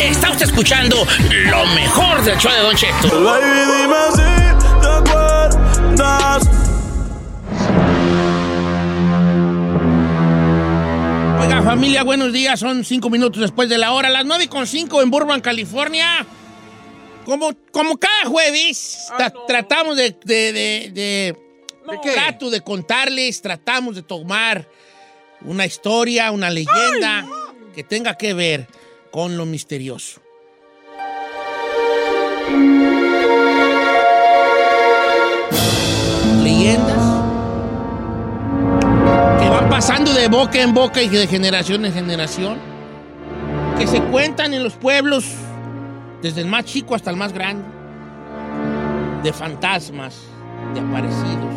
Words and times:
Está 0.00 0.30
usted 0.30 0.46
escuchando 0.46 1.06
lo 1.50 1.66
mejor 1.68 2.22
del 2.22 2.36
show 2.38 2.52
de 2.52 2.60
Don 2.60 2.76
Cheto. 2.76 3.22
Baby, 3.22 3.46
dime 3.46 3.96
si 4.12 4.20
te 4.80 4.86
acuerdas. 4.86 6.48
Oiga, 11.40 11.62
familia, 11.62 12.02
buenos 12.02 12.32
días. 12.32 12.60
Son 12.60 12.84
cinco 12.84 13.08
minutos 13.10 13.40
después 13.40 13.68
de 13.68 13.78
la 13.78 13.92
hora. 13.92 14.08
Las 14.10 14.24
nueve 14.26 14.48
con 14.48 14.66
cinco 14.66 15.00
en 15.02 15.10
Burbank, 15.10 15.42
California. 15.42 16.26
Como, 17.24 17.52
como 17.70 17.96
cada 17.98 18.24
jueves, 18.26 19.08
tra- 19.16 19.32
tratamos 19.46 19.96
de... 19.96 20.16
de, 20.24 20.52
de, 20.52 20.90
de- 20.92 21.50
Trato 22.14 22.50
de 22.50 22.60
contarles, 22.60 23.42
tratamos 23.42 23.96
de 23.96 24.02
tomar 24.02 24.68
una 25.40 25.66
historia, 25.66 26.30
una 26.30 26.48
leyenda 26.48 27.26
que 27.74 27.82
tenga 27.82 28.14
que 28.16 28.32
ver 28.32 28.68
con 29.10 29.36
lo 29.36 29.46
misterioso. 29.46 30.20
Leyendas 36.42 37.20
que 39.40 39.48
van 39.48 39.68
pasando 39.68 40.12
de 40.12 40.28
boca 40.28 40.60
en 40.60 40.74
boca 40.74 41.02
y 41.02 41.08
de 41.08 41.26
generación 41.26 41.84
en 41.84 41.92
generación, 41.92 42.58
que 43.78 43.86
se 43.86 44.00
cuentan 44.02 44.54
en 44.54 44.62
los 44.62 44.74
pueblos, 44.74 45.24
desde 46.22 46.42
el 46.42 46.46
más 46.46 46.64
chico 46.64 46.94
hasta 46.94 47.10
el 47.10 47.16
más 47.16 47.32
grande, 47.32 47.64
de 49.22 49.32
fantasmas, 49.32 50.16
de 50.74 50.80
aparecidos, 50.80 51.54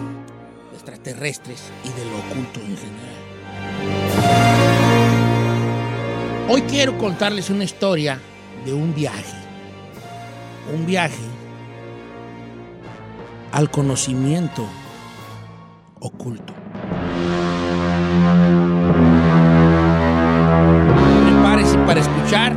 extraterrestres 0.73 1.63
y 1.83 1.89
de 1.89 2.05
lo 2.05 2.17
oculto 2.17 2.59
en 2.59 2.77
general. 2.77 4.62
Hoy 6.49 6.61
quiero 6.63 6.97
contarles 6.97 7.49
una 7.49 7.63
historia 7.63 8.19
de 8.66 8.73
un 8.73 8.94
viaje, 8.94 9.38
un 10.73 10.86
viaje 10.86 11.23
al 13.53 13.72
conocimiento 13.72 14.67
oculto. 16.02 16.54
Prepárese 21.23 21.77
para 21.80 22.02
escuchar 22.02 22.55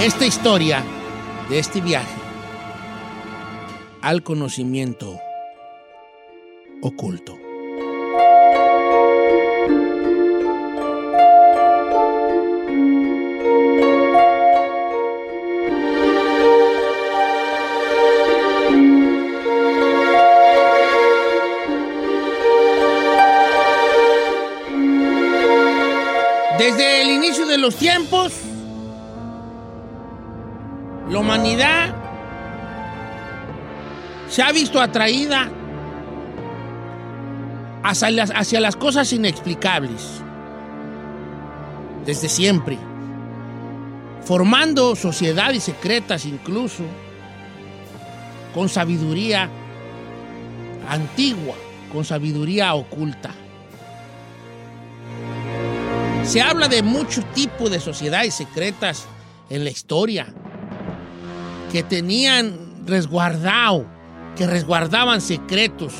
esta 0.00 0.26
historia 0.26 0.82
de 1.48 1.60
este 1.60 1.80
viaje 1.80 2.16
al 4.00 4.24
conocimiento 4.24 5.16
oculto. 6.82 7.41
Desde 26.62 27.02
el 27.02 27.10
inicio 27.10 27.44
de 27.44 27.58
los 27.58 27.74
tiempos, 27.74 28.32
la 31.10 31.18
humanidad 31.18 31.92
se 34.28 34.42
ha 34.42 34.52
visto 34.52 34.80
atraída 34.80 35.50
hacia 37.82 38.60
las, 38.60 38.76
cosas 38.76 39.12
inexplicables. 39.12 40.22
Desde 42.06 42.28
siempre. 42.28 42.78
Formando 44.24 44.94
sociedades 44.94 45.64
secretas 45.64 46.26
incluso, 46.26 46.84
con 48.54 48.68
sabiduría 48.68 49.50
antigua, 50.88 51.56
con 51.92 52.04
sabiduría 52.04 52.72
oculta. 52.74 53.32
Se 56.32 56.40
habla 56.40 56.66
de 56.66 56.82
muchos 56.82 57.30
tipos 57.34 57.70
de 57.70 57.78
sociedades 57.78 58.32
secretas 58.32 59.04
en 59.50 59.64
la 59.64 59.70
historia 59.70 60.32
que 61.70 61.82
tenían 61.82 62.86
resguardado, 62.86 63.84
que 64.34 64.46
resguardaban 64.46 65.20
secretos, 65.20 65.92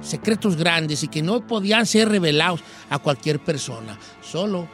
secretos 0.00 0.54
grandes 0.54 1.02
y 1.02 1.08
que 1.08 1.20
no 1.20 1.44
podían 1.48 1.84
ser 1.84 2.10
revelados 2.10 2.60
a 2.90 3.00
cualquier 3.00 3.40
persona, 3.40 3.98
solo 4.22 4.68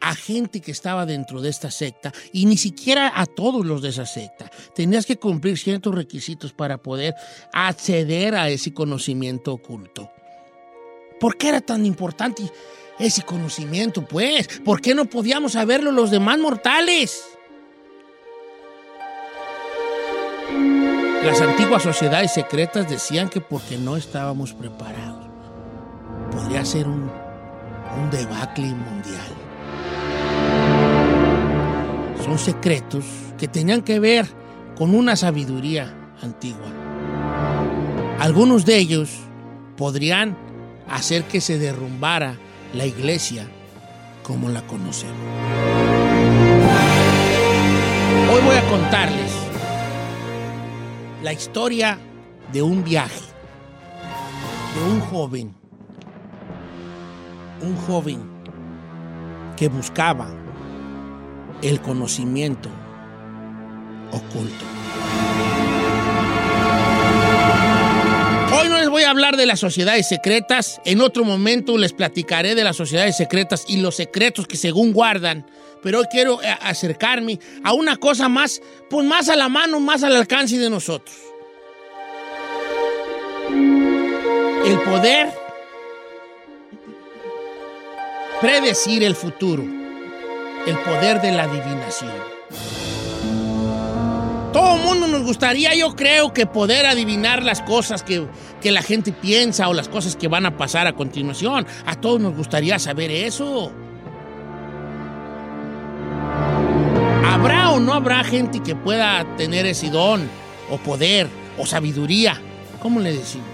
a 0.00 0.14
gente 0.14 0.62
que 0.62 0.70
estaba 0.70 1.04
dentro 1.04 1.42
de 1.42 1.50
esta 1.50 1.70
secta 1.70 2.14
y 2.32 2.46
ni 2.46 2.56
siquiera 2.56 3.12
a 3.14 3.26
todos 3.26 3.66
los 3.66 3.82
de 3.82 3.90
esa 3.90 4.06
secta. 4.06 4.50
Tenías 4.74 5.04
que 5.04 5.18
cumplir 5.18 5.58
ciertos 5.58 5.94
requisitos 5.94 6.54
para 6.54 6.78
poder 6.78 7.14
acceder 7.52 8.36
a 8.36 8.48
ese 8.48 8.72
conocimiento 8.72 9.52
oculto. 9.52 10.10
¿Por 11.20 11.36
qué 11.36 11.48
era 11.48 11.60
tan 11.60 11.86
importante 11.86 12.42
ese 12.98 13.22
conocimiento, 13.22 14.02
pues? 14.02 14.48
¿Por 14.64 14.80
qué 14.80 14.94
no 14.94 15.04
podíamos 15.04 15.52
saberlo 15.52 15.92
los 15.92 16.10
demás 16.10 16.38
mortales? 16.38 17.24
Las 21.24 21.40
antiguas 21.40 21.82
sociedades 21.82 22.32
secretas 22.32 22.88
decían 22.88 23.28
que 23.28 23.40
porque 23.40 23.76
no 23.76 23.96
estábamos 23.96 24.52
preparados. 24.52 25.26
Podría 26.30 26.64
ser 26.64 26.86
un, 26.86 27.10
un 28.00 28.10
debacle 28.10 28.66
mundial. 28.66 29.26
Son 32.24 32.38
secretos 32.38 33.04
que 33.38 33.48
tenían 33.48 33.82
que 33.82 33.98
ver 33.98 34.26
con 34.76 34.94
una 34.94 35.16
sabiduría 35.16 35.92
antigua. 36.22 36.68
Algunos 38.20 38.64
de 38.64 38.78
ellos 38.78 39.10
podrían 39.76 40.36
hacer 40.88 41.24
que 41.24 41.40
se 41.40 41.58
derrumbara 41.58 42.38
la 42.74 42.86
iglesia 42.86 43.46
como 44.22 44.48
la 44.48 44.62
conocemos. 44.66 45.16
Hoy 48.32 48.42
voy 48.42 48.56
a 48.56 48.68
contarles 48.68 49.32
la 51.22 51.32
historia 51.32 51.98
de 52.52 52.62
un 52.62 52.84
viaje, 52.84 53.20
de 54.74 54.92
un 54.92 55.00
joven, 55.00 55.54
un 57.62 57.76
joven 57.76 58.20
que 59.56 59.68
buscaba 59.68 60.28
el 61.62 61.80
conocimiento 61.80 62.68
oculto. 64.12 64.75
Hablar 69.06 69.36
de 69.36 69.46
las 69.46 69.60
sociedades 69.60 70.08
secretas. 70.08 70.80
En 70.84 71.00
otro 71.00 71.24
momento 71.24 71.78
les 71.78 71.92
platicaré 71.92 72.54
de 72.54 72.64
las 72.64 72.76
sociedades 72.76 73.16
secretas 73.16 73.64
y 73.68 73.78
los 73.78 73.96
secretos 73.96 74.46
que 74.46 74.56
según 74.56 74.92
guardan. 74.92 75.46
Pero 75.82 76.00
hoy 76.00 76.06
quiero 76.10 76.42
eh, 76.42 76.56
acercarme 76.60 77.38
a 77.62 77.72
una 77.72 77.96
cosa 77.96 78.28
más, 78.28 78.60
pues 78.90 79.06
más 79.06 79.28
a 79.28 79.36
la 79.36 79.48
mano, 79.48 79.80
más 79.80 80.02
al 80.02 80.16
alcance 80.16 80.58
de 80.58 80.68
nosotros. 80.68 81.16
El 84.64 84.80
poder 84.80 85.32
predecir 88.40 89.04
el 89.04 89.14
futuro, 89.14 89.62
el 90.66 90.78
poder 90.78 91.20
de 91.20 91.32
la 91.32 91.44
adivinación. 91.44 92.35
Todo 94.56 94.76
el 94.76 94.82
mundo 94.84 95.06
nos 95.06 95.22
gustaría, 95.22 95.74
yo 95.74 95.94
creo, 95.94 96.32
que 96.32 96.46
poder 96.46 96.86
adivinar 96.86 97.42
las 97.42 97.60
cosas 97.60 98.02
que, 98.02 98.26
que 98.62 98.72
la 98.72 98.80
gente 98.80 99.12
piensa 99.12 99.68
o 99.68 99.74
las 99.74 99.86
cosas 99.86 100.16
que 100.16 100.28
van 100.28 100.46
a 100.46 100.56
pasar 100.56 100.86
a 100.86 100.94
continuación. 100.94 101.66
A 101.84 101.96
todos 101.96 102.22
nos 102.22 102.34
gustaría 102.34 102.78
saber 102.78 103.10
eso. 103.10 103.70
¿Habrá 107.26 107.72
o 107.72 107.80
no 107.80 107.92
habrá 107.92 108.24
gente 108.24 108.60
que 108.60 108.74
pueda 108.74 109.26
tener 109.36 109.66
ese 109.66 109.90
don 109.90 110.26
o 110.70 110.78
poder 110.78 111.28
o 111.58 111.66
sabiduría? 111.66 112.40
¿Cómo 112.80 113.00
le 113.00 113.12
decimos? 113.12 113.48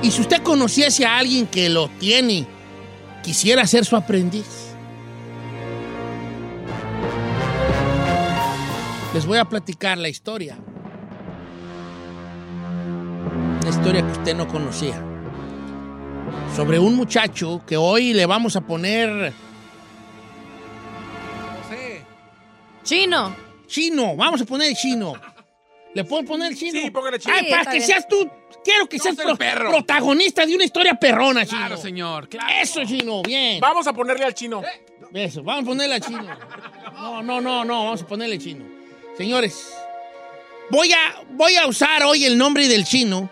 Y 0.00 0.10
si 0.12 0.22
usted 0.22 0.42
conociese 0.42 1.04
a 1.04 1.18
alguien 1.18 1.46
que 1.46 1.68
lo 1.68 1.88
tiene, 1.88 2.46
quisiera 3.22 3.66
ser 3.66 3.84
su 3.84 3.96
aprendiz. 3.96 4.63
Les 9.14 9.24
voy 9.26 9.38
a 9.38 9.44
platicar 9.44 9.96
la 9.98 10.08
historia. 10.08 10.56
Una 13.62 13.70
historia 13.70 14.02
que 14.04 14.12
usted 14.12 14.34
no 14.34 14.46
conocía. 14.48 15.00
Sobre 16.56 16.78
un 16.78 16.96
muchacho 16.96 17.62
que 17.66 17.76
hoy 17.76 18.12
le 18.12 18.26
vamos 18.26 18.56
a 18.56 18.60
poner 18.60 19.32
Chino. 22.82 23.34
chino. 23.66 24.14
Vamos 24.16 24.42
a 24.42 24.44
poner 24.44 24.74
chino. 24.74 25.14
¿Le 25.94 26.04
puedo 26.04 26.24
poner 26.24 26.54
chino? 26.54 26.80
Sí, 26.82 26.90
póngale 26.90 27.18
chino. 27.18 27.34
Ay, 27.34 27.44
Sí, 27.46 27.50
para 27.50 27.64
que 27.64 27.70
bien. 27.78 27.82
seas 27.86 28.06
tú. 28.08 28.28
Quiero 28.62 28.86
que 28.88 28.98
seas 28.98 29.14
pro- 29.16 29.36
perro. 29.36 29.70
protagonista 29.70 30.44
de 30.44 30.54
una 30.54 30.64
historia 30.64 30.94
perrona, 30.94 31.46
chino. 31.46 31.58
Claro, 31.60 31.76
señor, 31.76 32.28
claro. 32.28 32.52
Eso, 32.60 32.84
chino, 32.84 33.22
bien. 33.22 33.60
Vamos 33.60 33.86
a 33.86 33.92
ponerle 33.92 34.24
al 34.24 34.34
chino. 34.34 34.62
Eso, 35.12 35.42
vamos 35.42 35.64
a 35.64 35.66
ponerle 35.66 35.94
a 35.94 36.00
chino. 36.00 36.24
No, 36.94 37.22
no, 37.22 37.40
no, 37.40 37.64
no, 37.64 37.84
vamos 37.84 38.02
a 38.02 38.06
ponerle 38.06 38.38
chino. 38.38 38.64
Señores, 39.16 39.72
voy 40.70 40.92
a, 40.92 41.22
voy 41.32 41.54
a 41.56 41.66
usar 41.66 42.02
hoy 42.04 42.24
el 42.24 42.36
nombre 42.36 42.66
del 42.68 42.84
chino 42.84 43.30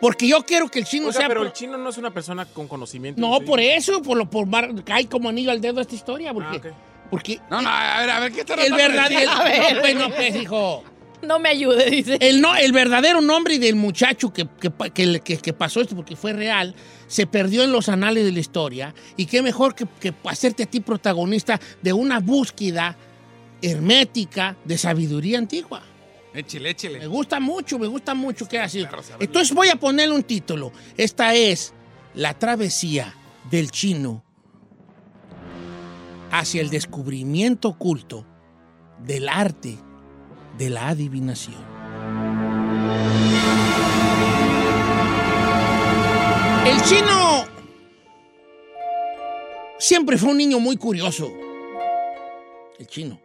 porque 0.00 0.26
yo 0.26 0.42
quiero 0.46 0.68
que 0.68 0.78
el 0.78 0.84
chino 0.86 1.08
Oiga, 1.08 1.18
sea... 1.18 1.28
pero 1.28 1.42
el 1.42 1.52
chino 1.52 1.76
no 1.76 1.90
es 1.90 1.98
una 1.98 2.10
persona 2.10 2.46
con 2.46 2.66
conocimiento. 2.68 3.20
No, 3.20 3.38
¿sí? 3.38 3.44
por 3.44 3.60
eso, 3.60 4.00
por 4.02 4.16
lo 4.16 4.28
por 4.30 4.46
mar- 4.46 4.70
cae 4.84 5.06
como 5.06 5.28
anillo 5.28 5.50
al 5.50 5.60
dedo 5.60 5.80
esta 5.80 5.94
historia, 5.94 6.32
porque, 6.32 6.60
Ah, 6.68 6.74
porque 7.10 7.40
No, 7.50 7.60
no, 7.60 7.68
a 7.68 8.00
ver, 8.00 8.10
a 8.10 8.20
ver, 8.20 8.32
¿qué 8.32 8.40
está 8.40 8.54
el 8.54 8.72
verdadero... 8.72 9.30
No, 9.74 9.80
pues, 9.82 9.94
no, 9.96 10.10
pues, 10.10 10.36
hijo. 10.36 10.84
No 11.20 11.38
me 11.38 11.50
ayude, 11.50 11.90
dice. 11.90 12.16
El, 12.18 12.40
no, 12.40 12.56
el 12.56 12.72
verdadero 12.72 13.20
nombre 13.20 13.58
del 13.58 13.74
muchacho 13.76 14.32
que, 14.32 14.48
que- 14.58 15.20
que- 15.22 15.36
que 15.36 15.52
pasó 15.52 15.82
esto, 15.82 15.94
porque 15.94 16.16
fue 16.16 16.32
real, 16.32 16.74
se 17.06 17.26
perdió 17.26 17.62
en 17.62 17.70
los 17.72 17.90
anales 17.90 18.24
de 18.24 18.32
la 18.32 18.40
historia. 18.40 18.94
Y 19.18 19.26
qué 19.26 19.42
mejor 19.42 19.74
que, 19.74 19.84
que 20.00 20.14
hacerte 20.24 20.62
a 20.62 20.66
ti 20.66 20.80
protagonista 20.80 21.60
de 21.82 21.92
una 21.92 22.20
búsqueda 22.20 22.96
hermética 23.62 24.56
de 24.64 24.78
sabiduría 24.78 25.38
antigua. 25.38 25.82
Échele, 26.32 26.64
Me 26.64 26.70
échele. 26.70 27.06
gusta 27.08 27.40
mucho, 27.40 27.78
me 27.78 27.86
gusta 27.88 28.14
mucho 28.14 28.46
que 28.46 28.58
así. 28.58 28.84
perro, 28.84 29.02
saberlo. 29.02 29.24
Entonces 29.24 29.54
voy 29.54 29.68
a 29.68 29.76
ponerle 29.76 30.14
un 30.14 30.22
título. 30.22 30.72
Esta 30.96 31.34
es 31.34 31.72
La 32.14 32.34
travesía 32.38 33.14
del 33.50 33.70
chino 33.70 34.24
hacia 36.30 36.60
el 36.60 36.70
descubrimiento 36.70 37.68
oculto 37.70 38.24
del 39.04 39.28
arte 39.28 39.76
de 40.58 40.70
la 40.70 40.88
adivinación. 40.88 41.56
El 46.66 46.80
chino 46.82 47.44
siempre 49.78 50.18
fue 50.18 50.30
un 50.30 50.36
niño 50.36 50.60
muy 50.60 50.76
curioso. 50.76 51.32
El 52.78 52.86
chino. 52.86 53.18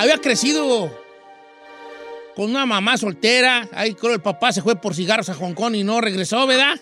Había 0.00 0.18
crecido 0.18 0.90
con 2.36 2.50
una 2.50 2.64
mamá 2.66 2.96
soltera. 2.96 3.68
Ahí 3.72 3.94
creo 3.94 4.14
el 4.14 4.20
papá 4.22 4.52
se 4.52 4.62
fue 4.62 4.76
por 4.76 4.94
cigarros 4.94 5.28
a 5.28 5.34
Hong 5.34 5.54
Kong 5.54 5.74
y 5.74 5.84
no 5.84 6.00
regresó, 6.00 6.46
¿verdad? 6.46 6.78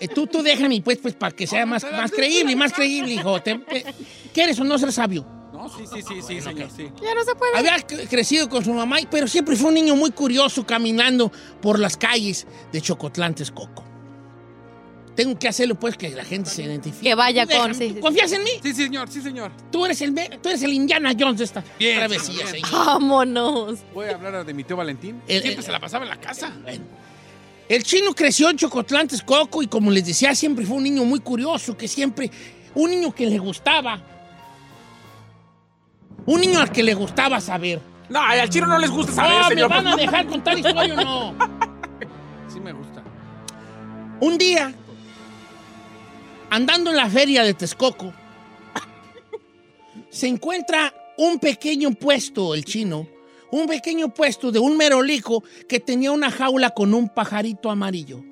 Eh, 0.00 0.06
tú, 0.08 0.26
tú 0.28 0.42
déjame, 0.42 0.80
pues, 0.82 0.98
pues, 0.98 1.14
para 1.14 1.34
que 1.34 1.46
sea 1.46 1.66
más, 1.66 1.82
más 1.90 2.12
creíble, 2.12 2.54
más 2.54 2.72
creíble, 2.72 3.14
hijo. 3.14 3.42
Te- 3.42 3.58
te- 3.58 3.84
¿Quieres 4.32 4.58
o 4.60 4.64
no 4.64 4.78
ser 4.78 4.92
sabio? 4.92 5.26
No, 5.52 5.68
sí, 5.68 5.84
sí, 5.92 6.00
sí, 6.06 6.22
sí, 6.24 6.40
señor, 6.40 6.68
sí. 6.70 6.88
Ya 7.02 7.14
no 7.14 7.24
se 7.24 7.34
puede. 7.34 7.56
Había 7.58 7.76
cre- 7.78 8.08
crecido 8.08 8.48
con 8.48 8.64
su 8.64 8.72
mamá, 8.72 8.98
pero 9.10 9.26
siempre 9.26 9.56
fue 9.56 9.68
un 9.68 9.74
niño 9.74 9.96
muy 9.96 10.12
curioso 10.12 10.64
caminando 10.64 11.32
por 11.60 11.80
las 11.80 11.96
calles 11.96 12.46
de 12.70 12.80
Chocotlán, 12.80 13.34
Texcoco. 13.34 13.84
Tengo 15.18 15.36
que 15.36 15.48
hacerlo, 15.48 15.74
pues, 15.74 15.96
que 15.96 16.10
la 16.10 16.22
gente 16.24 16.48
se 16.48 16.62
identifique. 16.62 17.02
Que 17.08 17.14
vaya 17.16 17.44
con- 17.44 17.74
sí, 17.74 17.88
¿tú 17.88 17.94
sí, 17.96 18.00
¿Confías 18.00 18.30
en 18.30 18.44
mí? 18.44 18.50
Sí, 18.62 18.72
señor, 18.72 19.08
sí, 19.10 19.20
señor. 19.20 19.50
Tú 19.72 19.84
eres 19.84 20.00
el, 20.00 20.12
me- 20.12 20.28
tú 20.40 20.48
eres 20.48 20.62
el 20.62 20.72
Indiana 20.72 21.12
Jones 21.18 21.38
de 21.38 21.44
esta 21.44 21.64
Bien, 21.76 21.98
travesía, 21.98 22.44
bien. 22.44 22.46
señor. 22.64 22.70
Vámonos. 22.70 23.80
Voy 23.92 24.06
a 24.06 24.14
hablar 24.14 24.46
de 24.46 24.54
mi 24.54 24.62
tío 24.62 24.76
Valentín. 24.76 25.20
El- 25.26 25.42
Siempre 25.42 25.58
el- 25.58 25.64
se 25.64 25.72
la 25.72 25.80
pasaba 25.80 26.04
en 26.04 26.10
la 26.10 26.20
casa. 26.20 26.52
Bueno. 26.62 26.84
El 27.68 27.82
chino 27.82 28.14
creció 28.14 28.48
en 28.48 28.58
Chocotlán, 28.58 29.08
Texcoco, 29.08 29.60
y 29.60 29.66
como 29.66 29.90
les 29.90 30.06
decía, 30.06 30.36
siempre 30.36 30.64
fue 30.64 30.76
un 30.76 30.84
niño 30.84 31.04
muy 31.04 31.18
curioso, 31.18 31.76
que 31.76 31.88
siempre, 31.88 32.30
un 32.76 32.88
niño 32.88 33.12
que 33.12 33.26
le 33.26 33.38
gustaba. 33.40 34.00
Un 36.26 36.40
niño 36.40 36.60
al 36.60 36.70
que 36.70 36.84
le 36.84 36.94
gustaba 36.94 37.40
saber. 37.40 37.80
No, 38.08 38.20
al 38.22 38.48
chino 38.50 38.68
no 38.68 38.78
les 38.78 38.88
gusta 38.90 39.12
saber, 39.12 39.40
No, 39.58 39.68
¿me 39.68 39.74
van 39.74 39.86
a 39.88 39.96
dejar 39.96 40.26
contar 40.28 40.56
historia 40.56 40.94
o 40.94 40.96
no? 40.96 41.34
Sí 42.52 42.60
me 42.60 42.72
gusta. 42.72 43.02
Un 44.20 44.38
día, 44.38 44.72
andando 46.50 46.90
en 46.90 46.96
la 46.96 47.08
feria 47.08 47.42
de 47.42 47.54
Texcoco, 47.54 48.12
se 50.10 50.26
encuentra 50.26 50.94
un 51.16 51.38
pequeño 51.38 51.92
puesto, 51.92 52.54
el 52.54 52.64
chino, 52.64 53.06
un 53.50 53.66
pequeño 53.66 54.12
puesto 54.12 54.50
de 54.52 54.58
un 54.58 54.76
merolico 54.76 55.42
que 55.68 55.80
tenía 55.80 56.12
una 56.12 56.30
jaula 56.30 56.70
con 56.70 56.94
un 56.94 57.08
pajarito 57.08 57.70
amarillo. 57.70 58.22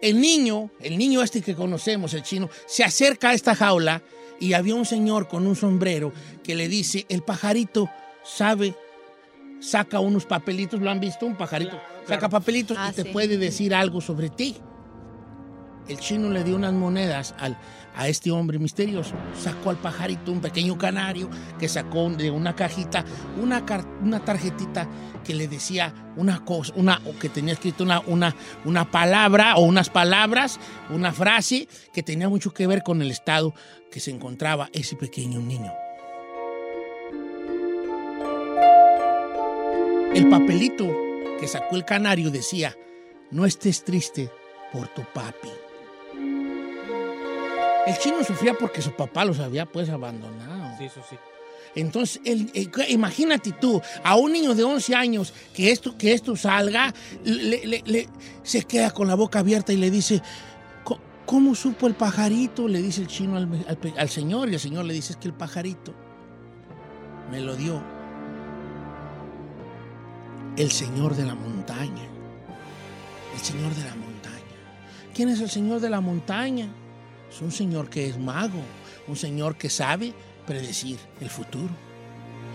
El 0.00 0.20
niño, 0.20 0.70
el 0.80 0.96
niño 0.96 1.22
este 1.22 1.42
que 1.42 1.54
conocemos, 1.54 2.14
el 2.14 2.22
chino, 2.22 2.48
se 2.66 2.82
acerca 2.84 3.30
a 3.30 3.34
esta 3.34 3.54
jaula 3.54 4.02
y 4.38 4.54
había 4.54 4.74
un 4.74 4.86
señor 4.86 5.28
con 5.28 5.46
un 5.46 5.56
sombrero 5.56 6.12
que 6.42 6.54
le 6.54 6.68
dice, 6.68 7.04
el 7.10 7.22
pajarito 7.22 7.90
sabe, 8.24 8.74
saca 9.60 10.00
unos 10.00 10.24
papelitos, 10.24 10.80
¿lo 10.80 10.90
han 10.90 11.00
visto? 11.00 11.26
Un 11.26 11.36
pajarito 11.36 11.78
saca 12.08 12.30
papelitos 12.30 12.76
Ah, 12.80 12.88
y 12.90 12.94
te 12.94 13.02
sí. 13.02 13.08
puede 13.10 13.36
decir 13.36 13.74
algo 13.74 14.00
sobre 14.00 14.30
ti. 14.30 14.56
El 15.90 15.98
chino 15.98 16.30
le 16.30 16.44
dio 16.44 16.54
unas 16.54 16.72
monedas 16.72 17.34
al, 17.40 17.58
a 17.96 18.06
este 18.06 18.30
hombre 18.30 18.60
misterioso. 18.60 19.16
Sacó 19.36 19.70
al 19.70 19.76
pajarito 19.76 20.30
un 20.30 20.40
pequeño 20.40 20.78
canario 20.78 21.28
que 21.58 21.68
sacó 21.68 22.08
de 22.10 22.30
una 22.30 22.54
cajita 22.54 23.04
una, 23.42 23.64
una 24.00 24.24
tarjetita 24.24 24.88
que 25.24 25.34
le 25.34 25.48
decía 25.48 25.92
una 26.16 26.44
cosa, 26.44 26.72
una, 26.76 27.02
o 27.06 27.18
que 27.18 27.28
tenía 27.28 27.54
escrito 27.54 27.82
una, 27.82 27.98
una, 28.06 28.36
una 28.64 28.88
palabra 28.88 29.56
o 29.56 29.62
unas 29.62 29.90
palabras, 29.90 30.60
una 30.90 31.12
frase 31.12 31.66
que 31.92 32.04
tenía 32.04 32.28
mucho 32.28 32.54
que 32.54 32.68
ver 32.68 32.84
con 32.84 33.02
el 33.02 33.10
estado 33.10 33.52
que 33.90 33.98
se 33.98 34.12
encontraba 34.12 34.70
ese 34.72 34.94
pequeño 34.94 35.40
niño. 35.40 35.72
El 40.14 40.28
papelito 40.28 40.88
que 41.40 41.48
sacó 41.48 41.74
el 41.74 41.84
canario 41.84 42.30
decía, 42.30 42.76
no 43.32 43.44
estés 43.44 43.82
triste 43.82 44.30
por 44.72 44.86
tu 44.86 45.02
papi. 45.12 45.48
El 47.90 47.98
chino 47.98 48.22
sufría 48.24 48.54
porque 48.54 48.80
su 48.82 48.92
papá 48.92 49.24
los 49.24 49.38
había 49.40 49.66
pues 49.66 49.88
abandonado. 49.90 50.76
Sí, 50.78 50.84
eso 50.84 51.00
sí. 51.08 51.16
Entonces, 51.74 52.20
el- 52.24 52.50
el- 52.54 52.70
imagínate 52.90 53.52
tú, 53.52 53.80
a 54.02 54.16
un 54.16 54.32
niño 54.32 54.54
de 54.54 54.64
11 54.64 54.94
años 54.94 55.32
que 55.54 55.70
esto, 55.70 55.96
que 55.96 56.12
esto 56.12 56.34
salga, 56.36 56.92
le- 57.24 57.66
le- 57.66 57.82
le- 57.86 58.08
se 58.42 58.62
queda 58.64 58.90
con 58.90 59.06
la 59.08 59.14
boca 59.14 59.38
abierta 59.40 59.72
y 59.72 59.76
le 59.76 59.90
dice, 59.90 60.20
"Co- 60.84 60.98
¿cómo 61.26 61.54
supo 61.54 61.86
el 61.86 61.94
pajarito? 61.94 62.66
Le 62.68 62.82
dice 62.82 63.00
el 63.02 63.06
chino 63.08 63.36
al, 63.36 63.48
al 63.96 64.08
señor 64.08 64.48
y 64.50 64.54
el 64.54 64.60
señor 64.60 64.84
le 64.84 64.94
dice, 64.94 65.12
es 65.12 65.16
que 65.16 65.28
el 65.28 65.34
pajarito 65.34 65.94
me 67.30 67.40
lo 67.40 67.54
dio 67.56 67.80
el 70.56 70.70
señor 70.70 71.14
de 71.16 71.24
la 71.24 71.34
montaña. 71.34 72.02
El 73.34 73.40
señor 73.40 73.72
de 73.74 73.84
la 73.84 73.94
montaña. 73.94 74.36
¿Quién 75.14 75.28
es 75.28 75.40
el 75.40 75.48
señor 75.50 75.80
de 75.80 75.88
la 75.90 76.00
montaña? 76.00 76.68
Es 77.30 77.40
un 77.40 77.52
señor 77.52 77.88
que 77.88 78.08
es 78.08 78.18
mago, 78.18 78.60
un 79.06 79.16
señor 79.16 79.56
que 79.56 79.70
sabe 79.70 80.12
predecir 80.46 80.98
el 81.20 81.30
futuro. 81.30 81.70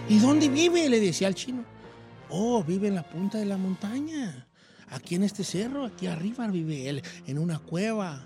¿Y 0.10 0.20
dónde 0.20 0.50
vive? 0.50 0.90
Le 0.90 1.00
decía 1.00 1.28
al 1.28 1.36
chino. 1.36 1.64
Oh, 2.30 2.64
vive 2.64 2.88
en 2.88 2.96
la 2.96 3.04
punta 3.04 3.38
de 3.38 3.46
la 3.46 3.58
montaña. 3.58 4.48
Aquí 4.90 5.16
en 5.16 5.24
este 5.24 5.44
cerro, 5.44 5.86
aquí 5.86 6.08
arriba 6.08 6.48
vive 6.48 6.90
él, 6.90 7.04
en 7.26 7.40
una 7.40 7.60
cueva. 7.60 8.26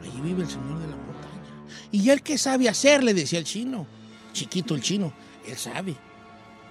Allí 0.00 0.20
vive 0.20 0.42
el 0.42 0.48
señor 0.48 0.78
de 0.78 0.88
la 0.88 0.96
montaña. 0.96 1.66
¿Y 1.92 2.08
él 2.10 2.22
qué 2.22 2.38
sabe 2.38 2.68
hacer? 2.68 3.04
Le 3.04 3.14
decía 3.14 3.38
el 3.38 3.44
chino. 3.44 3.86
Chiquito 4.32 4.74
el 4.74 4.82
chino. 4.82 5.12
Él 5.46 5.56
sabe. 5.56 5.94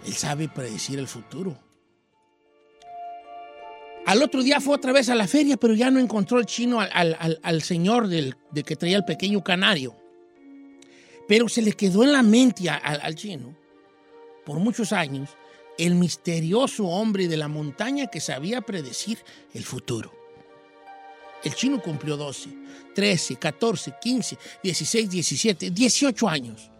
Él 0.06 0.14
sabe 0.14 0.48
predecir 0.50 1.00
el 1.00 1.08
futuro. 1.08 1.58
Al 4.08 4.24
otro 4.24 4.42
día 4.42 4.62
fue 4.62 4.74
otra 4.74 4.94
vez 4.94 5.10
a 5.10 5.16
la 5.16 5.28
feria, 5.28 5.58
pero 5.58 5.74
ya 5.74 5.92
no 5.92 6.00
encontró 6.00 6.40
el 6.40 6.46
chino 6.46 6.80
al, 6.80 7.62
señor 7.62 8.08
del, 8.08 8.38
de 8.52 8.64
que 8.64 8.78
traía 8.78 8.96
el 8.96 9.04
pequeño 9.04 9.44
canario. 9.44 9.98
Pero 11.28 11.50
se 11.50 11.62
le 11.62 11.74
quedó 11.74 12.06
en 12.06 12.14
la 12.14 12.24
mente 12.24 12.70
al 12.70 13.16
chino, 13.16 13.54
por 14.46 14.60
muchos 14.60 14.94
años, 14.94 15.32
el 15.78 15.96
misterioso 15.96 16.86
hombre 16.86 17.28
de 17.28 17.36
la 17.36 17.50
montaña 17.50 18.08
que 18.08 18.22
sabía 18.22 18.62
predecir 18.62 19.20
el 19.54 19.66
futuro. 19.66 20.14
El 21.44 21.54
chino 21.54 21.82
cumplió 21.82 22.16
12, 22.16 22.50
13, 22.96 23.36
14, 23.36 23.94
15, 24.02 24.38
16, 24.64 25.10
17, 25.10 25.72
18 25.72 26.30
años. 26.30 26.72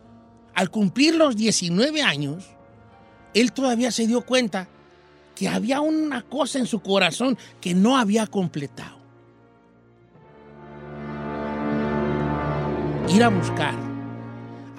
Al 0.54 0.72
cumplir 0.72 1.16
los 1.16 1.36
19 1.36 2.02
años, 2.04 2.46
él 3.34 3.52
todavía 3.52 3.92
se 3.92 4.08
dio 4.08 4.22
cuenta 4.22 4.70
que 5.38 5.48
había 5.48 5.82
una 5.82 6.24
cosa 6.24 6.58
en 6.58 6.66
su 6.66 6.80
corazón 6.80 7.38
que 7.62 7.76
no 7.76 7.96
había 7.96 8.26
completado. 8.26 8.98
Ir 13.10 13.24
a 13.24 13.30
buscar 13.30 13.76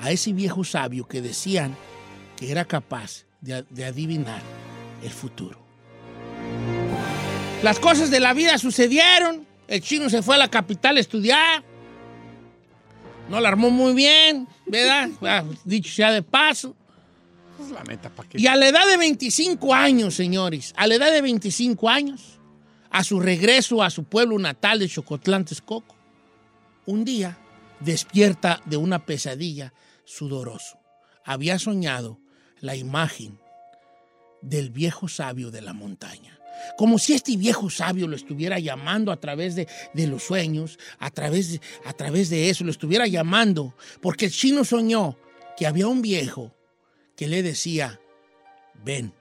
a 0.00 0.10
ese 0.10 0.32
viejo 0.32 0.64
sabio 0.64 1.06
que 1.06 1.22
decían 1.22 1.76
que 2.36 2.50
era 2.50 2.64
capaz 2.64 3.24
de, 3.40 3.84
adivinar 3.84 4.42
el 5.02 5.10
futuro. 5.10 5.64
Las 7.62 7.78
cosas 7.78 8.10
de 8.10 8.18
la 8.18 8.34
vida 8.34 8.58
sucedieron. 8.58 9.46
El 9.68 9.80
chino 9.80 10.10
se 10.10 10.22
fue 10.22 10.34
a 10.34 10.38
la 10.38 10.48
capital 10.48 10.96
a 10.96 11.00
estudiar. 11.00 11.62
No 13.28 13.40
la 13.40 13.48
armó 13.48 13.70
muy 13.70 13.94
bien, 13.94 14.48
¿verdad? 14.66 15.10
Ah, 15.22 15.44
Dicho 15.64 15.92
sea 15.92 16.10
de 16.10 16.22
paso. 16.22 16.74
Pues. 17.58 18.42
Y 18.42 18.46
a 18.46 18.54
la 18.54 18.68
edad 18.68 18.86
de 18.86 18.96
25 18.96 19.74
años, 19.74 20.14
señores, 20.14 20.72
a 20.76 20.86
la 20.86 20.94
edad 20.94 21.10
de 21.10 21.20
25 21.20 21.88
años, 21.88 22.38
a 22.90 23.02
su 23.02 23.18
regreso 23.20 23.82
a 23.82 23.90
su 23.90 24.04
pueblo 24.04 24.38
natal 24.38 24.78
de 24.78 24.88
Chocotlán, 24.88 25.44
Texcoco, 25.44 25.96
un 26.86 27.04
día 27.04 27.36
despierta 27.80 28.62
de 28.64 28.76
una 28.76 29.04
pesadilla 29.04 29.72
sudoroso. 30.04 30.78
Había 31.24 31.58
soñado 31.58 32.20
la 32.60 32.76
imagen 32.76 33.38
del 34.40 34.70
viejo 34.70 35.08
sabio 35.08 35.50
de 35.50 35.60
la 35.60 35.72
montaña. 35.72 36.38
Como 36.76 36.98
si 36.98 37.12
este 37.12 37.36
viejo 37.36 37.70
sabio 37.70 38.08
lo 38.08 38.16
estuviera 38.16 38.58
llamando 38.58 39.12
a 39.12 39.20
través 39.20 39.54
de, 39.54 39.68
de 39.94 40.06
los 40.06 40.24
sueños, 40.24 40.78
a 40.98 41.10
través 41.10 41.52
de, 41.52 41.60
a 41.84 41.92
través 41.92 42.30
de 42.30 42.50
eso, 42.50 42.64
lo 42.64 42.70
estuviera 42.70 43.06
llamando, 43.06 43.74
porque 44.00 44.26
el 44.26 44.32
chino 44.32 44.64
soñó 44.64 45.16
que 45.56 45.66
había 45.66 45.88
un 45.88 46.02
viejo 46.02 46.54
que 47.18 47.26
le 47.26 47.42
decía, 47.42 48.00
ven, 48.84 49.12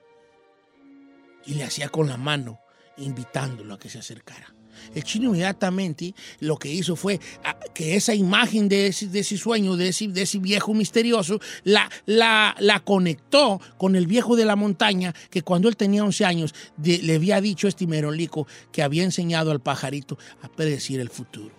y 1.44 1.54
le 1.54 1.64
hacía 1.64 1.88
con 1.88 2.06
la 2.06 2.16
mano, 2.16 2.60
invitándolo 2.96 3.74
a 3.74 3.78
que 3.80 3.90
se 3.90 3.98
acercara. 3.98 4.54
El 4.94 5.02
chino 5.02 5.30
inmediatamente 5.30 6.14
lo 6.38 6.58
que 6.58 6.72
hizo 6.72 6.94
fue 6.94 7.18
ah, 7.42 7.58
que 7.74 7.96
esa 7.96 8.14
imagen 8.14 8.68
de 8.68 8.86
ese, 8.86 9.36
sueño, 9.36 9.74
de 9.74 9.88
ese, 9.88 10.38
viejo 10.38 10.74
misterioso, 10.74 11.40
la, 11.64 11.90
la, 12.06 12.54
la 12.60 12.78
conectó 12.84 13.60
con 13.76 13.96
el 13.96 14.06
viejo 14.06 14.36
de 14.36 14.44
la 14.44 14.54
montaña 14.54 15.12
que 15.28 15.42
cuando 15.42 15.68
él 15.68 15.76
tenía 15.76 16.04
11 16.04 16.24
años 16.24 16.54
le 16.80 17.16
había 17.16 17.40
dicho 17.40 17.66
este 17.66 17.88
merolico 17.88 18.46
que 18.70 18.84
había 18.84 19.02
enseñado 19.02 19.50
al 19.50 19.60
pajarito 19.60 20.18
a 20.42 20.48
predecir 20.48 21.00
el 21.00 21.08
futuro. 21.08 21.52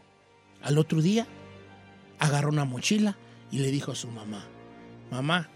Al 0.62 0.77
otro 0.77 1.01
día 1.01 1.27
agarró 2.17 2.48
una 2.48 2.63
mochila 2.63 3.17
y 3.51 3.58
le 3.58 3.72
dijo 3.72 3.91
a 3.91 3.96
su 3.96 4.08
mamá, 4.08 4.48
mamá, 5.12 5.50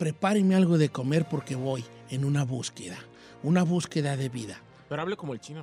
prepáreme 0.00 0.54
algo 0.54 0.78
de 0.78 0.88
comer 0.88 1.26
porque 1.28 1.54
voy 1.56 1.84
en 2.08 2.24
una 2.24 2.44
búsqueda, 2.44 2.96
una 3.42 3.62
búsqueda 3.64 4.16
de 4.16 4.30
vida. 4.30 4.58
Pero 4.88 5.02
hable 5.02 5.14
como 5.14 5.34
el 5.34 5.40
chino. 5.40 5.62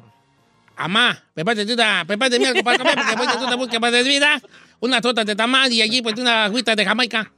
Amá, 0.76 1.24
prepárate, 1.34 1.74
una- 1.74 2.06
prepárate 2.06 2.46
algo 2.48 2.62
para 2.64 2.78
comer 2.78 2.96
porque 2.96 3.16
voy 3.16 3.28
en 3.36 3.44
una 3.44 3.56
búsqueda 3.56 3.90
de 3.90 4.04
vida, 4.04 4.40
una 4.80 5.02
torta 5.02 5.26
de 5.26 5.36
tamal 5.36 5.74
y 5.74 5.82
allí 5.82 6.04
pues 6.04 6.20
una 6.20 6.46
agüita 6.46 6.76
de 6.76 6.86
Jamaica. 6.86 7.32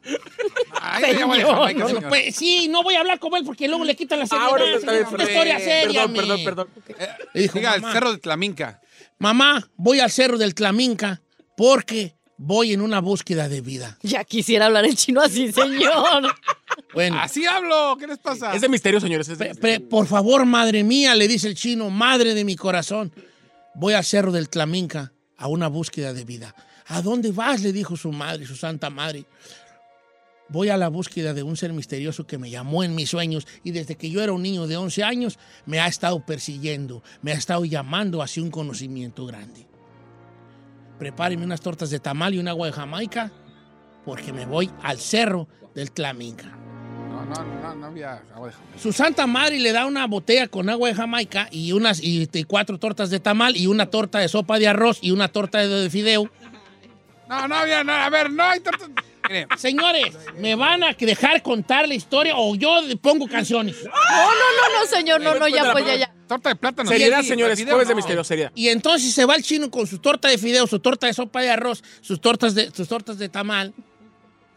Ay, 0.82 1.15
Jamaica, 1.15 1.88
señor. 1.88 2.10
pues, 2.10 2.36
sí, 2.36 2.68
no 2.68 2.84
voy 2.84 2.96
a 2.96 3.00
hablar 3.00 3.18
con 3.18 3.34
él 3.36 3.44
porque 3.46 3.70
luego 3.70 3.86
le 3.86 3.96
quitan 3.96 4.20
la 4.20 4.27
seriedad. 4.27 4.50
Ahora 4.50 4.65
está 4.65 4.91
bien, 4.91 5.06
señor. 5.06 5.22
una 5.22 5.24
historia 5.24 5.56
perdón, 5.58 5.70
seria, 5.70 6.01
Perdón, 6.08 6.15
perdón, 6.44 6.44
perdón. 6.44 6.68
Le 7.34 7.41
dijo, 7.44 7.58
Diga, 7.60 7.75
el 7.75 7.82
mamá, 7.82 7.94
cerro 7.94 8.12
de 8.12 8.18
Tlaminca. 8.18 8.82
mamá, 9.20 9.70
voy 9.77 10.01
al 10.01 10.12
cerro 10.12 10.38
del 10.38 10.53
Tlaminca 10.53 11.22
porque 11.56 12.18
voy 12.39 12.74
en 12.74 12.81
una 12.81 13.00
búsqueda 13.01 13.48
de 13.50 13.62
vida. 13.62 13.98
Ya 14.01 14.24
quisiera 14.24 14.65
hablar 14.67 14.86
el 14.86 14.96
chino 14.96 15.22
así, 15.22 15.51
señor. 15.51 16.34
Bueno, 16.93 17.19
Así 17.19 17.46
hablo, 17.46 17.98
¿qué 18.00 18.08
les 18.08 18.17
pasa? 18.19 18.53
Es 18.55 18.62
de 18.62 18.69
misterio, 18.69 19.00
señores. 19.00 19.27
es 19.27 19.38
de 19.38 19.46
Pre- 19.46 19.50
misterio. 19.53 19.79
pre- 19.79 19.88
por 19.89 20.08
favor, 20.08 20.46
madre 20.46 20.84
mía, 20.84 21.13
le 21.13 21.27
dice 21.27 21.48
el 21.48 21.53
chino, 21.55 21.89
madre 21.89 22.34
de 22.34 22.43
mi 22.46 22.55
corazón, 22.55 23.12
voy 23.75 23.93
al 23.93 24.03
cerro 24.05 24.31
del 24.31 24.50
Tlaminca 24.50 25.12
a 25.38 25.48
una 25.48 25.67
búsqueda 25.67 26.13
de 26.13 26.24
vida. 26.25 26.55
¿A 26.88 27.01
dónde 27.01 27.31
vas? 27.31 27.62
le 27.62 27.74
dijo 27.74 27.96
su 27.98 28.12
madre, 28.12 28.46
su 28.48 28.55
santa 28.55 28.89
madre. 28.89 29.25
Voy 30.48 30.69
a 30.69 30.77
la 30.77 30.88
búsqueda 30.88 31.34
de 31.34 31.43
un 31.43 31.58
ser 31.58 31.74
misterioso 31.74 32.25
que 32.25 32.38
me 32.39 32.50
llamó 32.50 32.84
en 32.84 32.96
mis 32.96 33.10
sueños 33.10 33.46
y 33.63 33.72
desde 33.72 33.96
que 33.96 34.10
yo 34.10 34.24
era 34.24 34.31
un 34.31 34.41
niño 34.41 34.65
de 34.65 34.77
11 34.77 35.03
años 35.03 35.38
me 35.65 35.79
ha 35.79 35.88
estado 35.88 36.25
persiguiendo, 36.25 37.03
me 37.22 37.31
ha 37.34 37.36
estado 37.36 37.65
llamando 37.65 38.22
hacia 38.24 38.41
un 38.41 38.50
conocimiento 38.51 39.25
grande. 39.27 39.67
Prepáreme 41.00 41.46
unas 41.46 41.62
tortas 41.62 41.89
de 41.89 42.00
tamal 42.00 42.36
y 42.36 42.39
un 42.39 42.48
agua 42.48 42.68
de 42.68 42.74
Jamaica 42.74 43.32
porque 44.06 44.34
me 44.34 44.46
voy 44.46 44.70
al 44.84 45.00
cerro 45.00 45.48
del 45.74 45.91
Tlaminca. 45.91 46.46
No, 47.10 47.25
no, 47.25 47.44
no, 47.62 47.75
no 47.75 47.86
había 47.88 48.22
agua 48.34 48.48
de 48.48 48.53
Jamaica. 48.53 48.79
Su 48.79 48.91
santa 48.91 49.25
madre 49.25 49.60
le 49.60 49.72
da 49.72 49.86
una 49.86 50.06
botella 50.08 50.48
con 50.48 50.70
agua 50.70 50.89
de 50.89 50.96
Jamaica 50.96 51.48
y 51.51 51.72
unas 51.72 52.03
y, 52.03 52.27
y 52.32 52.44
cuatro 52.44 52.77
tortas 52.77 53.10
de 53.10 53.20
tamal 53.20 53.56
y 53.56 53.68
una 53.68 53.86
torta 53.86 54.20
de 54.20 54.27
sopa 54.27 54.60
de 54.60 54.68
arroz 54.68 55.00
y 55.01 55.12
una 55.12 55.29
torta 55.29 55.60
de, 55.60 55.68
de 55.68 55.89
fideo. 55.89 56.29
No, 57.29 57.48
no 57.48 57.56
había 57.56 57.84
nada. 57.84 58.06
A 58.06 58.10
ver, 58.10 58.32
no 58.32 58.44
hay 58.44 58.60
tortas. 58.60 58.89
Señores, 59.57 60.17
¿me 60.38 60.55
van 60.55 60.83
a 60.83 60.93
dejar 60.93 61.41
contar 61.41 61.88
la 61.88 61.93
historia 61.93 62.33
o 62.36 62.55
yo 62.55 62.81
pongo 63.01 63.27
canciones? 63.27 63.75
No, 63.83 63.89
no, 63.91 64.27
no, 64.29 64.79
no, 64.79 64.86
señor, 64.89 65.21
no, 65.21 65.36
no, 65.36 65.48
ya, 65.48 65.71
pues 65.71 65.86
ya, 65.86 65.95
ya. 65.95 66.13
torta 66.27 66.50
de 66.50 66.55
plátano. 66.55 66.89
Seriedad, 66.89 67.21
señores. 67.21 67.63
Jueves 67.63 67.88
de 67.88 67.95
misterio, 67.95 68.24
seriedad. 68.24 68.51
Y 68.55 68.69
entonces 68.69 69.13
se 69.13 69.25
va 69.25 69.36
el 69.36 69.43
chino 69.43 69.69
con 69.69 69.88
su 69.88 70.00
torta 70.00 70.27
de 70.27 70.38
fideo, 70.38 70.67
su 70.67 70.79
torta 70.79 71.07
de 71.07 71.13
sopa 71.13 71.41
de 71.41 71.50
arroz, 71.51 71.83
sus 72.01 72.19
tortas 72.19 72.55
de, 72.55 72.71
sus 72.71 72.88
tortas 72.88 73.17
de 73.17 73.29
tamal 73.29 73.74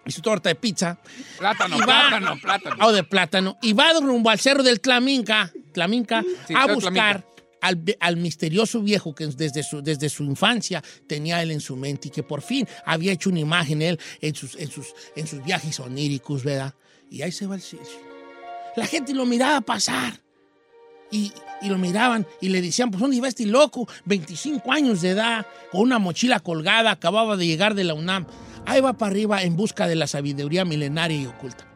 y 0.05 0.11
su 0.11 0.21
torta 0.23 0.49
de 0.49 0.55
pizza. 0.55 0.99
Plátano, 1.39 1.79
va- 1.79 1.85
plátano, 1.85 2.37
plátano. 2.41 2.87
O 2.87 2.93
de 2.93 3.05
plátano. 3.05 3.59
Y 3.63 3.73
va 3.73 3.93
rumbo 4.01 4.31
al 4.31 4.41
cerro 4.41 4.63
del 4.63 4.81
Tlaminca, 4.81 5.53
Tlaminca 5.73 6.23
Sí, 6.47 6.55
a 6.57 6.67
buscar 6.67 6.93
Tlaminca. 6.93 7.32
Al, 7.63 7.83
al 8.01 8.17
misterioso 8.19 8.83
viejo 8.83 9.15
que 9.15 9.27
desde 9.29 9.63
su, 9.63 9.81
desde 9.81 10.11
su 10.11 10.25
infancia 10.25 10.83
tenía 11.07 11.43
él 11.43 11.53
en 11.53 11.61
su 11.61 11.77
mente 11.77 12.09
y 12.09 12.11
que 12.11 12.23
por 12.23 12.43
fin 12.43 12.69
había 12.85 13.13
hecho 13.13 13.31
una 13.31 13.41
imagen 13.41 13.81
él 13.81 13.99
en 14.21 14.35
sus, 14.35 14.57
en 14.57 14.71
sus, 14.71 14.95
en 15.17 15.27
sus 15.27 15.43
viajes 15.43 15.81
oníricos, 15.81 16.45
¿verdad? 16.45 16.75
Y 17.11 17.23
ahí 17.23 17.33
se 17.33 17.47
va 17.47 17.55
el 17.55 17.63
cielo. 17.63 17.87
La 18.77 18.87
gente 18.87 19.15
lo 19.15 19.25
miraba 19.25 19.61
pasar. 19.61 20.21
Y, 21.11 21.31
y 21.61 21.69
lo 21.69 21.77
miraban 21.77 22.27
y 22.41 22.49
le 22.49 22.63
decían, 22.63 22.91
pues 22.91 23.01
¿dónde 23.01 23.19
iba 23.19 23.29
este 23.29 23.45
loco? 23.45 23.87
25 24.07 24.73
años 24.73 25.03
de 25.03 25.11
edad, 25.11 25.47
con 25.71 25.83
una 25.83 25.99
mochila 25.99 26.41
colgada, 26.41 26.91
acababa 26.91 27.37
de 27.37 27.47
llegar 27.47 27.75
de 27.75 27.85
la 27.85 27.93
UNAM. 27.93 28.27
Ahí 28.65 28.81
va 28.81 28.95
para 28.95 29.11
arriba 29.11 29.43
en 29.43 29.55
busca 29.55 29.87
de 29.87 29.95
la 29.95 30.07
sabiduría 30.07 30.65
milenaria 30.65 31.21
y 31.21 31.27
oculta. 31.27 31.67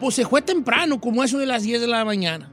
Pues 0.00 0.16
se 0.16 0.26
fue 0.26 0.42
temprano, 0.42 1.00
como 1.00 1.22
eso 1.22 1.38
de 1.38 1.46
las 1.46 1.62
10 1.62 1.82
de 1.82 1.86
la 1.86 2.04
mañana. 2.04 2.50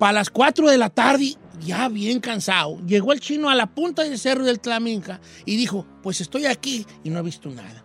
Para 0.00 0.14
las 0.14 0.30
4 0.30 0.70
de 0.70 0.78
la 0.78 0.88
tarde, 0.88 1.34
ya 1.60 1.90
bien 1.90 2.20
cansado, 2.20 2.80
llegó 2.86 3.12
el 3.12 3.20
chino 3.20 3.50
a 3.50 3.54
la 3.54 3.66
punta 3.66 4.02
del 4.02 4.18
cerro 4.18 4.46
del 4.46 4.58
Tlaminca 4.58 5.20
y 5.44 5.56
dijo, 5.56 5.86
pues 6.02 6.22
estoy 6.22 6.46
aquí 6.46 6.86
y 7.04 7.10
no 7.10 7.18
he 7.18 7.22
visto 7.22 7.50
nada. 7.50 7.84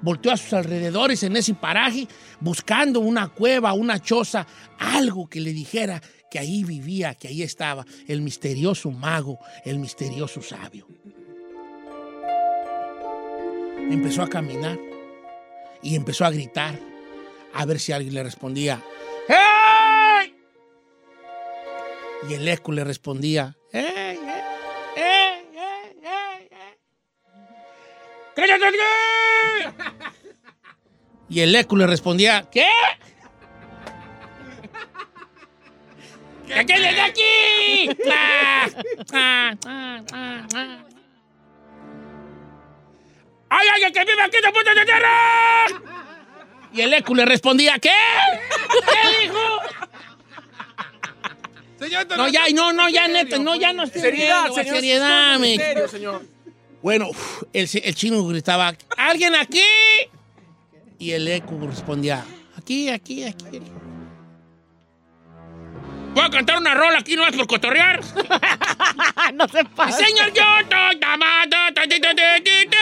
Volteó 0.00 0.32
a 0.32 0.38
sus 0.38 0.54
alrededores 0.54 1.22
en 1.24 1.36
ese 1.36 1.52
paraje 1.52 2.08
buscando 2.40 3.00
una 3.00 3.28
cueva, 3.28 3.74
una 3.74 4.00
choza, 4.00 4.46
algo 4.78 5.28
que 5.28 5.42
le 5.42 5.52
dijera 5.52 6.00
que 6.30 6.38
ahí 6.38 6.64
vivía, 6.64 7.14
que 7.14 7.28
ahí 7.28 7.42
estaba 7.42 7.84
el 8.08 8.22
misterioso 8.22 8.90
mago, 8.90 9.38
el 9.66 9.78
misterioso 9.78 10.40
sabio. 10.40 10.88
Empezó 13.90 14.22
a 14.22 14.28
caminar 14.28 14.78
y 15.82 15.96
empezó 15.96 16.24
a 16.24 16.30
gritar 16.30 16.80
a 17.52 17.66
ver 17.66 17.78
si 17.78 17.92
alguien 17.92 18.14
le 18.14 18.22
respondía. 18.22 18.82
¡Hey! 19.28 20.35
Y 22.28 22.34
el 22.34 22.46
eco 22.48 22.72
le 22.72 22.82
respondía. 22.84 23.56
¡Hey, 23.72 23.92
hey, 23.94 24.18
hey, 24.96 25.48
hey, 25.52 25.96
hey, 26.02 26.48
hey! 26.50 26.78
¡Cállate 28.34 28.66
aquí! 28.66 28.76
Y 31.28 31.40
el 31.40 31.56
eco 31.56 31.74
le 31.76 31.88
respondía. 31.88 32.48
¿Qué? 32.52 32.68
¿Qué 36.46 36.64
quieres 36.64 36.94
de 36.94 37.00
aquí? 37.00 37.90
Ah, 38.08 38.68
ah, 39.12 39.52
ah, 39.66 40.00
ah, 40.12 40.46
ah. 40.54 40.78
¡Ay, 43.48 43.68
ay, 43.74 43.82
el 43.84 43.92
que 43.92 44.04
vive 44.04 44.22
aquí 44.22 44.36
de 44.36 44.52
puta 44.52 44.74
de 44.74 44.84
tierra! 44.84 45.66
Y 46.72 46.80
el 46.80 46.92
eco 46.94 47.14
le 47.14 47.24
respondía, 47.24 47.78
¿qué? 47.78 47.90
¿Qué 48.92 49.22
dijo? 49.22 49.38
Señor. 51.78 52.06
No, 52.16 52.28
ya, 52.28 52.42
no, 52.54 52.72
no, 52.72 52.88
ya, 52.88 53.02
serio, 53.06 53.22
neta, 53.24 53.38
no, 53.38 53.56
ya 53.56 53.72
no 53.72 53.82
estoy 53.84 54.00
Seriedad, 54.02 54.46
señor. 54.50 54.74
Seriedad, 54.76 55.38
me- 55.38 55.56
Serio, 55.56 55.88
señor. 55.88 56.22
Bueno, 56.82 57.08
uf, 57.08 57.42
el, 57.52 57.68
el 57.82 57.94
chino 57.94 58.24
gritaba, 58.26 58.74
¿alguien 58.96 59.34
aquí? 59.34 59.62
Y 60.98 61.10
el 61.12 61.26
eco 61.28 61.58
respondía, 61.66 62.24
aquí, 62.56 62.88
aquí, 62.88 63.24
aquí. 63.24 63.60
Voy 66.14 66.24
a 66.24 66.30
cantar 66.30 66.56
una 66.56 66.74
rola 66.74 66.98
aquí, 67.00 67.14
no 67.14 67.26
es 67.26 67.36
por 67.36 67.46
cotorrear. 67.46 68.00
no 69.34 69.48
se 69.48 69.64
pasa. 69.66 69.98
Señor, 69.98 70.32
yo 70.32 70.42
estoy 70.60 70.98
ti, 72.32 72.76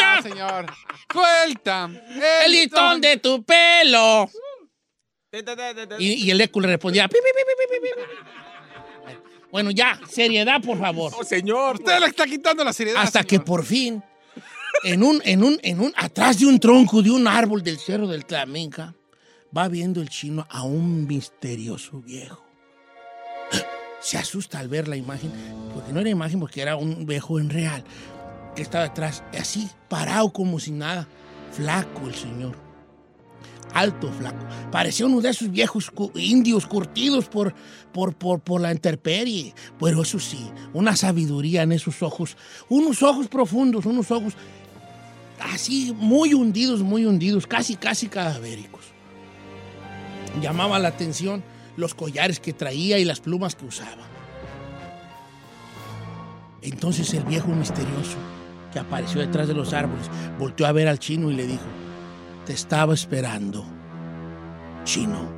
Ah, 0.00 0.20
señor. 0.22 0.66
Suelta. 1.12 1.88
el 2.44 2.52
listón 2.52 3.00
de 3.00 3.16
tu 3.18 3.44
pelo. 3.44 4.28
Y, 5.98 6.26
y 6.26 6.30
el 6.30 6.40
eco 6.40 6.60
le 6.60 6.68
respondía, 6.68 7.06
pi, 7.06 7.14
pi, 7.14 7.20
pi, 7.22 7.42
pi, 7.46 7.64
pi, 7.68 7.80
pi, 7.80 7.88
pi. 7.88 9.20
Bueno, 9.52 9.70
ya, 9.70 10.00
seriedad, 10.08 10.60
por 10.60 10.78
favor. 10.78 11.12
Oh, 11.16 11.24
señor. 11.24 11.76
Usted 11.76 12.00
le 12.00 12.06
está 12.06 12.24
quitando 12.24 12.64
la 12.64 12.72
seriedad. 12.72 13.02
Hasta 13.02 13.22
que 13.22 13.38
por 13.38 13.64
fin, 13.64 14.02
en 14.82 15.02
un, 15.02 15.22
en 15.24 15.44
un, 15.44 15.58
en 15.62 15.80
un, 15.80 15.92
atrás 15.96 16.38
de 16.38 16.46
un 16.46 16.58
tronco 16.58 17.02
de 17.02 17.10
un 17.10 17.28
árbol 17.28 17.62
del 17.62 17.78
cerro 17.78 18.08
del 18.08 18.26
Tlaminca, 18.26 18.94
va 19.56 19.68
viendo 19.68 20.00
el 20.00 20.08
chino 20.08 20.46
a 20.50 20.64
un 20.64 21.06
misterioso 21.06 22.00
viejo. 22.00 22.44
Se 24.00 24.18
asusta 24.18 24.58
al 24.58 24.68
ver 24.68 24.88
la 24.88 24.96
imagen, 24.96 25.30
porque 25.74 25.92
no 25.92 26.00
era 26.00 26.10
imagen, 26.10 26.40
porque 26.40 26.62
era 26.62 26.74
un 26.74 27.06
viejo 27.06 27.38
en 27.38 27.50
real, 27.50 27.84
que 28.56 28.62
estaba 28.62 28.86
atrás, 28.86 29.22
así, 29.38 29.68
parado 29.88 30.32
como 30.32 30.58
si 30.58 30.72
nada, 30.72 31.06
flaco 31.52 32.08
el 32.08 32.14
señor. 32.14 32.69
Alto, 33.74 34.10
flaco. 34.12 34.44
Parecía 34.70 35.06
uno 35.06 35.20
de 35.20 35.30
esos 35.30 35.50
viejos 35.50 35.90
indios 36.14 36.66
curtidos 36.66 37.26
por, 37.26 37.54
por, 37.92 38.14
por, 38.14 38.40
por 38.40 38.60
la 38.60 38.72
intemperie. 38.72 39.54
Pero 39.78 40.02
eso 40.02 40.18
sí, 40.18 40.50
una 40.72 40.96
sabiduría 40.96 41.62
en 41.62 41.72
esos 41.72 42.02
ojos. 42.02 42.36
Unos 42.68 43.02
ojos 43.02 43.28
profundos, 43.28 43.86
unos 43.86 44.10
ojos 44.10 44.34
así 45.40 45.94
muy 45.96 46.34
hundidos, 46.34 46.82
muy 46.82 47.06
hundidos, 47.06 47.46
casi, 47.46 47.76
casi 47.76 48.08
cadavéricos. 48.08 48.84
Llamaba 50.40 50.78
la 50.78 50.88
atención 50.88 51.42
los 51.76 51.94
collares 51.94 52.40
que 52.40 52.52
traía 52.52 52.98
y 52.98 53.04
las 53.04 53.20
plumas 53.20 53.54
que 53.54 53.64
usaba. 53.64 54.06
Entonces 56.62 57.12
el 57.14 57.24
viejo 57.24 57.48
misterioso 57.48 58.18
que 58.72 58.78
apareció 58.78 59.20
detrás 59.20 59.48
de 59.48 59.54
los 59.54 59.72
árboles 59.72 60.08
volteó 60.38 60.66
a 60.66 60.72
ver 60.72 60.88
al 60.88 60.98
chino 60.98 61.30
y 61.30 61.34
le 61.34 61.46
dijo, 61.46 61.64
te 62.50 62.54
estaba 62.54 62.94
esperando, 62.94 63.64
chino. 64.82 65.30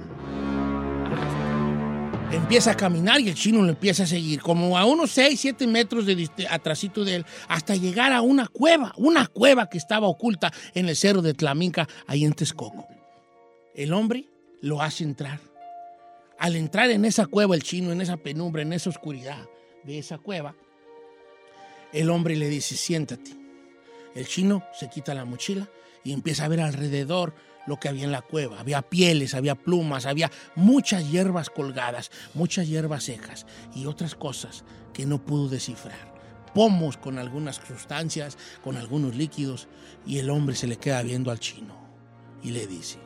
Empieza 2.32 2.70
a 2.70 2.74
caminar 2.74 3.20
y 3.20 3.28
el 3.28 3.34
chino 3.34 3.60
lo 3.60 3.68
empieza 3.68 4.04
a 4.04 4.06
seguir, 4.06 4.40
como 4.40 4.78
a 4.78 4.86
unos 4.86 5.10
6, 5.10 5.38
7 5.38 5.66
metros 5.66 6.06
de 6.06 6.30
atrasito 6.48 7.04
de 7.04 7.16
él, 7.16 7.26
hasta 7.48 7.76
llegar 7.76 8.14
a 8.14 8.22
una 8.22 8.48
cueva, 8.48 8.94
una 8.96 9.26
cueva 9.26 9.68
que 9.68 9.76
estaba 9.76 10.06
oculta 10.06 10.50
en 10.72 10.88
el 10.88 10.96
cerro 10.96 11.20
de 11.20 11.34
Tlaminca, 11.34 11.86
ahí 12.06 12.24
en 12.24 12.32
Texcoco. 12.32 12.88
El 13.74 13.92
hombre 13.92 14.24
lo 14.62 14.80
hace 14.80 15.04
entrar. 15.04 15.38
Al 16.38 16.56
entrar 16.56 16.90
en 16.90 17.04
esa 17.04 17.26
cueva, 17.26 17.54
el 17.54 17.62
chino, 17.62 17.92
en 17.92 18.00
esa 18.00 18.16
penumbra, 18.16 18.62
en 18.62 18.72
esa 18.72 18.88
oscuridad 18.88 19.46
de 19.84 19.98
esa 19.98 20.16
cueva, 20.16 20.54
el 21.92 22.08
hombre 22.08 22.36
le 22.36 22.48
dice, 22.48 22.74
siéntate. 22.74 23.32
El 24.14 24.26
chino 24.26 24.64
se 24.72 24.88
quita 24.88 25.12
la 25.12 25.26
mochila 25.26 25.68
y 26.04 26.12
empieza 26.12 26.44
a 26.44 26.48
ver 26.48 26.60
alrededor 26.60 27.34
lo 27.66 27.78
que 27.78 27.88
había 27.88 28.04
en 28.04 28.12
la 28.12 28.22
cueva. 28.22 28.60
Había 28.60 28.82
pieles, 28.82 29.34
había 29.34 29.54
plumas, 29.54 30.06
había 30.06 30.30
muchas 30.54 31.10
hierbas 31.10 31.50
colgadas, 31.50 32.10
muchas 32.34 32.68
hierbas 32.68 33.04
secas 33.04 33.46
y 33.74 33.86
otras 33.86 34.14
cosas 34.14 34.64
que 34.92 35.06
no 35.06 35.24
pudo 35.24 35.48
descifrar. 35.48 36.12
Pomos 36.54 36.96
con 36.96 37.18
algunas 37.18 37.56
sustancias, 37.56 38.36
con 38.62 38.76
algunos 38.76 39.14
líquidos 39.14 39.68
y 40.06 40.18
el 40.18 40.28
hombre 40.28 40.54
se 40.54 40.66
le 40.66 40.76
queda 40.76 41.02
viendo 41.02 41.30
al 41.30 41.40
chino 41.40 41.74
y 42.42 42.50
le 42.50 42.66
dice, 42.66 42.98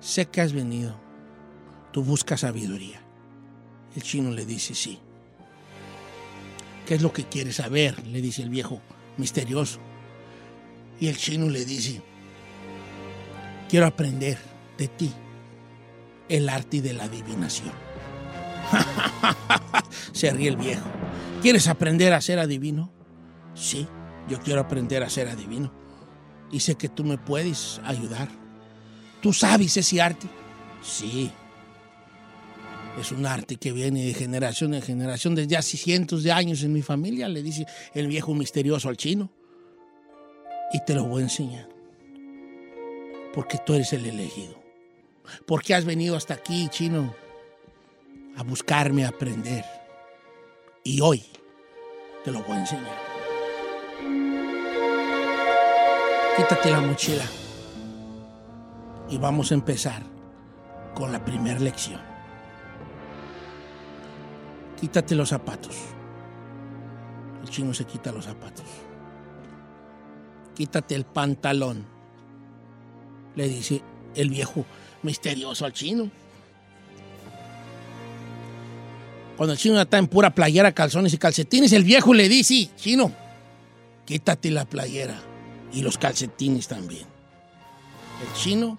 sé 0.00 0.26
que 0.26 0.40
has 0.40 0.52
venido, 0.52 1.00
tú 1.92 2.02
buscas 2.02 2.40
sabiduría. 2.40 3.00
El 3.94 4.02
chino 4.02 4.30
le 4.32 4.44
dice, 4.44 4.74
sí. 4.74 4.98
¿Qué 6.86 6.96
es 6.96 7.02
lo 7.02 7.12
que 7.12 7.24
quieres 7.24 7.56
saber? 7.56 8.04
Le 8.06 8.20
dice 8.20 8.42
el 8.42 8.50
viejo 8.50 8.82
misterioso. 9.16 9.80
Y 11.04 11.08
el 11.08 11.18
chino 11.18 11.50
le 11.50 11.66
dice, 11.66 12.00
quiero 13.68 13.84
aprender 13.84 14.38
de 14.78 14.88
ti 14.88 15.12
el 16.30 16.48
arte 16.48 16.80
de 16.80 16.94
la 16.94 17.04
adivinación. 17.04 17.74
Se 20.12 20.30
ríe 20.30 20.48
el 20.48 20.56
viejo. 20.56 20.86
¿Quieres 21.42 21.68
aprender 21.68 22.14
a 22.14 22.22
ser 22.22 22.38
adivino? 22.38 22.90
Sí, 23.52 23.86
yo 24.30 24.40
quiero 24.40 24.62
aprender 24.62 25.02
a 25.02 25.10
ser 25.10 25.28
adivino. 25.28 25.74
Y 26.50 26.60
sé 26.60 26.74
que 26.76 26.88
tú 26.88 27.04
me 27.04 27.18
puedes 27.18 27.82
ayudar. 27.84 28.30
¿Tú 29.20 29.34
sabes 29.34 29.76
ese 29.76 30.00
arte? 30.00 30.26
Sí. 30.82 31.30
Es 32.98 33.12
un 33.12 33.26
arte 33.26 33.56
que 33.56 33.72
viene 33.72 34.06
de 34.06 34.14
generación 34.14 34.72
en 34.72 34.80
generación, 34.80 35.34
desde 35.34 35.58
hace 35.58 35.76
cientos 35.76 36.22
de 36.22 36.32
años 36.32 36.62
en 36.62 36.72
mi 36.72 36.80
familia, 36.80 37.28
le 37.28 37.42
dice 37.42 37.66
el 37.92 38.06
viejo 38.06 38.32
misterioso 38.32 38.88
al 38.88 38.96
chino. 38.96 39.30
Y 40.72 40.84
te 40.84 40.94
lo 40.94 41.04
voy 41.04 41.20
a 41.20 41.24
enseñar. 41.24 41.68
Porque 43.32 43.58
tú 43.58 43.74
eres 43.74 43.92
el 43.92 44.06
elegido. 44.06 44.54
Porque 45.46 45.74
has 45.74 45.84
venido 45.84 46.16
hasta 46.16 46.34
aquí, 46.34 46.68
chino, 46.68 47.14
a 48.36 48.42
buscarme 48.42 49.04
a 49.04 49.08
aprender. 49.08 49.64
Y 50.82 51.00
hoy 51.00 51.24
te 52.24 52.30
lo 52.30 52.42
voy 52.42 52.56
a 52.56 52.60
enseñar. 52.60 52.98
Quítate 56.36 56.70
la 56.70 56.80
mochila. 56.80 57.24
Y 59.08 59.18
vamos 59.18 59.50
a 59.50 59.54
empezar 59.54 60.02
con 60.94 61.12
la 61.12 61.24
primera 61.24 61.60
lección. 61.60 62.00
Quítate 64.80 65.14
los 65.14 65.28
zapatos. 65.28 65.76
El 67.42 67.48
chino 67.48 67.72
se 67.72 67.84
quita 67.84 68.12
los 68.12 68.24
zapatos. 68.24 68.64
Quítate 70.54 70.94
el 70.94 71.04
pantalón. 71.04 71.86
Le 73.36 73.48
dice 73.48 73.82
el 74.14 74.30
viejo 74.30 74.64
misterioso 75.02 75.64
al 75.64 75.72
chino. 75.72 76.10
Cuando 79.36 79.52
el 79.52 79.58
chino 79.58 79.80
está 79.80 79.98
en 79.98 80.06
pura 80.06 80.34
playera, 80.34 80.72
calzones 80.72 81.12
y 81.12 81.18
calcetines, 81.18 81.72
el 81.72 81.82
viejo 81.82 82.14
le 82.14 82.28
dice, 82.28 82.70
chino, 82.76 83.12
quítate 84.04 84.50
la 84.50 84.64
playera 84.64 85.20
y 85.72 85.82
los 85.82 85.98
calcetines 85.98 86.68
también. 86.68 87.06
El 88.22 88.40
chino, 88.40 88.78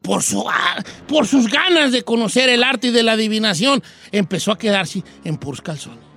por, 0.00 0.24
su, 0.24 0.44
ah, 0.48 0.82
por 1.06 1.28
sus 1.28 1.46
ganas 1.46 1.92
de 1.92 2.02
conocer 2.02 2.48
el 2.48 2.64
arte 2.64 2.90
de 2.90 3.04
la 3.04 3.12
adivinación, 3.12 3.82
empezó 4.10 4.50
a 4.50 4.58
quedarse 4.58 5.04
en 5.24 5.36
puros 5.36 5.60
calzones. 5.60 6.11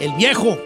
El 0.00 0.12
viejo 0.12 0.58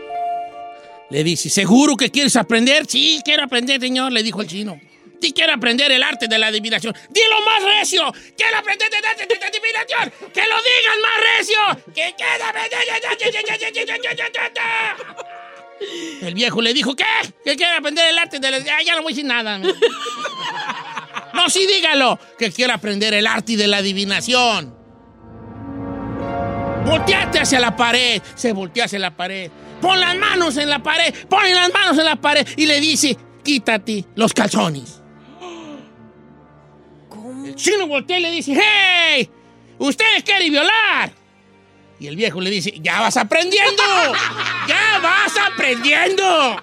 le 1.10 1.24
dice, 1.24 1.50
¿seguro 1.50 1.96
que 1.96 2.10
quieres 2.10 2.36
aprender? 2.36 2.86
Sí, 2.88 3.20
quiero 3.24 3.44
aprender, 3.44 3.80
señor, 3.80 4.12
le 4.12 4.22
dijo 4.22 4.40
el 4.42 4.48
chino. 4.48 4.80
Sí, 5.20 5.32
quiero 5.32 5.52
aprender 5.52 5.92
el 5.92 6.02
arte 6.02 6.28
de 6.28 6.38
la 6.38 6.46
adivinación. 6.46 6.94
Dilo 7.10 7.40
más 7.42 7.62
recio. 7.78 8.12
Quiero 8.36 8.56
aprender 8.56 8.88
el 8.92 9.04
arte 9.04 9.26
de 9.26 9.38
la 9.38 9.46
adivinación. 9.46 10.12
Que 10.32 10.40
lo 10.40 10.56
digan 10.56 11.00
más 11.02 11.20
recio. 11.38 11.58
Que 11.94 12.14
quiero 12.16 12.44
aprender. 12.44 12.80
El 16.22 16.34
viejo 16.34 16.62
le 16.62 16.72
dijo, 16.72 16.96
¿qué? 16.96 17.04
Que 17.44 17.56
quiere 17.56 17.72
aprender 17.72 18.08
el 18.08 18.18
arte 18.18 18.38
de 18.38 18.50
la... 18.50 18.56
Ah, 18.56 18.82
ya 18.84 18.96
no 18.96 19.02
voy 19.02 19.12
decir 19.12 19.26
nada. 19.26 19.58
No, 19.58 21.48
sí, 21.48 21.66
dígalo. 21.66 22.18
Que 22.38 22.50
quiero 22.50 22.72
aprender 22.72 23.14
el 23.14 23.26
arte 23.26 23.56
de 23.56 23.66
la 23.66 23.78
adivinación. 23.78 24.79
Volteate 26.84 27.40
hacia 27.40 27.60
la 27.60 27.76
pared. 27.76 28.20
Se 28.34 28.52
voltea 28.52 28.84
hacia 28.84 28.98
la 28.98 29.14
pared. 29.14 29.50
Pon 29.80 29.98
las 29.98 30.16
manos 30.16 30.56
en 30.56 30.68
la 30.68 30.82
pared. 30.82 31.14
Pon 31.28 31.42
las 31.54 31.72
manos 31.72 31.98
en 31.98 32.04
la 32.04 32.16
pared. 32.16 32.46
Y 32.56 32.66
le 32.66 32.80
dice, 32.80 33.16
quítate 33.42 34.04
los 34.14 34.32
calzones. 34.32 35.00
El 37.44 37.54
chino 37.56 37.86
voltea 37.86 38.18
y 38.18 38.22
le 38.22 38.30
dice, 38.30 38.54
¡Hey! 38.60 39.28
¿Usted 39.78 40.04
quiere 40.24 40.50
violar? 40.50 41.12
Y 41.98 42.06
el 42.06 42.16
viejo 42.16 42.40
le 42.40 42.50
dice, 42.50 42.72
¡Ya 42.80 43.00
vas 43.00 43.16
aprendiendo! 43.16 43.82
¡Ya 44.68 45.00
vas 45.02 45.32
aprendiendo! 45.52 46.62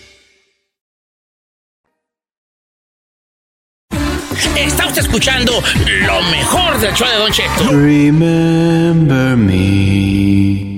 Escuchando 5.01 5.51
lo 6.05 6.21
mejor 6.29 6.77
del 6.79 6.93
show 6.93 7.07
de 7.07 7.17
Don 7.17 7.31
Cheto. 7.31 7.71
Remember 7.71 9.35
me. 9.35 10.71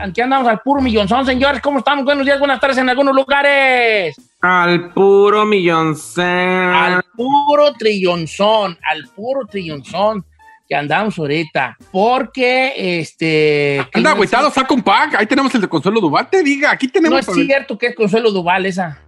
Aquí 0.00 0.20
andamos 0.20 0.48
al 0.48 0.60
puro 0.60 0.80
millonzón, 0.80 1.26
señores. 1.26 1.60
¿Cómo 1.60 1.80
estamos? 1.80 2.04
Buenos 2.04 2.24
días, 2.24 2.38
buenas 2.38 2.60
tardes 2.60 2.78
en 2.78 2.88
algunos 2.88 3.14
lugares. 3.14 4.16
Al 4.40 4.90
puro 4.92 5.44
milloncén. 5.44 6.24
Al 6.24 7.02
puro 7.16 7.72
trillonzón, 7.74 8.78
al 8.82 9.08
puro 9.08 9.46
trillonzón 9.46 10.24
que 10.70 10.76
andamos 10.76 11.18
ahorita. 11.18 11.76
Porque, 11.90 13.00
este... 13.00 13.80
Anda, 13.92 14.10
no 14.10 14.14
agüitado, 14.14 14.50
saca 14.52 14.72
un 14.72 14.82
pack. 14.82 15.16
Ahí 15.16 15.26
tenemos 15.26 15.52
el 15.56 15.62
de 15.62 15.68
Consuelo 15.68 16.00
Duval. 16.00 16.30
Te 16.30 16.44
diga, 16.44 16.70
aquí 16.70 16.86
No 16.86 16.92
tenemos. 16.92 17.26
es 17.28 17.34
cierto 17.34 17.76
que 17.76 17.88
es 17.88 17.96
Consuelo 17.96 18.30
Duval 18.30 18.66
esa. 18.66 19.00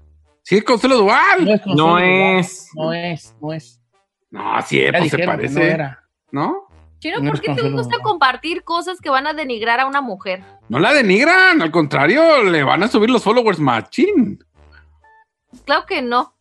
Sí, 0.43 0.57
es 0.57 0.65
Consuelo 0.65 0.97
Duval. 0.97 1.45
No 1.45 1.53
es 1.55 1.61
Consuelo 1.61 1.87
No 1.87 1.91
Duval. 2.01 2.39
es. 2.41 2.69
No 2.75 2.93
es, 2.93 3.35
no 3.41 3.53
es. 3.53 3.81
No, 4.33 4.61
sí, 4.67 4.83
pues 4.91 5.11
se 5.13 5.19
parece. 5.21 5.55
no 5.55 5.65
era. 5.65 6.03
¿No? 6.33 6.57
Chino, 6.99 7.21
No 7.21 7.31
¿por 7.31 7.41
qué 7.41 7.55
te 7.55 7.71
gusta 7.71 7.99
compartir 8.03 8.65
cosas 8.65 9.01
que 9.01 9.11
van 9.11 9.29
a 9.29 9.33
denigrar 9.33 9.79
a 9.79 9.87
una 9.87 10.01
mujer? 10.01 10.43
No 10.69 10.81
la 10.81 10.93
denigran, 10.93 11.63
al 11.63 11.71
contrario, 11.71 12.43
le 12.43 12.65
van 12.65 12.83
a 12.83 12.89
subir 12.89 13.09
los 13.09 13.23
followers 13.23 13.61
machín. 13.61 14.43
Claro 15.65 15.87
que 15.87 16.03
no. 16.03 16.35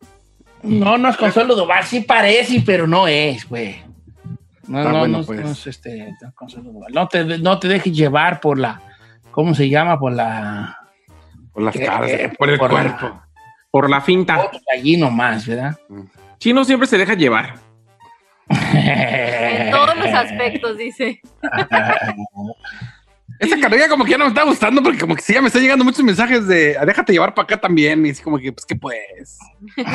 No, 0.64 0.98
no 0.98 1.08
es 1.10 1.16
Consuelo 1.16 1.54
Duval. 1.54 1.84
Sí 1.84 2.00
parece, 2.00 2.60
pero 2.66 2.88
no 2.88 3.06
es, 3.06 3.48
güey. 3.48 3.84
No, 4.68 4.78
Está 4.78 4.92
no, 4.92 4.98
bueno, 5.00 5.12
no, 5.14 5.20
es- 5.20 5.26
pues. 5.26 5.40
no 5.40 5.50
es 5.50 5.66
este, 5.66 6.14
no 6.92 7.08
te, 7.08 7.24
no 7.38 7.58
te 7.58 7.68
dejes 7.68 7.92
llevar 7.96 8.40
por 8.40 8.58
la... 8.58 8.80
¿Cómo 9.30 9.54
se 9.54 9.68
llama? 9.68 9.98
Por 9.98 10.12
la... 10.12 10.76
Por 11.52 11.62
las 11.64 11.74
Eh, 11.76 11.84
caras, 11.84 12.10
eh, 12.10 12.32
por 12.38 12.48
el 12.50 12.58
por 12.58 12.72
la- 12.72 12.96
cuerpo. 12.96 13.22
Por 13.70 13.90
la 13.90 14.00
finta. 14.00 14.50
allí 14.74 14.96
nomás, 14.96 15.46
¿verdad? 15.46 15.76
Chino 16.38 16.64
siempre 16.64 16.86
se 16.86 16.98
deja 16.98 17.14
llevar. 17.14 17.54
En 18.48 19.70
todos 19.70 19.96
los 19.96 20.08
aspectos, 20.08 20.76
dice. 20.76 21.20
Esa 23.42 23.58
carrera 23.60 23.88
como 23.88 24.04
que 24.04 24.12
ya 24.12 24.18
no 24.18 24.24
me 24.24 24.28
está 24.28 24.44
gustando 24.44 24.82
porque 24.82 25.00
como 25.00 25.16
que 25.16 25.22
sí 25.22 25.34
ya 25.34 25.40
me 25.40 25.48
están 25.48 25.62
llegando 25.62 25.84
muchos 25.84 26.04
mensajes 26.04 26.46
de 26.46 26.76
"Ah, 26.78 26.86
déjate 26.86 27.12
llevar 27.12 27.34
para 27.34 27.44
acá 27.44 27.60
también. 27.60 28.06
Y 28.06 28.10
así 28.10 28.22
como 28.22 28.38
que, 28.38 28.52
pues, 28.52 28.64
¿qué 28.64 28.76
pues? 28.76 29.38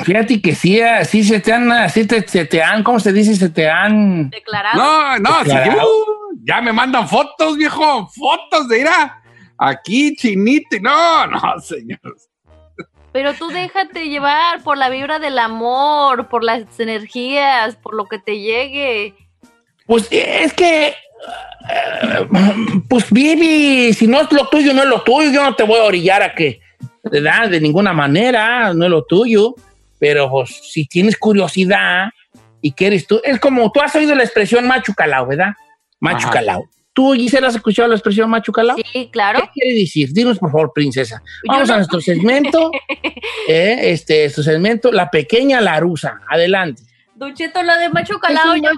Fíjate 0.04 0.42
que 0.42 0.54
sí, 0.54 0.82
ah, 0.82 1.04
sí 1.06 1.24
se 1.24 1.40
te 1.40 1.54
han, 1.54 1.72
así 1.72 2.06
te, 2.06 2.28
se 2.28 2.46
te 2.46 2.62
han, 2.62 2.84
¿cómo 2.84 3.00
se 3.00 3.14
dice? 3.14 3.36
Se 3.36 3.50
te 3.50 3.70
han... 3.70 4.30
Declarado. 4.30 4.78
No, 4.78 5.18
no, 5.20 5.40
sí, 5.44 5.50
Declarado. 5.50 5.88
uh, 5.90 6.06
ya 6.44 6.62
me 6.62 6.74
mandan 6.74 7.08
fotos, 7.08 7.56
viejo. 7.58 8.08
Fotos 8.10 8.68
de 8.68 8.82
ir 8.82 8.88
a 8.88 9.22
aquí, 9.58 10.16
chinito. 10.16 10.78
No, 10.82 11.28
no, 11.28 11.40
señor. 11.62 12.00
Pero 13.14 13.34
tú 13.34 13.48
déjate 13.48 14.10
llevar 14.10 14.62
por 14.62 14.78
la 14.78 14.90
vibra 14.90 15.18
del 15.20 15.40
amor, 15.40 16.28
por 16.28 16.44
las 16.44 16.64
energías, 16.80 17.76
por 17.78 17.96
lo 17.96 18.06
que 18.06 18.20
te 18.20 18.40
llegue. 18.40 19.16
Pues 19.88 20.08
es 20.12 20.54
que... 20.54 20.94
Pues 22.88 23.12
Vivi, 23.12 23.94
si 23.94 24.08
no 24.08 24.22
es 24.22 24.32
lo 24.32 24.48
tuyo, 24.48 24.74
no 24.74 24.84
es 24.84 24.90
lo 24.90 25.02
tuyo. 25.04 25.32
Yo 25.32 25.44
no 25.44 25.56
te 25.56 25.64
voy 25.64 25.80
a 25.80 25.84
orillar 25.84 26.22
a 26.24 26.34
que... 26.34 26.60
¿verdad? 27.10 27.50
De 27.50 27.62
ninguna 27.62 27.94
manera, 27.94 28.74
no 28.74 28.86
es 28.86 28.92
lo 28.92 29.04
tuyo. 29.06 29.56
Pero 30.00 30.30
pues, 30.30 30.50
si 30.72 30.86
tienes 30.88 31.18
curiosidad 31.18 32.10
y 32.62 32.72
quieres 32.72 33.08
tú... 33.08 33.20
Es 33.24 33.40
como, 33.40 33.72
tú 33.72 33.82
has 33.82 33.96
oído 33.96 34.14
la 34.16 34.24
expresión 34.24 34.68
macho 34.68 34.94
calao, 34.96 35.28
¿verdad? 35.28 35.54
Macho 36.00 36.28
Ajá. 36.28 36.32
calao. 36.32 36.66
¿Tú, 36.94 37.14
Gisela, 37.14 37.48
has 37.48 37.56
escuchado 37.56 37.88
la 37.88 37.96
expresión 37.96 38.30
macho 38.30 38.52
calao? 38.52 38.76
Sí, 38.92 39.10
claro. 39.12 39.40
¿Qué 39.42 39.50
quiere 39.62 39.80
decir? 39.80 40.10
Dinos, 40.14 40.40
por 40.40 40.52
favor, 40.52 40.72
princesa. 40.74 41.22
Yo 41.44 41.52
Vamos 41.54 41.68
no- 41.68 41.74
a 41.76 41.78
nuestro 41.78 42.02
segmento. 42.02 42.72
eh, 43.48 43.78
este, 43.84 44.24
nuestro 44.24 44.44
segmento, 44.44 44.92
La 44.92 45.10
Pequeña 45.10 45.62
Larusa. 45.62 46.22
Adelante. 46.30 46.82
Don 47.16 47.34
Cheto, 47.34 47.62
lo 47.64 47.76
de 47.78 47.90
macho 47.90 48.16
Es 48.30 48.46
un 48.46 48.62
yo- 48.64 48.70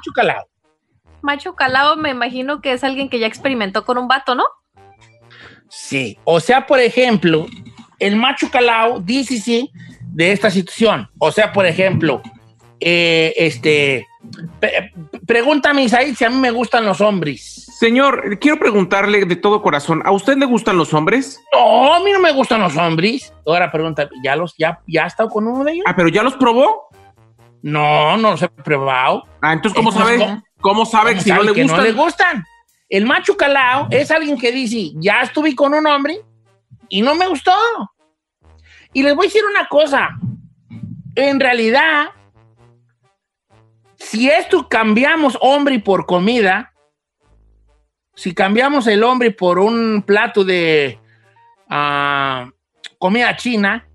macho 1.22 1.56
calao 1.56 1.96
me 1.96 2.10
imagino 2.10 2.62
que 2.62 2.74
es 2.74 2.84
alguien 2.84 3.10
que 3.10 3.20
ya 3.20 3.28
experimentó 3.28 3.86
con 3.86 3.98
un 3.98 4.08
vato, 4.08 4.36
¿no? 4.36 4.44
Sí. 5.70 6.18
O 6.24 6.40
sea, 6.40 6.66
por 6.66 6.80
ejemplo, 6.80 7.48
el 8.00 8.16
macho 8.16 8.50
calao 8.52 9.00
dice 9.00 9.40
sí 9.40 9.72
de 10.14 10.32
esta 10.32 10.50
situación. 10.50 11.10
O 11.20 11.32
sea, 11.32 11.54
por 11.54 11.66
ejemplo, 11.66 12.22
eh, 12.80 13.34
este, 13.38 14.08
pregúntame, 15.26 15.84
Isaí, 15.84 16.16
si 16.16 16.26
a 16.26 16.30
mí 16.30 16.38
me 16.38 16.52
gustan 16.52 16.86
los 16.86 17.02
hombres. 17.02 17.68
Señor, 17.80 18.40
quiero 18.40 18.60
preguntarle 18.60 19.26
de 19.26 19.36
todo 19.36 19.62
corazón, 19.62 20.02
¿a 20.06 20.12
usted 20.12 20.38
le 20.38 20.46
gustan 20.46 20.78
los 20.78 20.94
hombres? 20.94 21.40
No, 21.54 21.94
a 21.94 22.00
mí 22.02 22.12
no 22.12 22.20
me 22.20 22.34
gustan 22.34 22.62
los 22.62 22.76
hombres. 22.76 23.34
Ahora 23.46 23.72
pregunta, 23.72 24.10
¿ya 24.24 24.36
los, 24.36 24.56
ya, 24.58 24.80
ya 24.88 25.06
ha 25.06 25.08
estado 25.08 25.30
con 25.30 25.48
uno 25.48 25.64
de 25.64 25.74
ellos? 25.74 25.86
Ah, 25.88 25.96
pero 25.96 26.10
ya 26.10 26.24
los 26.24 26.36
probó. 26.36 26.90
No, 27.62 28.18
no 28.18 28.32
los 28.32 28.42
he 28.42 28.50
probado. 28.50 29.24
Ah, 29.42 29.54
entonces, 29.54 29.76
¿cómo 29.76 29.92
Entonces, 29.92 30.20
sabe? 30.20 30.42
¿Cómo 30.62 30.86
sabe 30.86 31.16
que 31.16 31.22
¿Cómo 31.22 31.24
si 31.24 31.32
no 31.32 31.44
le 31.44 31.54
que 31.54 31.64
gustan? 31.64 31.78
no 31.78 31.84
le 31.84 31.92
gustan? 31.92 32.46
El 32.90 33.06
macho 33.06 33.38
calao 33.38 33.88
es 33.92 34.10
alguien 34.12 34.38
que 34.38 34.52
dice, 34.52 34.92
ya 34.96 35.22
estuve 35.22 35.56
con 35.56 35.74
un 35.74 35.86
hombre 35.86 36.22
y 36.90 37.02
no 37.02 37.16
me 37.16 37.28
gustó. 37.28 37.54
Y 38.94 39.04
les 39.04 39.16
voy 39.16 39.28
a 39.28 39.30
decir 39.30 39.44
una 39.46 39.68
cosa. 39.68 40.10
En 41.16 41.40
realidad, 41.40 42.08
si 43.96 44.30
esto 44.30 44.68
cambiamos 44.68 45.38
hombre 45.42 45.80
por 45.80 46.06
comida, 46.06 46.74
si 48.16 48.34
cambiamos 48.34 48.88
el 48.88 49.04
hombre 49.04 49.32
por 49.32 49.60
un 49.60 50.04
plato 50.06 50.44
de 50.44 51.00
ah, 51.70 52.50
comida 52.98 53.36
china, 53.36 53.88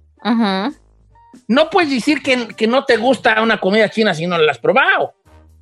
no 1.49 1.69
puedes 1.69 1.91
decir 1.91 2.23
que, 2.23 2.49
que 2.49 2.67
no 2.67 2.85
te 2.85 2.97
gusta 2.97 3.43
una 3.43 3.59
comida 3.59 3.91
china 3.91 4.15
si 4.15 4.27
no 4.27 4.39
la 4.39 4.53
has 4.53 4.59
probado. 4.59 5.15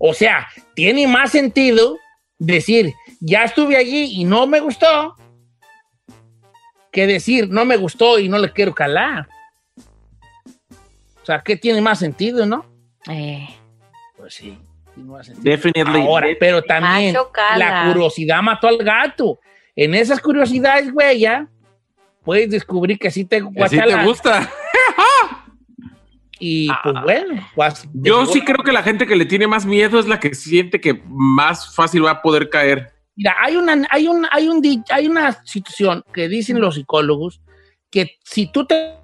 O 0.05 0.15
sea, 0.15 0.49
tiene 0.75 1.07
más 1.07 1.31
sentido 1.31 1.97
decir, 2.37 2.93
ya 3.21 3.45
estuve 3.45 3.77
allí 3.77 4.21
y 4.21 4.25
no 4.25 4.49
me 4.49 4.59
gustó, 4.59 5.15
que 6.91 7.07
decir, 7.07 7.49
no 7.49 7.65
me 7.65 7.77
gustó 7.77 8.19
y 8.19 8.29
no 8.29 8.37
le 8.39 8.51
quiero 8.53 8.75
calar. 8.75 9.29
O 9.79 11.25
sea, 11.25 11.41
¿qué 11.45 11.57
tiene 11.57 11.81
más 11.81 12.01
sentido, 12.01 12.45
no? 12.45 12.67
Eh, 13.09 13.47
Pues 14.17 14.35
sí, 14.35 14.59
tiene 14.93 15.09
más 15.09 15.27
sentido. 15.27 15.49
Definitely. 15.49 16.01
Ahora, 16.01 16.27
pero 16.41 16.63
también 16.63 17.17
la 17.57 17.85
curiosidad 17.87 18.43
mató 18.43 18.67
al 18.67 18.79
gato. 18.79 19.39
En 19.77 19.95
esas 19.95 20.19
curiosidades, 20.19 20.93
güey, 20.93 21.21
ya 21.21 21.47
puedes 22.25 22.51
descubrir 22.51 22.99
que 22.99 23.13
sí 23.13 23.25
te 23.25 23.41
Que 23.41 23.69
sí 23.69 23.79
te 23.79 24.05
gusta. 24.05 24.51
Y 26.45 26.67
pues 26.83 26.95
bueno, 27.05 27.49
pues, 27.55 27.89
Yo 27.95 28.27
sí 28.27 28.43
creo 28.45 28.65
que 28.65 28.73
la 28.73 28.83
gente 28.83 29.07
que 29.07 29.15
le 29.15 29.27
tiene 29.27 29.47
más 29.47 29.65
miedo 29.65 30.01
es 30.01 30.09
la 30.09 30.19
que 30.19 30.35
siente 30.35 30.81
que 30.81 31.01
más 31.07 31.73
fácil 31.73 32.05
va 32.05 32.11
a 32.11 32.21
poder 32.21 32.51
caer. 32.51 32.91
Mira, 33.15 33.37
hay 33.41 33.55
una, 33.55 33.87
hay 33.89 34.09
un, 34.09 34.27
hay 34.29 34.49
un, 34.49 34.85
hay 34.91 35.07
una 35.07 35.45
situación 35.45 36.03
que 36.13 36.29
dicen 36.29 36.61
los 36.61 36.75
psicólogos 36.75 37.41
que 37.93 38.19
si 38.25 38.51
tú 38.51 38.67
te 38.67 38.95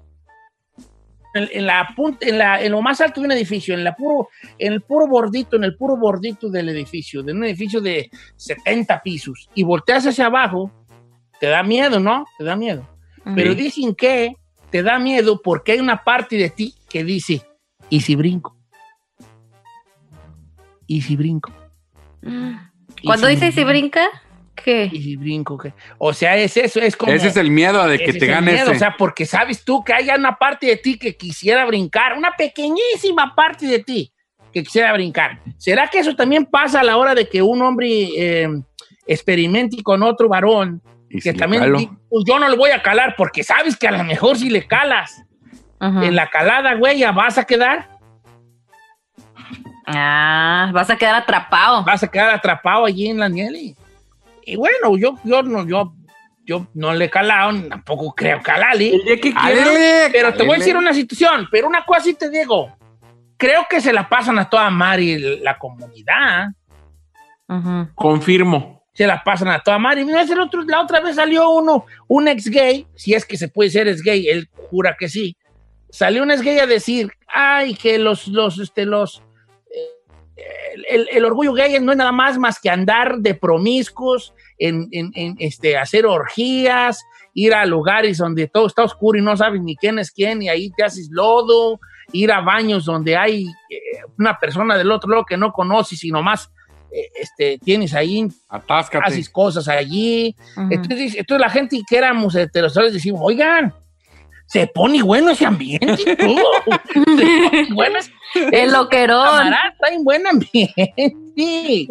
en, 1.33 1.47
en 1.53 1.65
la 1.65 1.87
punta, 1.95 2.27
en, 2.27 2.39
la, 2.39 2.61
en 2.61 2.73
lo 2.73 2.81
más 2.81 2.99
alto 2.99 3.21
de 3.21 3.27
un 3.27 3.31
edificio, 3.31 3.73
en 3.73 3.85
la 3.85 3.95
puro, 3.95 4.27
en 4.57 4.73
el 4.73 4.81
puro 4.81 5.07
bordito, 5.07 5.55
en 5.55 5.63
el 5.63 5.77
puro 5.77 5.95
bordito 5.95 6.49
del 6.49 6.67
edificio, 6.67 7.23
de 7.23 7.31
un 7.31 7.45
edificio 7.45 7.79
de 7.79 8.09
70 8.35 9.01
pisos, 9.01 9.49
y 9.55 9.63
volteas 9.63 10.05
hacia 10.05 10.25
abajo, 10.25 10.73
te 11.39 11.47
da 11.47 11.63
miedo, 11.63 12.01
¿no? 12.01 12.25
Te 12.37 12.43
da 12.43 12.57
miedo. 12.57 12.85
Pero 13.33 13.55
dicen 13.55 13.95
que 13.95 14.33
te 14.69 14.83
da 14.83 14.99
miedo 14.99 15.41
porque 15.41 15.73
hay 15.73 15.79
una 15.79 16.03
parte 16.03 16.37
de 16.37 16.49
ti 16.49 16.75
que 16.89 17.03
dice, 17.03 17.41
¿y 17.89 18.01
si 18.01 18.15
brinco? 18.15 18.55
¿Y 20.87 21.01
si 21.01 21.15
brinco? 21.15 21.51
¿Y 22.21 23.05
Cuando 23.05 23.27
si 23.27 23.35
dice 23.35 23.51
si 23.51 23.63
brinca, 23.63 24.07
¿qué? 24.55 24.89
y 24.91 25.01
si 25.01 25.15
brinco, 25.15 25.57
¿qué? 25.57 25.73
O 25.97 26.13
sea, 26.13 26.35
es 26.35 26.57
eso, 26.57 26.79
es 26.79 26.97
como. 26.97 27.11
Ese 27.11 27.27
es 27.27 27.37
el 27.37 27.51
miedo 27.51 27.85
de 27.87 27.97
que 27.97 28.05
ese 28.05 28.13
te 28.13 28.17
es 28.17 28.23
el 28.23 28.29
gane 28.29 28.51
miedo, 28.51 28.67
ese. 28.67 28.75
O 28.75 28.79
sea, 28.79 28.95
porque 28.97 29.25
sabes 29.25 29.63
tú 29.63 29.83
que 29.83 29.93
hay 29.93 30.09
una 30.09 30.37
parte 30.37 30.67
de 30.67 30.77
ti 30.77 30.97
que 30.97 31.15
quisiera 31.15 31.65
brincar, 31.65 32.17
una 32.17 32.31
pequeñísima 32.35 33.35
parte 33.35 33.67
de 33.67 33.79
ti 33.79 34.13
que 34.51 34.63
quisiera 34.63 34.91
brincar. 34.93 35.39
¿Será 35.57 35.87
que 35.87 35.99
eso 35.99 36.15
también 36.15 36.45
pasa 36.45 36.79
a 36.79 36.83
la 36.83 36.97
hora 36.97 37.13
de 37.13 37.29
que 37.29 37.41
un 37.41 37.61
hombre 37.61 37.87
eh, 38.17 38.49
experimente 39.05 39.81
con 39.83 40.03
otro 40.03 40.27
varón? 40.27 40.81
Y 41.09 41.21
Que 41.21 41.31
si 41.31 41.37
también 41.37 41.63
pues 42.09 42.23
yo 42.27 42.37
no 42.39 42.47
le 42.47 42.55
voy 42.55 42.71
a 42.71 42.81
calar 42.81 43.15
porque 43.17 43.43
sabes 43.43 43.75
que 43.77 43.87
a 43.87 43.91
lo 43.91 44.03
mejor 44.03 44.37
si 44.37 44.49
le 44.49 44.67
calas 44.67 45.23
en 45.81 46.15
la 46.15 46.29
calada, 46.29 46.75
güey, 46.75 46.99
ya 46.99 47.11
vas 47.11 47.37
a 47.37 47.45
quedar, 47.45 47.87
Ah, 49.91 50.69
vas 50.71 50.89
a 50.89 50.95
quedar 50.97 51.15
atrapado. 51.15 51.83
vas 51.83 52.03
a 52.03 52.07
quedar 52.07 52.29
atrapado 52.29 52.85
allí 52.85 53.07
en 53.07 53.19
la 53.19 53.27
nieve. 53.27 53.75
Y 54.45 54.55
bueno, 54.55 54.97
yo, 54.97 55.15
yo 55.23 55.41
no, 55.41 55.65
yo, 55.65 55.93
yo 56.45 56.67
no 56.75 56.93
le 56.93 57.05
he 57.05 57.09
calado, 57.09 57.59
tampoco 57.67 58.13
creo 58.13 58.41
calarle. 58.41 58.93
Álele, 59.35 60.09
Pero 60.11 60.33
te 60.33 60.43
voy 60.43 60.55
a 60.55 60.57
decir 60.59 60.77
una 60.77 60.93
situación, 60.93 61.47
pero 61.51 61.67
una 61.67 61.85
cosa 61.85 62.01
sí 62.01 62.13
te 62.13 62.29
digo. 62.29 62.75
Creo 63.37 63.65
que 63.69 63.81
se 63.81 63.93
la 63.93 64.07
pasan 64.07 64.37
a 64.37 64.49
toda 64.49 64.69
Mari 64.69 65.39
la 65.39 65.57
comunidad. 65.57 66.49
Confirmo. 67.95 68.78
Se 68.99 69.07
la 69.07 69.23
pasan 69.23 69.47
a 69.47 69.61
toda 69.63 69.79
Mari. 69.79 70.03
Mira, 70.03 70.23
ese 70.23 70.37
otro- 70.37 70.63
la 70.67 70.81
otra 70.81 70.99
vez 70.99 71.15
salió 71.15 71.49
uno, 71.51 71.85
un 72.09 72.27
ex 72.27 72.49
gay, 72.49 72.85
si 72.95 73.13
es 73.13 73.23
que 73.25 73.37
se 73.37 73.47
puede 73.47 73.69
ser 73.69 73.87
ex 73.87 74.01
gay, 74.03 74.27
él 74.27 74.49
jura 74.69 74.97
que 74.99 75.07
sí. 75.07 75.37
Salió 75.89 76.21
un 76.21 76.31
ex 76.31 76.41
gay 76.41 76.59
a 76.59 76.67
decir, 76.67 77.09
ay, 77.33 77.75
que 77.75 77.97
los, 77.97 78.27
los, 78.27 78.59
este, 78.59 78.83
los, 78.85 79.23
eh, 79.73 80.43
el, 80.75 80.85
el- 80.89 81.07
el 81.13 81.23
orgullo 81.23 81.53
gay 81.53 81.79
no 81.79 81.93
es 81.93 81.97
nada 81.97 82.11
más 82.11 82.37
más 82.37 82.59
que 82.59 82.69
andar 82.69 83.19
de 83.19 83.35
promiscuos, 83.35 84.33
en, 84.57 84.89
en- 84.91 85.37
este, 85.39 85.77
hacer 85.77 86.05
orgías, 86.05 87.01
ir 87.33 87.53
a 87.53 87.65
lugares 87.65 88.17
donde 88.17 88.47
todo 88.49 88.67
está 88.67 88.83
oscuro 88.83 89.17
y 89.17 89.21
no 89.21 89.37
sabes 89.37 89.61
ni 89.61 89.77
quién 89.77 89.97
es 89.97 90.11
quién, 90.11 90.41
y 90.41 90.49
ahí 90.49 90.71
te 90.75 90.83
haces 90.83 91.07
lodo, 91.09 91.79
ir 92.11 92.33
a 92.33 92.41
baños 92.41 92.83
donde 92.83 93.15
hay 93.15 93.45
eh, 93.69 93.79
una 94.17 94.37
persona 94.37 94.77
del 94.77 94.91
otro 94.91 95.09
lado 95.09 95.23
que 95.25 95.37
no 95.37 95.53
conoces 95.53 96.03
y 96.03 96.11
nomás 96.11 96.51
este, 96.91 97.57
tienes 97.59 97.93
ahí, 97.93 98.27
Atáscate. 98.49 99.05
haces 99.05 99.29
cosas 99.29 99.67
allí. 99.67 100.35
Entonces, 100.69 101.15
entonces 101.15 101.41
la 101.41 101.49
gente 101.49 101.79
que 101.87 101.97
éramos 101.97 102.35
heterosexuales 102.35 102.93
decimos, 102.93 103.21
oigan, 103.23 103.73
se 104.47 104.65
pone 104.67 105.03
bueno 105.03 105.29
ese 105.31 105.45
ambiente 105.45 105.93
y 106.01 106.15
todo. 106.17 106.43
Se 106.93 107.01
pone 107.01 107.67
bueno 107.73 107.99
ese- 107.99 108.11
El 108.51 108.71
loquerón. 108.71 109.25
Camarada, 109.25 109.75
traen 109.79 110.03
buen 110.03 110.25
ambiente. 110.27 110.93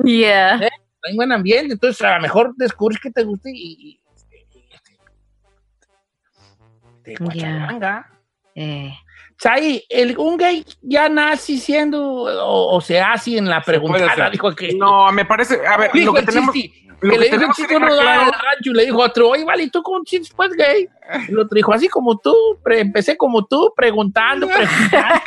Yeah. 0.04 0.58
Traen 0.58 1.16
buen 1.16 1.32
ambiente. 1.32 1.72
Entonces, 1.74 2.02
a 2.02 2.16
lo 2.16 2.22
mejor 2.22 2.54
descubres 2.56 2.98
que 3.00 3.10
te 3.10 3.22
gusta 3.22 3.48
y, 3.48 3.54
y- 3.54 3.90
y- 3.90 4.00
te 7.02 7.14
guachalanga. 7.16 8.10
Eh. 8.54 8.92
Chay, 9.38 9.84
el, 9.88 10.18
un 10.18 10.36
gay 10.36 10.64
ya 10.82 11.08
nace 11.08 11.58
siendo 11.58 12.02
o, 12.02 12.76
o 12.76 12.80
se 12.80 13.00
hace 13.00 13.38
en 13.38 13.48
la 13.48 13.62
dijo 14.30 14.54
que. 14.54 14.72
No, 14.74 15.12
me 15.12 15.24
parece. 15.24 15.64
A 15.66 15.76
ver, 15.76 15.92
dijo 15.92 16.06
lo 16.06 16.12
que 16.14 16.20
el 16.20 16.26
tenemos. 16.26 16.54
lo 17.00 17.12
que 17.12 17.18
que 17.18 17.18
le 17.18 17.38
dijo 17.38 17.52
chiste 17.54 17.74
dejar 17.74 17.88
uno 17.88 18.00
claro- 18.02 18.20
al 18.22 18.32
rancho 18.32 18.70
y 18.70 18.74
le 18.74 18.84
dijo 18.86 19.00
a 19.02 19.06
otro, 19.06 19.28
oye, 19.28 19.44
vale, 19.44 19.62
¿y 19.62 19.70
tú 19.70 19.80
cómo 19.82 20.02
chistes 20.04 20.32
pues 20.34 20.50
gay? 20.54 20.88
El 21.28 21.38
otro 21.38 21.54
dijo, 21.54 21.72
así 21.72 21.88
como 21.88 22.18
tú, 22.18 22.34
pre- 22.64 22.80
empecé 22.80 23.16
como 23.16 23.46
tú, 23.46 23.72
preguntando, 23.76 24.48
preguntando. 24.52 25.20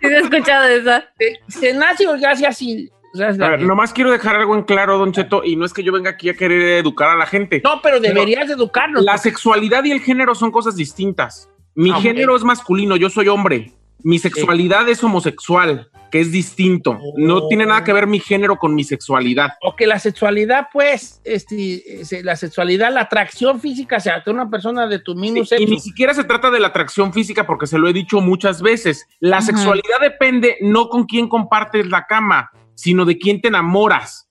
Sí, 0.00 0.06
he 0.06 0.18
escuchado 0.18 0.64
esa. 0.66 1.04
se, 1.18 1.40
se 1.60 1.72
nace 1.74 2.06
o 2.06 2.16
ya 2.16 2.36
se 2.36 2.46
así. 2.46 2.90
A 3.18 3.32
ver, 3.48 3.62
nomás 3.62 3.94
quiero 3.94 4.10
dejar 4.12 4.36
algo 4.36 4.54
en 4.54 4.62
claro, 4.64 4.98
Don 4.98 5.12
Cheto, 5.12 5.42
y 5.42 5.56
no 5.56 5.64
es 5.64 5.72
que 5.72 5.82
yo 5.82 5.92
venga 5.92 6.10
aquí 6.10 6.28
a 6.28 6.34
querer 6.34 6.60
educar 6.78 7.08
a 7.08 7.16
la 7.16 7.24
gente. 7.24 7.62
no, 7.64 7.80
pero 7.82 7.98
deberías 8.00 8.50
educarnos. 8.50 9.02
La 9.02 9.16
sexualidad 9.16 9.82
y 9.84 9.92
el 9.92 10.00
género 10.00 10.34
son 10.34 10.50
cosas 10.50 10.76
distintas. 10.76 11.48
Mi 11.78 11.92
Ah, 11.92 12.00
género 12.00 12.34
es 12.34 12.42
masculino, 12.42 12.96
yo 12.96 13.08
soy 13.08 13.28
hombre. 13.28 13.72
Mi 14.02 14.18
sexualidad 14.18 14.88
es 14.88 15.02
homosexual, 15.04 15.88
que 16.10 16.18
es 16.18 16.32
distinto. 16.32 16.98
No 17.16 17.36
Oh. 17.36 17.48
tiene 17.48 17.66
nada 17.66 17.84
que 17.84 17.92
ver 17.92 18.08
mi 18.08 18.18
género 18.18 18.56
con 18.56 18.74
mi 18.74 18.82
sexualidad. 18.82 19.50
O 19.62 19.76
que 19.76 19.86
la 19.86 20.00
sexualidad, 20.00 20.66
pues, 20.72 21.20
este, 21.22 21.82
la 22.24 22.34
sexualidad, 22.34 22.92
la 22.92 23.02
atracción 23.02 23.60
física 23.60 23.98
hacia 23.98 24.24
una 24.26 24.50
persona 24.50 24.88
de 24.88 24.98
tu 24.98 25.14
mismo 25.14 25.42
y 25.42 25.46
sexo. 25.46 25.64
ni 25.68 25.78
siquiera 25.78 26.14
se 26.14 26.24
trata 26.24 26.50
de 26.50 26.58
la 26.58 26.66
atracción 26.68 27.12
física, 27.12 27.46
porque 27.46 27.68
se 27.68 27.78
lo 27.78 27.88
he 27.88 27.92
dicho 27.92 28.20
muchas 28.20 28.60
veces. 28.60 29.06
La 29.20 29.40
sexualidad 29.40 30.00
depende 30.00 30.56
no 30.60 30.88
con 30.88 31.04
quién 31.04 31.28
compartes 31.28 31.86
la 31.86 32.06
cama, 32.06 32.50
sino 32.74 33.04
de 33.04 33.18
quién 33.18 33.40
te 33.40 33.48
enamoras. 33.48 34.28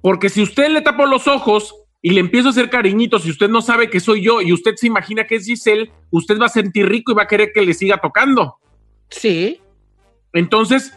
Porque 0.00 0.28
si 0.28 0.42
usted 0.42 0.68
le 0.70 0.82
tapo 0.82 1.06
los 1.06 1.26
ojos 1.26 1.74
y 2.00 2.10
le 2.10 2.20
empiezo 2.20 2.48
a 2.48 2.50
hacer 2.50 2.70
cariñitos 2.70 3.26
y 3.26 3.30
usted 3.30 3.48
no 3.48 3.60
sabe 3.60 3.90
que 3.90 3.98
soy 4.00 4.22
yo 4.22 4.40
y 4.40 4.52
usted 4.52 4.74
se 4.76 4.86
imagina 4.86 5.24
que 5.26 5.36
es 5.36 5.46
Giselle, 5.46 5.90
usted 6.10 6.38
va 6.40 6.46
a 6.46 6.50
sentir 6.50 6.88
rico 6.88 7.12
y 7.12 7.14
va 7.14 7.24
a 7.24 7.26
querer 7.26 7.50
que 7.52 7.62
le 7.62 7.74
siga 7.74 7.98
tocando. 7.98 8.56
Sí. 9.10 9.60
Entonces, 10.32 10.96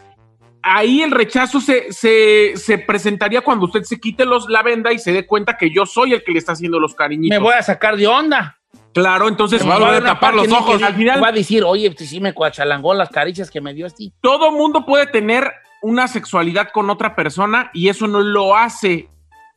ahí 0.62 1.02
el 1.02 1.10
rechazo 1.10 1.60
se, 1.60 1.92
se, 1.92 2.52
se 2.56 2.78
presentaría 2.78 3.40
cuando 3.40 3.64
usted 3.66 3.82
se 3.82 3.98
quite 3.98 4.24
los, 4.24 4.48
la 4.48 4.62
venda 4.62 4.92
y 4.92 4.98
se 4.98 5.12
dé 5.12 5.26
cuenta 5.26 5.56
que 5.56 5.70
yo 5.70 5.86
soy 5.86 6.12
el 6.12 6.22
que 6.22 6.32
le 6.32 6.38
está 6.38 6.52
haciendo 6.52 6.78
los 6.78 6.94
cariñitos. 6.94 7.36
Me 7.36 7.42
voy 7.42 7.54
a 7.54 7.62
sacar 7.62 7.96
de 7.96 8.06
onda. 8.06 8.58
Claro, 8.94 9.26
entonces 9.28 9.62
Me 9.64 9.70
va 9.70 9.76
a 9.76 9.78
Va 9.80 9.88
a 9.94 9.96
a 9.96 10.04
tapar 10.04 10.34
los 10.34 10.50
ojos. 10.52 10.78
que 10.78 10.84
al 10.84 10.94
final- 10.94 11.22
Va 11.22 11.28
a 11.28 11.32
decir, 11.32 11.64
oye, 11.64 11.90
pues 11.90 12.08
sí 12.10 12.20
me 12.20 12.34
cuachalangó 12.34 12.92
las 12.94 13.08
caricias 13.08 13.50
que 13.50 13.60
me 13.60 13.72
dio 13.74 13.86
así. 13.86 14.12
todo 14.20 14.52
mundo 14.52 14.84
puede 14.84 15.06
tener 15.06 15.50
una 15.80 16.06
sexualidad 16.08 16.68
con 16.72 16.90
otra 16.90 17.16
persona 17.16 17.70
y 17.74 17.88
eso 17.88 18.06
no 18.06 18.20
lo 18.20 18.54
hace 18.56 19.08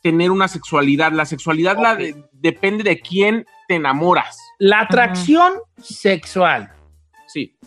tener 0.05 0.29
una 0.29 0.47
sexualidad. 0.47 1.11
La 1.13 1.25
sexualidad 1.25 1.79
la 1.81 1.95
de- 1.95 2.15
depende 2.31 2.83
de 2.83 2.99
quién 2.99 3.43
te 3.67 3.73
enamoras. 3.77 4.37
La 4.59 4.81
atracción 4.81 5.53
sexual 5.81 6.71
Sí. 7.25 7.57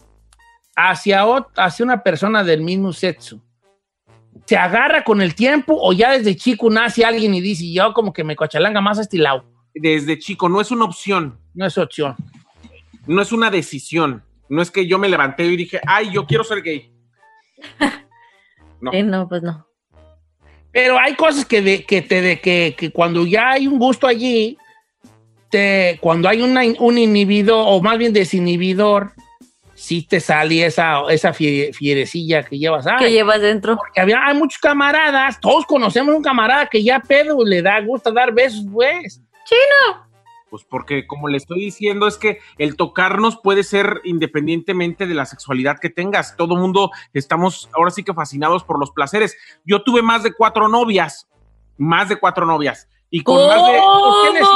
hacia, 0.77 1.24
hacia 1.57 1.85
una 1.85 2.01
persona 2.05 2.44
del 2.44 2.61
mismo 2.61 2.92
sexo, 2.92 3.42
¿se 4.46 4.57
agarra 4.57 5.03
con 5.03 5.20
el 5.20 5.35
tiempo 5.35 5.77
o 5.77 5.92
ya 5.92 6.12
desde 6.12 6.37
chico 6.37 6.70
nace 6.70 7.05
alguien 7.05 7.35
y 7.35 7.40
dice, 7.40 7.64
yo 7.72 7.92
como 7.92 8.12
que 8.12 8.22
me 8.22 8.37
cochalanga 8.37 8.81
más 8.81 8.98
a 8.98 9.03
este 9.03 9.18
lado? 9.18 9.44
Desde 9.74 10.16
chico, 10.20 10.48
no 10.48 10.61
es 10.61 10.70
una 10.70 10.85
opción, 10.85 11.40
No 11.55 11.66
es 11.66 11.77
opción. 11.77 12.14
no 13.09 13.20
es 13.20 13.33
una 13.33 13.51
decisión. 13.51 14.22
No 14.48 14.62
es 14.62 14.70
que 14.70 14.87
yo 14.87 14.96
me 15.01 15.09
levanté 15.09 15.44
y 15.44 15.57
dije, 15.57 15.81
ay, 15.88 16.12
yo 16.12 16.24
quiero 16.24 16.44
ser 16.44 16.62
gay. 16.62 16.92
No. 18.81 18.92
Sí, 18.92 19.03
no, 19.03 19.29
pues 19.29 19.42
no. 19.42 19.66
Pero 20.72 20.98
hay 20.98 21.14
cosas 21.14 21.44
que, 21.44 21.62
de, 21.62 21.85
que, 21.85 22.02
te, 22.02 22.20
de, 22.20 22.40
que, 22.40 22.74
que 22.76 22.90
cuando 22.90 23.26
ya 23.26 23.50
hay 23.50 23.66
un 23.66 23.78
gusto 23.78 24.07
allí, 24.07 24.57
te, 25.50 25.98
cuando 26.00 26.28
hay 26.28 26.42
una, 26.42 26.62
un 26.78 26.98
inhibidor, 26.98 27.64
o 27.66 27.81
más 27.81 27.96
bien 27.98 28.12
desinhibidor, 28.12 29.12
sí 29.74 30.02
te 30.02 30.20
sale 30.20 30.66
esa, 30.66 31.02
esa 31.11 31.33
fie- 31.33 31.72
fierecilla 31.72 32.42
que 32.42 32.59
llevas. 32.59 32.85
¿Qué 32.98 33.07
Ay, 33.07 33.12
llevas 33.12 33.40
dentro? 33.40 33.76
porque 33.76 34.00
había, 34.00 34.24
hay 34.26 34.37
muchos 34.37 34.59
camaradas, 34.61 35.40
todos 35.40 35.64
conocemos 35.64 36.14
un 36.14 36.22
camarada 36.22 36.66
que 36.66 36.83
ya 36.83 37.00
pedo 37.00 37.44
le 37.44 37.62
da 37.62 37.81
gusto 37.81 38.12
dar 38.12 38.33
besos, 38.33 38.64
pues. 38.70 39.20
Pues 40.50 40.64
porque, 40.64 41.06
como 41.06 41.28
le 41.28 41.37
estoy 41.37 41.61
diciendo, 41.61 42.06
es 42.06 42.16
que 42.16 42.38
el 42.56 42.76
tocarnos 42.76 43.37
puede 43.42 43.62
ser 43.64 44.00
independientemente 44.04 45.06
de 45.06 45.14
la 45.14 45.26
sexualidad 45.26 45.78
que 45.78 45.90
tengas. 45.90 46.37
Todo 46.37 46.56
mundo 46.56 46.90
estamos 47.12 47.68
ahora 47.74 47.90
sí 47.90 48.02
que 48.02 48.14
fascinados 48.14 48.64
por 48.64 48.78
los 48.78 48.90
placeres. 48.90 49.37
Yo 49.64 49.82
tuve 49.82 50.00
más 50.02 50.22
de 50.22 50.32
cuatro 50.32 50.68
novias, 50.68 51.28
más 51.76 52.08
de 52.08 52.16
cuatro 52.16 52.46
novias. 52.46 52.88
Y 53.11 53.22
con 53.22 53.37
más 53.46 53.56
de... 53.66 53.78
¿Por 53.80 54.22
qué, 54.26 54.38
les- 54.38 54.48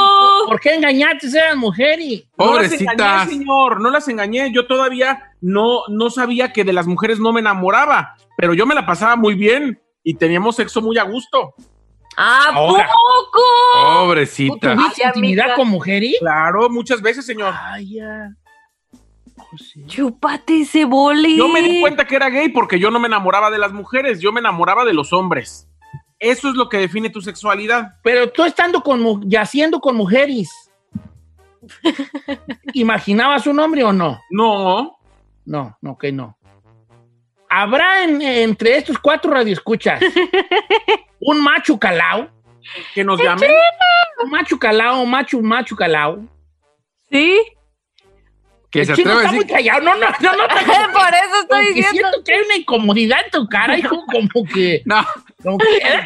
por 0.47 0.59
qué 0.59 0.75
engañaste 0.75 1.25
a 1.25 1.29
esas 1.29 1.55
mujeres? 1.57 2.25
No 2.37 2.45
las 2.55 2.71
engañé, 2.81 3.31
señor, 3.31 3.81
no 3.81 3.89
las 3.89 4.07
engañé. 4.07 4.51
Yo 4.53 4.67
todavía 4.67 5.31
no, 5.41 5.81
no 5.89 6.09
sabía 6.09 6.53
que 6.53 6.63
de 6.63 6.73
las 6.73 6.85
mujeres 6.85 7.19
no 7.19 7.33
me 7.33 7.39
enamoraba, 7.39 8.15
pero 8.37 8.53
yo 8.53 8.65
me 8.67 8.75
la 8.75 8.85
pasaba 8.85 9.15
muy 9.15 9.33
bien 9.35 9.81
y 10.03 10.15
teníamos 10.15 10.55
sexo 10.57 10.81
muy 10.81 10.97
a 10.99 11.03
gusto. 11.03 11.55
¿A 12.17 12.49
Ahora. 12.53 12.87
poco? 12.87 13.41
¿Tú 13.73 14.05
Pobrecita. 14.05 14.75
tuviste 14.75 15.03
Ay, 15.03 15.09
intimidad 15.09 15.43
amiga. 15.45 15.55
con 15.55 15.67
mujeres? 15.69 16.15
Claro, 16.19 16.69
muchas 16.69 17.01
veces, 17.01 17.25
señor. 17.25 17.53
Ay, 17.57 17.95
ya. 17.95 18.29
Sí. 19.57 19.85
Chúpate 19.85 20.61
ese 20.61 20.85
boli. 20.85 21.37
Yo 21.37 21.47
me 21.47 21.61
di 21.61 21.79
cuenta 21.81 22.05
que 22.05 22.15
era 22.15 22.29
gay 22.29 22.49
porque 22.49 22.79
yo 22.79 22.89
no 22.91 22.99
me 22.99 23.07
enamoraba 23.07 23.51
de 23.51 23.57
las 23.59 23.71
mujeres, 23.71 24.19
yo 24.19 24.31
me 24.31 24.39
enamoraba 24.39 24.83
de 24.85 24.93
los 24.93 25.13
hombres. 25.13 25.67
Eso 26.19 26.49
es 26.49 26.55
lo 26.55 26.69
que 26.69 26.77
define 26.77 27.09
tu 27.09 27.21
sexualidad. 27.21 27.93
Pero 28.03 28.31
tú 28.31 28.43
estando 28.45 28.81
con, 28.81 29.29
yaciendo 29.29 29.79
con 29.81 29.95
mujeres, 29.95 30.49
¿imaginabas 32.73 33.47
un 33.47 33.59
hombre 33.59 33.83
o 33.83 33.93
no? 33.93 34.19
No, 34.29 34.97
No, 35.45 35.77
no, 35.81 35.97
que 35.97 36.11
no. 36.11 36.37
¿Habrá 37.55 38.03
en- 38.03 38.21
entre 38.21 38.77
estos 38.77 38.97
cuatro 38.97 39.31
radioescuchas 39.31 40.01
un 41.19 41.39
macho 41.43 41.77
calao? 41.77 42.29
que 42.95 43.03
nos 43.03 43.21
llamen. 43.21 43.51
Un 44.23 44.29
macho 44.31 44.57
calao, 44.57 45.05
macho, 45.05 45.39
macho 45.41 45.75
calao. 45.75 46.23
¿Sí? 47.11 47.39
Que 48.71 48.85
se 48.85 48.93
chino 48.95 49.11
atreve 49.11 49.19
a 49.19 49.25
está 49.25 49.35
muy 49.35 49.43
decir. 49.43 49.55
callado. 49.55 49.81
No, 49.81 49.93
no, 49.95 50.07
no, 50.19 50.31
no. 50.31 50.47
Por 50.93 51.13
eso 51.13 51.41
estoy 51.41 51.65
diciendo. 51.73 51.91
siento 51.91 52.23
que 52.25 52.33
hay 52.33 52.41
una 52.45 52.55
incomodidad 52.55 53.19
en 53.25 53.31
tu 53.31 53.47
cara, 53.47 53.77
hijo, 53.77 54.03
como 54.11 54.45
que, 54.51 54.81
No, 54.85 55.05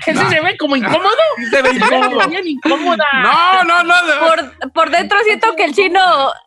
que 0.05 0.13
sí 0.15 0.25
se 0.29 0.41
ve 0.41 0.57
como 0.57 0.75
incómodo. 0.75 1.09
Se 1.51 1.61
ve 1.61 1.71
incómodo. 1.71 2.27
Bien 2.29 2.47
incómoda. 2.47 3.05
no, 3.23 3.63
no, 3.63 3.83
no. 3.83 3.93
de- 4.07 4.13
Por, 4.61 4.71
por 4.71 4.89
dentro 4.89 5.17
siento 5.23 5.55
que 5.55 5.65
el 5.65 5.73
chino. 5.73 5.99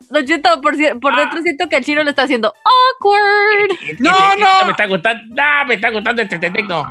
Don 0.09 0.25
Cheto, 0.25 0.59
por, 0.61 0.75
por 0.99 1.15
dentro 1.15 1.41
siento 1.41 1.69
que 1.69 1.77
el 1.77 1.85
chino 1.85 2.03
le 2.03 2.09
está 2.09 2.23
haciendo 2.23 2.53
awkward. 2.63 3.99
No, 3.99 4.11
no. 4.35 4.65
Me 4.65 4.71
está 4.71 4.85
gustando, 4.87 5.23
no, 5.29 5.65
me 5.67 5.75
está 5.75 5.89
gustando 5.89 6.21
este 6.21 6.37
detecto. 6.37 6.85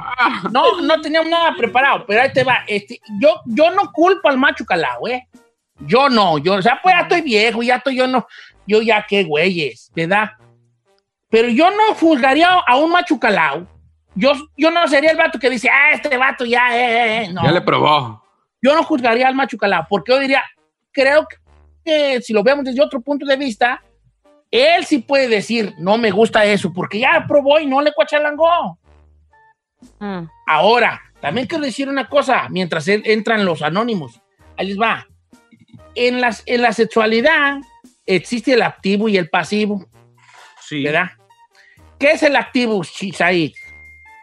No, 0.51 0.81
no 0.81 1.01
teníamos 1.01 1.31
nada 1.31 1.55
preparado, 1.57 2.05
pero 2.07 2.23
ahí 2.23 2.33
te 2.33 2.45
va. 2.45 2.65
Este, 2.67 3.01
yo, 3.21 3.41
yo 3.47 3.71
no 3.71 3.93
culpo 3.93 4.29
al 4.29 4.39
macho 4.39 4.65
calao, 4.65 5.07
¿eh? 5.09 5.27
Yo 5.81 6.09
no, 6.11 6.37
yo, 6.39 6.55
o 6.55 6.63
sea, 6.63 6.79
pues 6.83 6.95
ya 6.95 7.03
estoy 7.03 7.21
viejo, 7.23 7.63
ya 7.63 7.77
estoy, 7.77 7.97
yo 7.97 8.07
no, 8.07 8.27
yo 8.67 8.83
ya 8.83 9.05
qué 9.09 9.25
güeyes, 9.25 9.91
¿verdad? 9.95 10.31
Pero 11.31 11.49
yo 11.49 11.71
no 11.71 11.95
juzgaría 11.95 12.49
a 12.51 12.77
un 12.77 12.91
macho 12.91 13.19
calao. 13.19 13.67
Yo, 14.21 14.33
yo 14.57 14.71
no 14.71 14.87
sería 14.87 15.11
el 15.13 15.17
vato 15.17 15.39
que 15.39 15.49
dice, 15.51 15.69
ah, 15.71 15.93
este 15.95 16.17
vato 16.17 16.45
ya, 16.45 16.77
eh, 16.77 17.25
eh, 17.25 17.33
no. 17.33 17.43
Ya 17.43 17.53
le 17.53 17.61
probó. 17.63 18.23
Yo 18.63 18.75
no 18.75 18.83
juzgaría 18.85 19.27
al 19.27 19.35
macho 19.35 19.57
calao, 19.57 19.87
porque 19.89 20.13
yo 20.13 20.19
diría, 20.19 20.43
creo 20.93 21.27
que 21.85 22.21
si 22.21 22.33
lo 22.33 22.43
vemos 22.43 22.65
desde 22.65 22.83
otro 22.83 23.01
punto 23.01 23.25
de 23.25 23.37
vista, 23.37 23.83
él 24.51 24.85
sí 24.85 24.99
puede 24.99 25.29
decir, 25.29 25.75
no 25.79 25.97
me 25.97 26.11
gusta 26.11 26.45
eso, 26.45 26.73
porque 26.73 26.99
ya 26.99 27.25
probó 27.27 27.59
y 27.61 27.67
no 27.67 27.81
le 27.81 27.93
cuachalangó. 27.93 28.79
Mm. 29.99 30.25
Ahora, 30.47 31.01
también 31.21 31.47
quiero 31.47 31.65
decir 31.65 31.89
una 31.89 32.09
cosa, 32.09 32.49
mientras 32.51 32.87
en- 32.89 33.03
entran 33.05 33.45
los 33.45 33.63
anónimos. 33.63 34.21
Ahí 34.57 34.67
les 34.69 34.79
va. 34.81 35.07
En, 35.95 36.21
las, 36.21 36.43
en 36.47 36.63
la 36.63 36.73
sexualidad 36.73 37.59
existe 38.05 38.53
el 38.55 38.63
activo 38.63 39.09
y 39.09 39.17
el 39.17 39.31
pasivo, 39.31 39.87
Sí. 40.61 40.83
¿verdad? 40.85 41.13
¿Qué 41.99 42.13
es 42.13 42.23
el 42.23 42.37
activo, 42.37 42.83
Chisaid? 42.85 43.53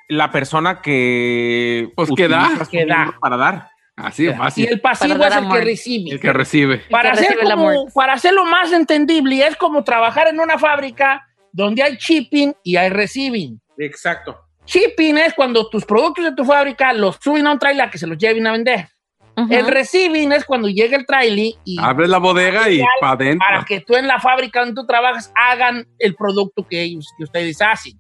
La 0.10 0.32
persona 0.32 0.82
que. 0.82 1.90
Pues, 1.96 2.10
que 2.16 2.28
da. 2.28 2.50
Que 2.70 2.86
Para 3.20 3.38
dar. 3.38 3.70
Así 3.96 4.26
de 4.26 4.32
Y 4.32 4.36
fácil. 4.36 4.68
el 4.70 4.80
pasivo 4.80 5.26
es 5.26 5.36
el 5.36 5.50
que 5.50 5.62
recibe. 5.62 6.12
El 6.12 6.20
que 6.20 6.32
recibe. 6.34 6.78
para, 6.92 7.10
que 7.12 7.18
hacer 7.20 7.26
recibe 7.30 7.42
el 7.50 7.50
como- 7.56 7.70
amor. 7.70 7.94
para 7.96 8.14
hacerlo 8.14 8.46
más 8.46 8.72
entendible, 8.72 9.46
es 9.48 9.56
como 9.56 9.84
trabajar 9.84 10.28
en 10.28 10.40
una 10.40 10.60
fábrica 10.60 11.26
donde 11.52 11.82
hay 11.82 11.96
shipping 11.98 12.54
y 12.64 12.76
hay 12.76 12.90
receiving. 12.90 13.60
Exacto. 13.80 14.38
Shipping 14.68 15.18
es 15.18 15.34
cuando 15.34 15.68
tus 15.70 15.84
productos 15.84 16.26
de 16.26 16.36
tu 16.36 16.46
fábrica 16.46 16.94
los 16.94 17.18
suben 17.20 17.48
a 17.48 17.54
un 17.54 17.58
trailer 17.60 17.90
que 17.90 17.98
se 17.98 18.06
los 18.06 18.18
lleven 18.20 18.46
a 18.46 18.52
vender. 18.52 18.88
Ujú. 19.36 19.52
El 19.52 19.68
receiving 19.68 20.32
es 20.32 20.46
cuando 20.46 20.68
llega 20.68 20.96
el 20.96 21.06
trailer 21.06 21.54
y 21.66 21.78
Abres 21.80 22.10
la 22.10 22.20
bodega 22.20 22.70
y 22.70 22.82
para 23.02 23.14
adentro. 23.14 23.48
para 23.48 23.64
que 23.66 23.82
tú 23.82 23.96
en 23.96 24.06
la 24.08 24.20
fábrica 24.20 24.60
donde 24.60 24.76
tú 24.80 24.86
trabajas 24.86 25.32
hagan 25.36 25.88
el 25.98 26.14
producto 26.16 26.68
que 26.70 26.84
ellos, 26.84 27.08
que 27.18 27.24
ustedes 27.24 27.60
hacen. 27.64 27.94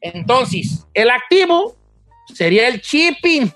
Entonces, 0.00 0.86
el 0.94 1.10
activo 1.10 1.76
sería 2.34 2.68
el 2.68 2.80
shipping 2.80 3.50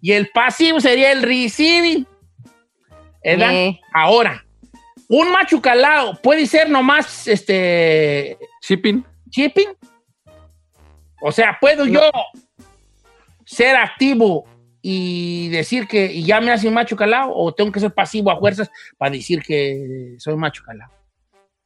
y 0.00 0.12
el 0.12 0.28
pasivo 0.30 0.80
sería 0.80 1.12
el 1.12 1.22
receiving. 1.22 2.06
¿Verdad? 3.22 3.52
Eh. 3.52 3.80
Ahora, 3.92 4.44
un 5.08 5.30
macho 5.30 5.60
calao 5.60 6.14
puede 6.22 6.46
ser 6.46 6.68
nomás 6.68 7.26
este 7.26 8.38
Shipping. 8.62 9.04
shipping. 9.30 9.68
O 11.20 11.32
sea, 11.32 11.58
¿puedo 11.60 11.84
yo 11.84 12.00
ser 13.44 13.76
activo 13.76 14.46
y 14.80 15.48
decir 15.48 15.88
que 15.88 16.06
y 16.12 16.24
ya 16.24 16.40
me 16.40 16.52
hace 16.52 16.68
un 16.68 16.74
macho 16.74 16.96
calao? 16.96 17.32
¿O 17.34 17.52
tengo 17.52 17.72
que 17.72 17.80
ser 17.80 17.92
pasivo 17.92 18.30
a 18.30 18.38
fuerzas 18.38 18.70
para 18.96 19.10
decir 19.10 19.42
que 19.42 20.14
soy 20.18 20.36
macho 20.36 20.62
calao? 20.64 20.90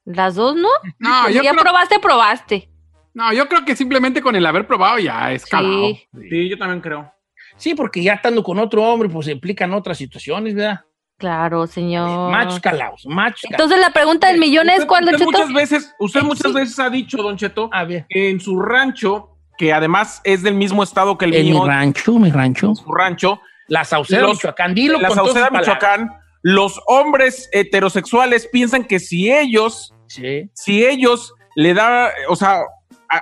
Las 0.04 0.34
dos, 0.34 0.56
¿no? 0.56 0.68
No, 0.98 1.26
Si 1.28 1.34
yo 1.34 1.42
ya 1.42 1.50
creo, 1.50 1.62
probaste, 1.62 1.98
probaste. 2.00 2.68
No, 3.14 3.32
yo 3.32 3.48
creo 3.48 3.64
que 3.64 3.76
simplemente 3.76 4.20
con 4.22 4.34
el 4.36 4.44
haber 4.46 4.66
probado 4.66 4.98
ya 4.98 5.32
es 5.32 5.44
calado. 5.46 5.88
Sí. 5.88 6.06
Sí, 6.30 6.48
yo 6.48 6.58
también 6.58 6.80
creo. 6.80 7.12
Sí, 7.56 7.74
porque 7.74 8.02
ya 8.02 8.14
estando 8.14 8.42
con 8.42 8.58
otro 8.58 8.82
hombre, 8.82 9.08
pues 9.08 9.26
se 9.26 9.32
implican 9.32 9.72
otras 9.74 9.98
situaciones, 9.98 10.54
¿verdad? 10.54 10.80
Claro, 11.18 11.66
señor. 11.68 12.30
Machos 12.32 12.58
calaos, 12.60 13.06
machos 13.06 13.42
calaos. 13.42 13.52
Entonces 13.52 13.78
la 13.80 13.92
pregunta 13.92 14.28
del 14.28 14.40
millón 14.40 14.68
es 14.70 14.80
usted 14.84 15.12
Cheto? 15.12 15.24
muchas 15.24 15.52
veces, 15.52 15.94
usted 16.00 16.20
Eh, 16.20 16.24
muchas 16.24 16.50
sí. 16.50 16.58
veces 16.58 16.78
ha 16.80 16.90
dicho, 16.90 17.18
Don 17.18 17.36
Cheto, 17.36 17.68
A 17.72 17.84
ver, 17.84 18.06
que 18.08 18.30
en 18.30 18.40
su 18.40 18.58
rancho, 18.60 19.28
que 19.56 19.72
además 19.72 20.20
es 20.24 20.42
del 20.42 20.54
mismo 20.54 20.82
estado 20.82 21.16
que 21.18 21.26
el 21.26 21.34
en 21.34 21.46
mi 21.52 21.60
rancho, 21.66 22.18
mi 22.18 22.30
rancho, 22.30 22.74
su 22.74 22.90
rancho, 22.92 23.40
la 23.68 23.84
Sauceda, 23.84 24.22
Los- 24.22 24.32
Michoacán, 24.38 24.74
dilo 24.74 24.98
la 24.98 25.10
Sauceda, 25.10 25.48
palabras. 25.50 25.60
Michoacán, 25.68 26.10
los 26.42 26.80
hombres 26.86 27.48
heterosexuales 27.52 28.48
piensan 28.50 28.84
que 28.84 28.98
si 28.98 29.30
ellos, 29.30 29.94
Sí. 30.08 30.50
si 30.54 30.84
ellos 30.84 31.34
le 31.54 31.74
da, 31.74 32.10
o 32.28 32.34
sea, 32.34 32.62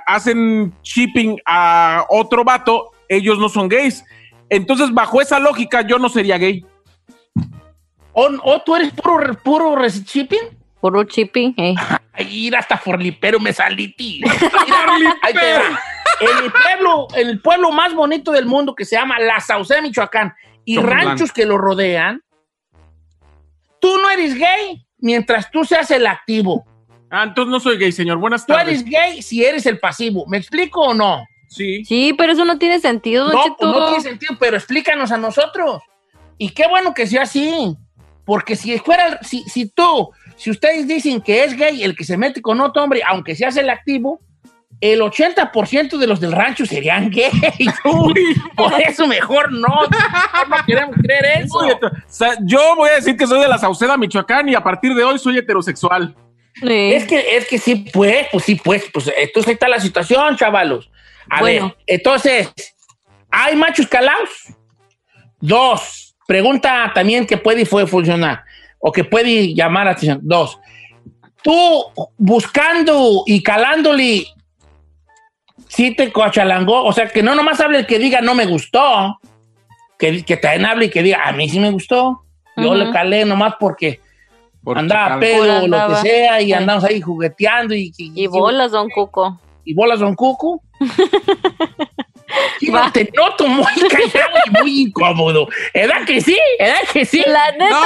hacen 0.05 0.73
shipping 0.83 1.37
a 1.45 2.05
otro 2.09 2.43
vato, 2.43 2.91
ellos 3.09 3.37
no 3.39 3.49
son 3.49 3.67
gays. 3.67 4.03
Entonces, 4.49 4.93
bajo 4.93 5.21
esa 5.21 5.39
lógica, 5.39 5.81
yo 5.81 5.97
no 5.97 6.09
sería 6.09 6.37
gay. 6.37 6.65
¿O, 8.13 8.29
o 8.43 8.61
tú 8.61 8.75
eres 8.75 8.91
puro, 8.93 9.33
puro 9.35 9.75
shipping? 9.87 10.57
Puro 10.81 11.03
chipping. 11.03 11.53
eh. 11.57 11.75
Ay, 12.13 12.27
ir 12.47 12.55
hasta 12.55 12.77
forlipero 12.77 13.39
me 13.39 13.53
salí, 13.53 13.93
tío. 13.93 14.27
Mira, 14.97 15.17
ahí 15.21 15.33
te 15.33 15.53
va. 15.53 15.79
En 16.19 16.43
el 16.43 16.51
pueblo, 16.51 17.07
el 17.15 17.41
pueblo 17.41 17.71
más 17.71 17.93
bonito 17.93 18.31
del 18.31 18.45
mundo 18.45 18.75
que 18.75 18.85
se 18.85 18.95
llama 18.95 19.19
La 19.19 19.39
Sauceda, 19.39 19.81
Michoacán, 19.81 20.33
y 20.65 20.77
ranchos 20.77 21.31
que 21.31 21.45
lo 21.45 21.57
rodean, 21.57 22.21
tú 23.79 23.97
no 23.97 24.09
eres 24.09 24.35
gay 24.35 24.85
mientras 24.99 25.49
tú 25.49 25.63
seas 25.65 25.89
el 25.91 26.05
activo. 26.05 26.65
Ah, 27.11 27.23
entonces 27.23 27.51
no 27.51 27.59
soy 27.59 27.77
gay, 27.77 27.91
señor. 27.91 28.17
Buenas 28.17 28.45
Tú 28.45 28.53
tardes. 28.53 28.79
eres 28.81 28.85
gay 28.85 29.21
si 29.21 29.43
eres 29.43 29.65
el 29.65 29.79
pasivo. 29.79 30.25
¿Me 30.27 30.37
explico 30.37 30.79
o 30.81 30.93
no? 30.93 31.25
Sí. 31.49 31.83
Sí, 31.83 32.13
pero 32.17 32.31
eso 32.31 32.45
no 32.45 32.57
tiene 32.57 32.79
sentido, 32.79 33.25
Don 33.25 33.33
No, 33.33 33.43
Cheto. 33.43 33.71
no 33.71 33.85
tiene 33.87 34.01
sentido, 34.01 34.37
pero 34.39 34.55
explícanos 34.55 35.11
a 35.11 35.17
nosotros. 35.17 35.81
Y 36.37 36.49
qué 36.49 36.67
bueno 36.67 36.93
que 36.93 37.05
sea 37.07 37.23
así. 37.23 37.75
Porque 38.25 38.55
si 38.55 38.77
fuera, 38.79 39.19
si, 39.23 39.43
si 39.43 39.67
tú, 39.69 40.09
si 40.37 40.49
ustedes 40.51 40.87
dicen 40.87 41.19
que 41.21 41.43
es 41.43 41.57
gay 41.57 41.83
el 41.83 41.95
que 41.95 42.05
se 42.05 42.15
mete 42.17 42.41
con 42.41 42.61
otro 42.61 42.81
hombre, 42.83 43.01
aunque 43.05 43.35
sea 43.35 43.51
selectivo, 43.51 44.21
el 44.79 45.01
80% 45.01 45.97
de 45.97 46.07
los 46.07 46.19
del 46.21 46.31
rancho 46.31 46.65
serían 46.65 47.09
gays. 47.09 47.33
Uy, 47.83 48.23
por 48.55 48.73
eso 48.81 49.05
mejor 49.05 49.51
no. 49.51 49.67
No 49.67 50.65
queremos 50.65 50.95
creer 50.95 51.43
eso. 51.43 51.59
Yo 52.45 52.75
voy 52.77 52.89
a 52.89 52.93
decir 52.95 53.17
que 53.17 53.27
soy 53.27 53.41
de 53.41 53.47
la 53.49 53.57
Sauceda, 53.57 53.97
Michoacán, 53.97 54.47
y 54.47 54.55
a 54.55 54.63
partir 54.63 54.95
de 54.95 55.03
hoy 55.03 55.19
soy 55.19 55.37
heterosexual. 55.37 56.15
Sí. 56.55 56.93
Es 56.93 57.05
que, 57.05 57.37
es 57.37 57.47
que 57.47 57.57
sí, 57.57 57.75
pues, 57.93 58.27
pues 58.31 58.43
sí, 58.43 58.55
pues, 58.55 58.85
pues, 58.93 59.11
entonces 59.17 59.47
ahí 59.47 59.53
está 59.53 59.67
la 59.67 59.79
situación, 59.79 60.35
chavalos. 60.35 60.89
A 61.29 61.39
Bueno. 61.39 61.67
ver, 61.67 61.77
entonces, 61.87 62.51
¿hay 63.29 63.55
machos 63.55 63.87
calaos? 63.87 64.29
Dos, 65.39 66.15
pregunta 66.27 66.91
también 66.93 67.25
que 67.25 67.37
puede 67.37 67.61
y 67.61 67.65
puede 67.65 67.87
funcionar, 67.87 68.43
o 68.79 68.91
que 68.91 69.03
puede 69.03 69.53
llamar 69.53 69.85
la 69.85 69.91
atención. 69.91 70.19
Dos, 70.21 70.59
tú 71.41 71.85
buscando 72.17 73.23
y 73.25 73.41
calándole, 73.41 74.27
sí 75.67 75.95
te 75.95 76.11
coachalangó, 76.11 76.83
o 76.83 76.93
sea, 76.93 77.07
que 77.07 77.23
no 77.23 77.33
nomás 77.33 77.59
hable 77.59 77.79
el 77.79 77.85
que 77.87 77.97
diga 77.97 78.21
no 78.21 78.35
me 78.35 78.45
gustó, 78.45 79.19
que, 79.97 80.23
que 80.23 80.37
también 80.37 80.65
hable 80.65 80.85
y 80.85 80.89
que 80.89 81.01
diga 81.01 81.23
a 81.23 81.31
mí 81.31 81.49
sí 81.49 81.59
me 81.59 81.71
gustó, 81.71 82.23
yo 82.57 82.69
Ujú. 82.69 82.75
le 82.75 82.91
calé 82.91 83.25
nomás 83.25 83.55
porque 83.59 83.95
Por 83.95 84.10
andaba 84.65 85.03
chacal. 85.05 85.19
pedo 85.19 85.63
o 85.63 85.67
lo 85.67 85.87
que 85.87 85.95
sea 85.95 86.41
y 86.41 86.45
Sí. 86.47 86.53
andamos 86.53 86.83
ahí 86.83 87.01
jugueteando 87.01 87.73
y, 87.75 87.91
Y 87.97 88.27
bolas, 88.27 88.71
don 88.71 88.89
Cuco. 88.89 89.39
y 89.65 89.73
bolas 89.73 89.99
don 89.99 90.15
Cuco. 90.15 90.61
Sí, 92.59 92.69
Va. 92.69 92.91
te 92.91 93.09
noto 93.15 93.47
muy 93.47 93.65
callado 93.89 94.37
y 94.45 94.49
muy 94.61 94.81
incómodo. 94.81 95.47
¿Edad 95.73 96.03
que 96.05 96.19
sí? 96.21 96.37
¿Edad 96.59 96.81
que 96.91 97.05
sí? 97.05 97.23
La 97.27 97.51
neta, 97.51 97.69
No, 97.69 97.79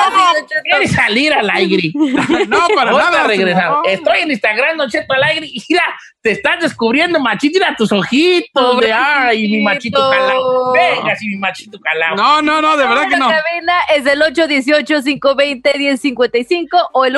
sí. 0.47 0.55
¿Quieres 0.63 0.91
salir 0.91 1.33
al 1.33 1.49
aire? 1.49 1.91
No, 2.47 2.67
para 2.75 2.91
nada. 2.91 3.23
regresar. 3.27 3.69
No. 3.71 3.83
Estoy 3.85 4.19
en 4.21 4.31
Instagram, 4.31 4.77
Don 4.77 4.89
Cheto 4.89 5.13
al 5.13 5.23
aire. 5.23 5.45
Y 5.47 5.61
mira, 5.69 5.83
te 6.21 6.31
estás 6.31 6.59
descubriendo, 6.61 7.19
machito. 7.19 7.59
Mira 7.59 7.75
tus 7.77 7.91
ojitos 7.91 8.79
de 8.81 8.91
ay, 8.93 9.47
mi 9.49 9.61
machito 9.61 10.09
calado. 10.11 10.73
Venga, 10.73 11.15
si 11.15 11.27
mi 11.27 11.37
machito 11.37 11.79
calado. 11.79 12.15
No, 12.15 12.41
no, 12.41 12.61
no, 12.61 12.77
de 12.77 12.87
verdad 12.87 13.07
que 13.09 13.17
no. 13.17 13.29
La 13.29 13.41
cabina 13.43 13.73
es 13.95 14.05
el 14.05 14.21
818-520-1055 14.21 16.67
o 16.93 17.05
el 17.05 17.15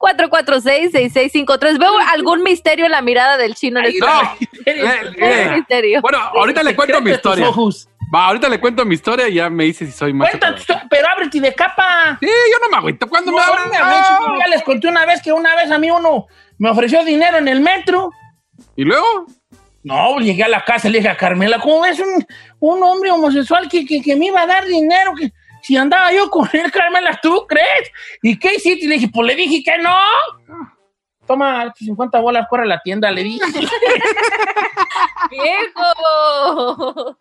1866-446-6653. 0.00 1.78
Veo 1.78 1.98
algún 2.12 2.42
misterio 2.42 2.86
en 2.86 2.92
la 2.92 3.02
mirada 3.02 3.36
del 3.36 3.54
chino 3.54 3.80
en 3.80 3.86
este 3.86 4.00
No. 4.00 4.36
Eh, 4.66 5.12
¿Qué 5.16 5.42
eh. 5.42 5.50
misterio? 5.54 6.00
Bueno, 6.00 6.18
ahorita 6.18 6.62
le 6.64 6.74
cuento 6.74 7.00
mi 7.00 7.12
historia. 7.12 7.48
Va, 8.12 8.26
ahorita 8.26 8.48
le 8.48 8.60
cuento 8.60 8.84
mi 8.84 8.94
historia 8.94 9.28
y 9.28 9.34
ya 9.34 9.48
me 9.48 9.64
dice 9.64 9.86
si 9.86 9.92
soy 9.92 10.12
historia, 10.12 10.86
pero 10.90 11.08
ábrete 11.08 11.40
de 11.40 11.52
capa. 11.54 12.18
Sí, 12.20 12.26
yo 12.26 12.58
no 12.62 12.68
me 12.70 12.76
agüito. 12.76 13.08
¿Cuándo 13.08 13.30
No, 13.30 13.38
me 13.38 13.42
abren? 13.44 13.70
me 13.70 13.76
hables, 13.76 14.08
yo 14.08 14.38
ya 14.38 14.46
les 14.48 14.62
conté 14.62 14.88
una 14.88 15.06
vez 15.06 15.22
que 15.22 15.32
una 15.32 15.54
vez 15.54 15.70
a 15.70 15.78
mí 15.78 15.90
uno 15.90 16.26
me 16.58 16.70
ofreció 16.70 17.04
dinero 17.04 17.38
en 17.38 17.48
el 17.48 17.60
metro. 17.60 18.10
¿Y 18.74 18.84
luego? 18.84 19.26
No, 19.84 20.18
llegué 20.18 20.42
a 20.42 20.48
la 20.48 20.64
casa 20.64 20.88
y 20.88 20.92
le 20.92 20.98
dije 20.98 21.10
a 21.10 21.16
Carmela, 21.16 21.60
¿cómo 21.60 21.86
es 21.86 22.00
un, 22.00 22.26
un 22.58 22.82
hombre 22.82 23.12
homosexual 23.12 23.68
que, 23.68 23.86
que, 23.86 24.02
que 24.02 24.16
me 24.16 24.26
iba 24.26 24.42
a 24.42 24.46
dar 24.46 24.66
dinero? 24.66 25.12
Que, 25.14 25.30
si 25.66 25.76
andaba 25.76 26.12
yo 26.12 26.30
con 26.30 26.48
él, 26.52 26.70
Carmela, 26.70 27.18
¿tú 27.20 27.44
crees? 27.48 27.90
¿Y 28.22 28.38
qué 28.38 28.54
hiciste? 28.54 28.84
Y 28.84 28.88
le 28.88 28.94
dije, 28.94 29.10
pues 29.12 29.26
le 29.26 29.34
dije 29.34 29.64
que 29.64 29.76
no. 29.78 29.96
Toma 31.26 31.74
50 31.76 32.20
bolas, 32.20 32.46
corre 32.48 32.62
a 32.62 32.66
la 32.66 32.80
tienda, 32.80 33.10
le 33.10 33.24
dije. 33.24 33.44
¡Viejo! 35.28 37.16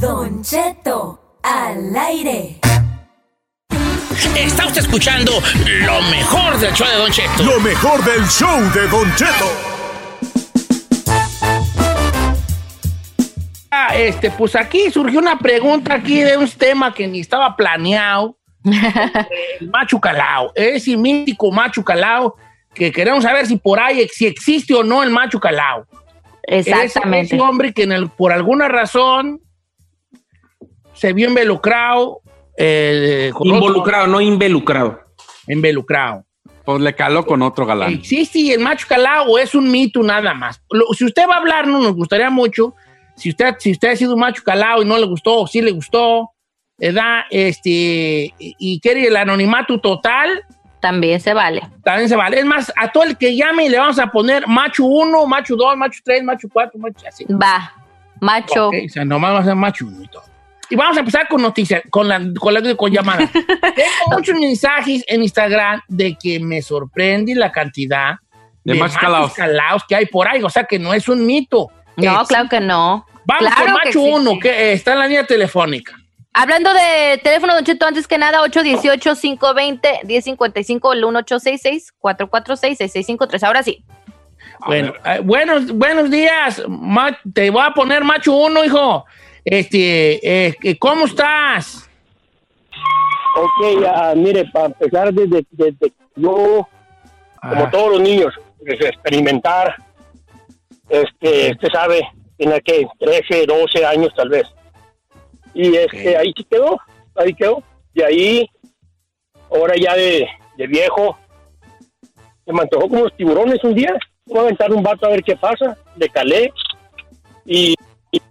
Don 0.00 0.42
Cheto, 0.42 1.38
al 1.42 1.94
aire. 1.94 2.60
Está 4.34 4.68
usted 4.68 4.80
escuchando 4.80 5.32
lo 5.84 6.00
mejor 6.00 6.58
del 6.58 6.72
show 6.72 6.88
de 6.88 6.96
Don 6.96 7.12
Cheto. 7.12 7.42
Lo 7.42 7.60
mejor 7.60 8.02
del 8.04 8.26
show 8.26 8.58
de 8.72 8.88
Don 8.88 9.14
Cheto. 9.14 9.77
Ah, 13.80 13.96
Este, 13.96 14.30
pues 14.30 14.56
aquí 14.56 14.90
surgió 14.90 15.18
una 15.20 15.38
pregunta 15.38 15.94
aquí 15.94 16.20
de 16.20 16.36
un 16.36 16.48
tema 16.50 16.92
que 16.92 17.06
ni 17.06 17.20
estaba 17.20 17.54
planeado. 17.56 18.36
el 19.60 19.70
macho 19.70 20.00
calao, 20.00 20.50
ese 20.54 20.96
mítico 20.96 21.50
macho 21.52 21.82
calao 21.84 22.34
que 22.74 22.90
queremos 22.90 23.22
saber 23.22 23.46
si 23.46 23.56
por 23.56 23.78
ahí 23.80 24.06
si 24.12 24.26
existe 24.26 24.74
o 24.74 24.82
no 24.82 25.02
el 25.02 25.10
macho 25.10 25.38
calao. 25.40 25.86
Exactamente. 26.42 27.26
Ese, 27.26 27.36
ese 27.36 27.42
hombre 27.44 27.72
que 27.72 27.84
en 27.84 27.92
el- 27.92 28.08
por 28.10 28.32
alguna 28.32 28.68
razón 28.68 29.40
se 30.94 31.12
vio 31.12 31.28
involucrado. 31.28 32.20
eh, 32.56 33.30
Involucrado, 33.44 34.06
no 34.08 34.20
involucrado. 34.20 35.00
involucrado. 35.46 36.24
Pues 36.64 36.80
le 36.80 36.94
caló 36.94 37.24
con 37.24 37.40
otro 37.42 37.64
galán. 37.64 37.92
¿Existe 37.92 38.52
el 38.52 38.60
macho 38.60 38.86
calao 38.88 39.26
o 39.30 39.38
es 39.38 39.54
un 39.54 39.70
mito 39.70 40.02
nada 40.02 40.34
más? 40.34 40.60
Lo- 40.70 40.92
si 40.94 41.04
usted 41.04 41.22
va 41.30 41.34
a 41.34 41.38
hablarnos, 41.38 41.82
nos 41.82 41.94
gustaría 41.94 42.28
mucho. 42.28 42.74
Si 43.18 43.30
usted, 43.30 43.56
si 43.58 43.72
usted 43.72 43.90
ha 43.90 43.96
sido 43.96 44.14
un 44.14 44.20
macho 44.20 44.42
calao 44.44 44.82
y 44.82 44.84
no 44.84 44.96
le 44.96 45.06
gustó, 45.06 45.40
o 45.40 45.46
sí 45.46 45.60
le 45.60 45.72
gustó, 45.72 46.30
¿verdad? 46.78 47.22
Este, 47.30 48.32
y, 48.38 48.80
quiere 48.80 49.06
el 49.06 49.16
anonimato 49.16 49.80
total, 49.80 50.44
También 50.80 51.20
se 51.20 51.34
vale. 51.34 51.62
también 51.82 52.08
se 52.08 52.16
vale. 52.16 52.38
Es 52.38 52.46
más, 52.46 52.72
a 52.76 52.90
todo 52.92 53.04
el 53.04 53.16
que 53.18 53.34
llame 53.34 53.68
le 53.68 53.78
vamos 53.78 53.98
a 53.98 54.06
poner 54.06 54.46
macho 54.46 54.84
1, 54.84 55.26
macho 55.26 55.56
2, 55.56 55.76
macho 55.76 56.00
3, 56.04 56.22
macho 56.22 56.48
4, 56.52 56.78
macho 56.78 57.06
así. 57.08 57.24
Va. 57.24 57.74
Macho. 58.20 58.68
Ok, 58.68 58.74
o 58.86 58.88
sea, 58.88 59.04
nomás 59.04 59.34
va 59.34 59.38
a 59.40 59.44
ser 59.44 59.54
macho 59.54 59.86
1 59.86 60.02
y 60.04 60.08
todo. 60.08 60.22
Y 60.70 60.76
vamos 60.76 60.96
a 60.96 61.00
empezar 61.00 61.26
con 61.28 61.40
noticias, 61.40 61.82
con 61.90 62.08
la, 62.08 62.20
con 62.38 62.52
la 62.52 62.76
con 62.76 62.92
llamadas. 62.92 63.30
Tengo 63.32 64.18
muchos 64.18 64.38
mensajes 64.38 65.02
en 65.06 65.22
Instagram 65.22 65.80
de 65.88 66.14
que 66.14 66.38
me 66.40 66.60
sorprende 66.60 67.34
la 67.34 67.50
cantidad 67.50 68.16
De 68.64 68.74
machos 68.74 68.98
calaos. 68.98 69.32
calaos 69.32 69.84
que 69.88 69.96
hay 69.96 70.06
por 70.06 70.28
ahí. 70.28 70.42
O 70.42 70.50
sea 70.50 70.64
que 70.64 70.78
no 70.78 70.92
es 70.92 71.08
un 71.08 71.24
mito. 71.24 71.70
No, 71.98 72.24
claro 72.26 72.48
que 72.48 72.60
no. 72.60 73.06
Vamos 73.24 73.46
Claro 73.46 73.56
con 73.64 73.72
macho 73.72 73.88
existe. 73.88 74.12
1, 74.14 74.38
que 74.40 74.48
eh, 74.50 74.72
está 74.72 74.92
en 74.94 74.98
la 75.00 75.06
línea 75.06 75.26
telefónica. 75.26 75.94
Hablando 76.32 76.72
de 76.72 77.20
teléfono, 77.22 77.54
Don 77.54 77.64
Cheto, 77.64 77.84
antes 77.86 78.06
que 78.06 78.16
nada, 78.16 78.40
818-520-1055, 78.42 80.92
el 80.94 81.04
1866-446-6653. 81.04 83.42
Ahora 83.44 83.62
sí. 83.62 83.84
Bueno, 84.66 84.92
eh, 85.04 85.20
buenos, 85.22 85.70
buenos 85.72 86.10
días. 86.10 86.62
Ma- 86.68 87.16
te 87.34 87.50
voy 87.50 87.62
a 87.64 87.70
poner 87.72 88.02
macho 88.04 88.32
1, 88.34 88.64
hijo. 88.64 89.04
Este, 89.44 90.46
eh, 90.48 90.56
¿cómo 90.78 91.04
estás? 91.06 91.88
Ok, 93.36 93.84
ah, 93.86 94.12
mire, 94.16 94.44
para 94.46 94.66
empezar, 94.66 95.12
desde, 95.12 95.44
desde 95.50 95.92
yo, 96.16 96.66
como 97.40 97.64
Ah. 97.64 97.70
todos 97.70 97.90
los 97.92 98.00
niños, 98.00 98.34
desde 98.60 98.88
experimentar, 98.88 99.76
este, 100.88 101.52
usted 101.52 101.68
sabe, 101.72 102.08
tiene 102.36 102.60
que 102.60 102.86
13, 102.98 103.46
12 103.46 103.86
años 103.86 104.12
tal 104.14 104.28
vez. 104.28 104.46
Y 105.54 105.74
este, 105.74 106.16
ahí 106.16 106.32
sí 106.36 106.44
quedó, 106.44 106.78
ahí 107.16 107.34
quedó. 107.34 107.62
Y 107.94 108.02
ahí, 108.02 108.50
ahora 109.50 109.74
ya 109.80 109.94
de, 109.94 110.28
de 110.56 110.66
viejo, 110.66 111.18
se 112.44 112.52
me 112.52 112.62
antojó 112.62 112.88
como 112.88 113.04
los 113.04 113.16
tiburones 113.16 113.62
un 113.64 113.74
día. 113.74 113.94
Voy 114.26 114.38
a 114.38 114.42
aventar 114.42 114.72
un 114.72 114.82
vato 114.82 115.06
a 115.06 115.10
ver 115.10 115.22
qué 115.22 115.36
pasa, 115.36 115.76
le 115.96 116.08
calé. 116.08 116.52
Y, 117.44 117.74
y 118.12 118.22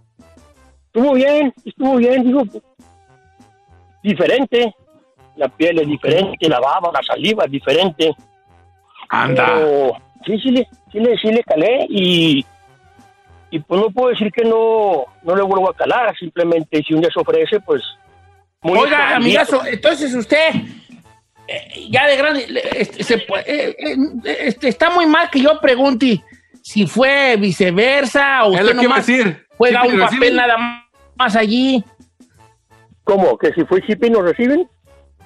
estuvo 0.86 1.14
bien, 1.14 1.52
estuvo 1.64 1.96
bien, 1.96 2.24
digo, 2.24 2.42
diferente. 4.02 4.74
La 5.36 5.48
piel 5.48 5.78
es 5.78 5.86
diferente, 5.86 6.48
la 6.48 6.58
baba, 6.58 6.90
la 6.92 7.02
saliva 7.02 7.44
es 7.44 7.50
diferente. 7.50 8.12
Anda. 9.08 9.46
Pero 9.46 10.07
sí, 10.26 10.38
sí 10.38 10.50
le, 10.50 10.68
sí 10.92 11.00
le, 11.00 11.16
sí 11.18 11.28
le 11.32 11.42
calé 11.42 11.86
y, 11.88 12.44
y 13.50 13.58
pues 13.60 13.80
no 13.80 13.90
puedo 13.90 14.08
decir 14.10 14.30
que 14.32 14.44
no, 14.44 15.04
no 15.22 15.36
le 15.36 15.42
vuelvo 15.42 15.70
a 15.70 15.74
calar, 15.76 16.16
simplemente 16.18 16.82
si 16.86 16.94
un 16.94 17.00
día 17.00 17.10
se 17.12 17.20
ofrece, 17.20 17.60
pues... 17.60 17.82
muy 18.62 18.78
Oiga, 18.78 19.16
amigazo, 19.16 19.64
entonces 19.66 20.14
usted, 20.14 20.54
eh, 21.46 21.86
ya 21.90 22.06
de 22.06 22.16
grande, 22.16 22.62
este, 22.72 23.02
se 23.04 23.14
eh, 23.14 23.24
eh, 23.46 23.96
este, 24.24 24.68
está 24.68 24.90
muy 24.90 25.06
mal 25.06 25.30
que 25.30 25.40
yo 25.40 25.58
pregunte 25.60 26.22
si 26.62 26.86
fue 26.86 27.36
viceversa 27.38 28.44
o 28.44 28.52
Es 28.54 28.60
usted 28.60 28.74
lo 28.74 28.78
que 28.78 28.84
iba 28.84 28.96
a 28.96 28.98
nomás 28.98 29.06
decir. 29.06 29.46
juega 29.56 29.82
un 29.84 29.98
papel 29.98 30.00
reciben. 30.02 30.36
nada 30.36 30.84
más 31.16 31.36
allí. 31.36 31.82
¿Cómo? 33.04 33.38
¿Que 33.38 33.52
si 33.54 33.64
fue 33.64 33.80
shipping 33.80 34.12
nos 34.12 34.22
reciben? 34.24 34.68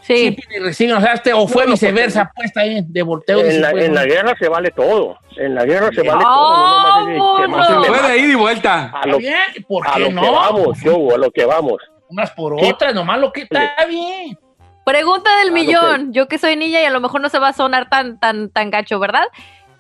Sí. 0.03 0.37
Sí, 0.73 0.87
sea, 1.01 1.13
este, 1.15 1.33
o 1.33 1.47
fue 1.47 1.63
No, 1.63 1.69
no, 1.69 1.73
viceversa, 1.75 2.31
pues 2.35 2.57
ahí, 2.57 2.83
de 2.87 3.03
volteo. 3.03 3.41
En 3.41 3.61
la, 3.63 3.71
pues, 3.71 3.85
en 3.85 3.95
la 3.95 4.03
¿no? 4.03 4.09
guerra 4.09 4.35
se 4.39 4.49
vale 4.49 4.71
todo. 4.73 5.17
En 5.37 5.55
la 5.55 5.65
guerra 5.65 5.91
se 5.95 6.03
vale 6.03 6.23
¡Ah, 6.27 6.35
todo. 6.35 6.59
No 6.59 6.67
nomás 6.77 6.99
es 7.01 7.07
de- 7.07 7.13
que 7.15 7.19
vámonos! 7.21 7.51
maten 7.69 7.83
de 7.83 7.89
Fue 7.89 7.97
de 7.97 8.03
más. 8.03 8.17
ida 8.19 8.33
y 8.33 8.35
vuelta. 8.35 8.91
A 8.95 9.07
lo, 9.07 9.19
bien, 9.19 9.35
¿por 9.69 9.87
a 9.89 9.93
qué 9.95 10.01
lo 10.01 10.09
que 10.09 10.15
vamos, 10.31 10.79
yo, 10.83 11.15
a 11.15 11.19
lo 11.19 11.31
que 11.31 11.45
vamos. 11.45 11.77
Unas 12.09 12.31
por 12.33 12.59
Sí. 12.61 12.71
otras, 12.71 12.95
nomás 12.95 13.19
lo 13.21 13.33
que 13.33 13.43
está 13.43 13.75
bien. 13.89 14.37
Pregunta 14.85 15.31
del 15.39 15.53
Claro 15.53 15.55
millón. 15.65 16.13
Yo 16.13 16.27
que 16.27 16.39
soy 16.39 16.57
niña 16.57 16.83
y 16.83 16.85
a 16.85 16.91
lo 16.91 17.01
mejor 17.01 17.21
no 17.21 17.29
se 17.29 17.39
va 17.39 17.49
a 17.49 17.53
sonar 17.53 17.89
tan, 17.89 18.19
tan, 18.19 18.51
tan 18.51 18.71
gacho, 18.71 18.99
¿verdad? 18.99 19.25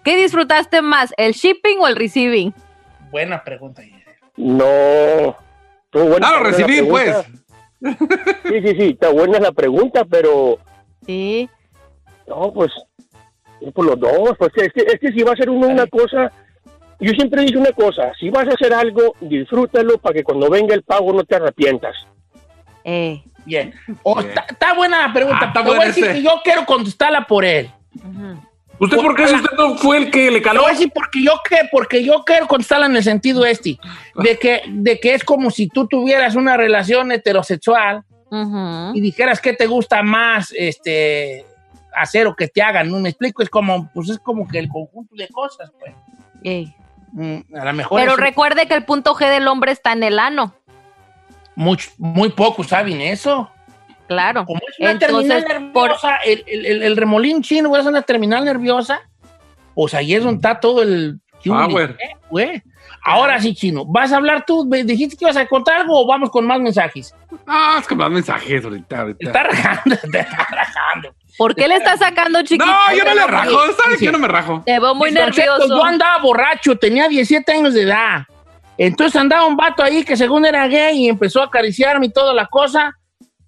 ¿Qué 0.05 0.17
disfrutaste 0.17 0.81
más, 0.83 1.13
el 1.17 1.33
shipping 1.33 1.79
o 1.81 1.89
el 1.89 1.97
receiving? 1.97 2.55
Buena 3.11 3.43
pregunta. 3.43 3.83
No. 4.37 5.37
Estuvo 5.85 6.05
buena 6.09 6.29
Ah, 6.29 6.31
lo 6.39 6.45
la 6.45 6.51
recibí, 6.51 6.83
pues. 6.83 7.15
Sí, 7.83 8.61
sí, 8.63 8.75
sí, 8.79 8.89
está 8.91 9.11
buena 9.11 9.39
la 9.41 9.53
pregunta, 9.53 10.05
pero 10.05 10.59
Sí. 11.07 11.49
no, 12.29 12.53
pues, 12.53 12.71
por 13.75 13.85
los 13.87 13.99
dos. 13.99 14.37
Pues 14.39 14.53
es 14.57 14.73
que, 14.73 14.83
es 14.83 15.01
que 15.01 15.13
si 15.13 15.23
va 15.23 15.31
a 15.31 15.35
hacer 15.35 15.51
uno 15.51 15.69
una 15.69 15.87
cosa, 15.87 16.31
yo 17.01 17.13
siempre 17.13 17.43
digo 17.43 17.61
una 17.61 17.73
cosa, 17.73 18.13
si 18.19 18.31
vas 18.31 18.47
a 18.47 18.55
hacer 18.55 18.73
algo, 18.73 19.15
disfrútalo 19.21 19.99
para 19.99 20.15
que 20.15 20.25
cuando 20.25 20.49
venga 20.49 20.75
el 20.75 20.83
pago 20.83 21.13
no 21.13 21.25
te 21.25 21.37
arrepientas. 21.37 21.97
Eh. 22.85 23.23
Bien. 23.45 23.73
O 24.03 24.21
está, 24.21 24.75
buena 24.75 25.09
la 25.09 25.13
pregunta. 25.13 25.39
Ah, 25.43 25.53
Te 25.53 25.63
voy 25.63 25.79
a 25.81 25.87
decir 25.87 26.07
que 26.13 26.23
yo 26.23 26.31
quiero 26.45 26.65
contestarla 26.65 27.27
por 27.27 27.45
él. 27.45 27.71
¿Usted 28.79 28.97
por 28.97 29.15
qué? 29.15 29.29
Si 29.29 29.35
usted 29.35 29.57
no 29.57 29.77
fue 29.77 29.99
el 29.99 30.11
que 30.11 30.31
le 30.31 30.43
caló. 30.43 30.67
a 30.67 30.71
decir 30.71 30.91
porque 30.93 31.23
yo, 31.23 31.33
que, 31.49 31.57
porque 31.71 32.03
yo 32.03 32.25
quiero 32.25 32.49
contestarla 32.49 32.87
en 32.87 32.97
el 32.97 33.05
sentido 33.05 33.45
este, 33.47 33.79
de 34.17 34.39
que, 34.39 34.63
de 34.69 34.99
que 34.99 35.15
es 35.15 35.23
como 35.23 35.51
si 35.51 35.69
tú 35.69 35.87
tuvieras 35.87 36.35
una 36.35 36.57
relación 36.57 37.13
heterosexual 37.13 38.03
y 38.95 39.01
dijeras 39.03 39.41
que 39.43 39.53
te 39.53 39.67
gusta 39.67 40.03
más 40.03 40.53
este 40.57 41.45
hacer 41.95 42.27
o 42.27 42.35
que 42.35 42.49
te 42.49 42.63
hagan, 42.63 42.89
¿no? 42.91 42.99
Me 42.99 43.11
explico, 43.11 43.43
es 43.43 43.51
como, 43.51 43.91
pues 43.93 44.09
es 44.09 44.19
como 44.19 44.49
que 44.49 44.59
el 44.59 44.69
conjunto 44.69 45.15
de 45.15 45.29
cosas, 45.29 45.71
pues. 45.79 45.93
Ey. 46.43 46.75
Mm, 47.13 47.41
A 47.61 47.65
lo 47.67 47.73
mejor 47.75 48.01
Pero 48.01 48.17
recuerde 48.17 48.67
que 48.67 48.75
el 48.75 48.87
punto 48.87 49.15
G 49.15 49.29
del 49.29 49.47
hombre 49.47 49.71
está 49.73 49.93
en 49.93 50.03
el 50.03 50.19
ano. 50.19 50.55
much- 51.55 51.91
muy 51.99 52.31
pocos 52.31 52.69
saben 52.69 53.03
eso. 53.03 53.51
Claro. 54.13 54.45
Como 54.45 54.61
es 54.69 54.79
una 54.79 54.91
Entonces, 54.93 55.45
terminal 55.45 55.73
por- 55.73 55.83
nerviosa, 55.89 56.17
el, 56.25 56.45
el- 56.47 56.67
el- 56.67 56.83
el 56.83 56.97
remolín 56.97 57.43
chino 57.43 57.77
es 57.77 57.87
una 57.87 58.03
terminal 58.03 58.45
nerviosa, 58.45 59.01
pues 59.75 59.95
ahí 59.95 60.15
es 60.15 60.23
donde 60.25 60.37
está 60.37 60.61
todo 60.61 60.83
el... 60.83 61.19
Power. 61.45 61.97
Eh, 62.01 62.15
güey. 62.31 62.63
Ahora 63.05 63.41
sí, 63.41 63.53
chino, 63.53 63.85
¿vas 63.85 64.13
a 64.13 64.17
hablar 64.19 64.45
tú? 64.47 64.65
¿Me 64.65 64.85
¿Dijiste 64.85 65.17
que 65.17 65.25
ibas 65.25 65.37
a 65.37 65.45
contar 65.47 65.81
algo 65.81 66.01
o 66.01 66.07
vamos 66.07 66.31
con 66.31 66.47
más 66.47 66.61
mensajes? 66.61 67.13
Ah, 67.49 67.79
es 67.81 67.89
que 67.89 67.97
más 67.97 68.09
mensajes 68.11 68.63
ahorita. 68.65 69.01
ahorita. 69.01 69.27
Está 69.27 69.43
rajando, 69.43 69.97
te 70.13 70.21
está 70.21 70.47
rajando. 70.51 71.13
¿Por 71.37 71.55
qué 71.57 71.67
le 71.67 71.77
está 71.77 71.97
sacando 71.97 72.41
chiquito? 72.43 72.65
No, 72.65 72.95
yo 72.97 73.03
no 73.05 73.13
le 73.15 73.27
rajo. 73.27 73.51
¿Sabes 73.51 73.95
Sí. 73.95 73.99
que 74.01 74.05
yo 74.05 74.13
no 74.13 74.19
me 74.21 74.29
rajo? 74.29 74.63
Te 74.65 74.79
veo 74.79 74.95
muy 74.95 75.11
Dice, 75.11 75.21
"Don 75.23 75.33
Cheto, 75.33 75.53
nervioso. 75.59 75.77
Yo 75.77 75.85
andaba 75.85 76.19
borracho, 76.23 76.77
tenía 76.77 77.09
17 77.09 77.51
años 77.53 77.75
de 77.75 77.83
edad. 77.83 78.23
Entonces 78.79 79.21
andaba 79.21 79.47
un 79.47 79.57
vato 79.57 79.83
ahí 79.83 80.05
que 80.05 80.17
según 80.17 80.47
era 80.47 80.69
gay 80.69 80.97
y 81.05 81.09
empezó 81.09 81.41
a 81.43 81.47
acariciarme 81.47 82.07
y 82.07 82.13
toda 82.13 82.33
la 82.35 82.47
cosa. 82.47 82.97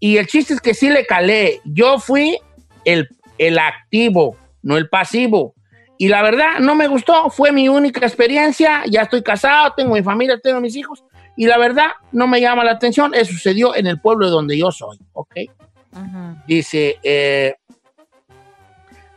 Y 0.05 0.19
el 0.19 0.27
chiste 0.27 0.53
es 0.53 0.61
que 0.61 0.75
sí 0.75 0.91
le 0.91 1.07
calé. 1.07 1.63
Yo 1.65 1.99
fui 1.99 2.39
el, 2.85 3.09
el 3.39 3.59
activo, 3.59 4.37
no 4.63 4.77
el 4.77 4.87
pasivo. 4.91 5.55
Y 5.97 6.09
la 6.09 6.21
verdad, 6.21 6.59
no 6.61 6.75
me 6.75 6.89
gustó. 6.89 7.31
Fue 7.31 7.53
mi 7.53 7.71
única 7.71 8.05
experiencia. 8.05 8.83
Ya 8.87 9.01
estoy 9.01 9.23
casado, 9.23 9.73
tengo 9.75 9.95
mi 9.95 10.03
familia, 10.03 10.39
tengo 10.39 10.61
mis 10.61 10.77
hijos. 10.77 11.03
Y 11.39 11.47
la 11.47 11.57
verdad, 11.57 11.87
no 12.13 12.27
me 12.27 12.39
llama 12.39 12.65
la 12.65 12.73
atención. 12.73 13.15
Eso 13.15 13.33
sucedió 13.33 13.75
en 13.75 13.87
el 13.87 13.99
pueblo 13.99 14.27
de 14.27 14.33
donde 14.33 14.59
yo 14.59 14.71
soy. 14.71 14.99
¿Ok? 15.15 15.37
Dice, 16.47 16.99
eh, 17.03 17.55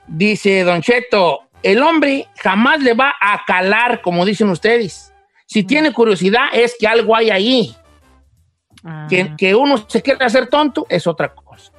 dice 0.08 0.64
Don 0.64 0.82
Cheto, 0.82 1.50
el 1.64 1.82
hombre 1.82 2.30
jamás 2.42 2.82
le 2.82 2.94
va 2.94 3.14
a 3.20 3.42
calar, 3.46 4.00
como 4.02 4.24
dicen 4.24 4.48
ustedes. 4.48 5.14
Si 5.48 5.64
tiene 5.66 5.92
curiosidad, 5.92 6.46
es 6.54 6.78
que 6.80 6.88
algo 6.88 7.14
hay 7.14 7.30
ahí. 7.30 7.76
Ah. 8.90 9.06
Que, 9.10 9.36
que 9.36 9.54
uno 9.54 9.78
se 9.88 10.02
quiere 10.02 10.24
hacer 10.24 10.48
tonto 10.48 10.86
es 10.90 11.06
otra 11.08 11.34
cosa. 11.34 11.72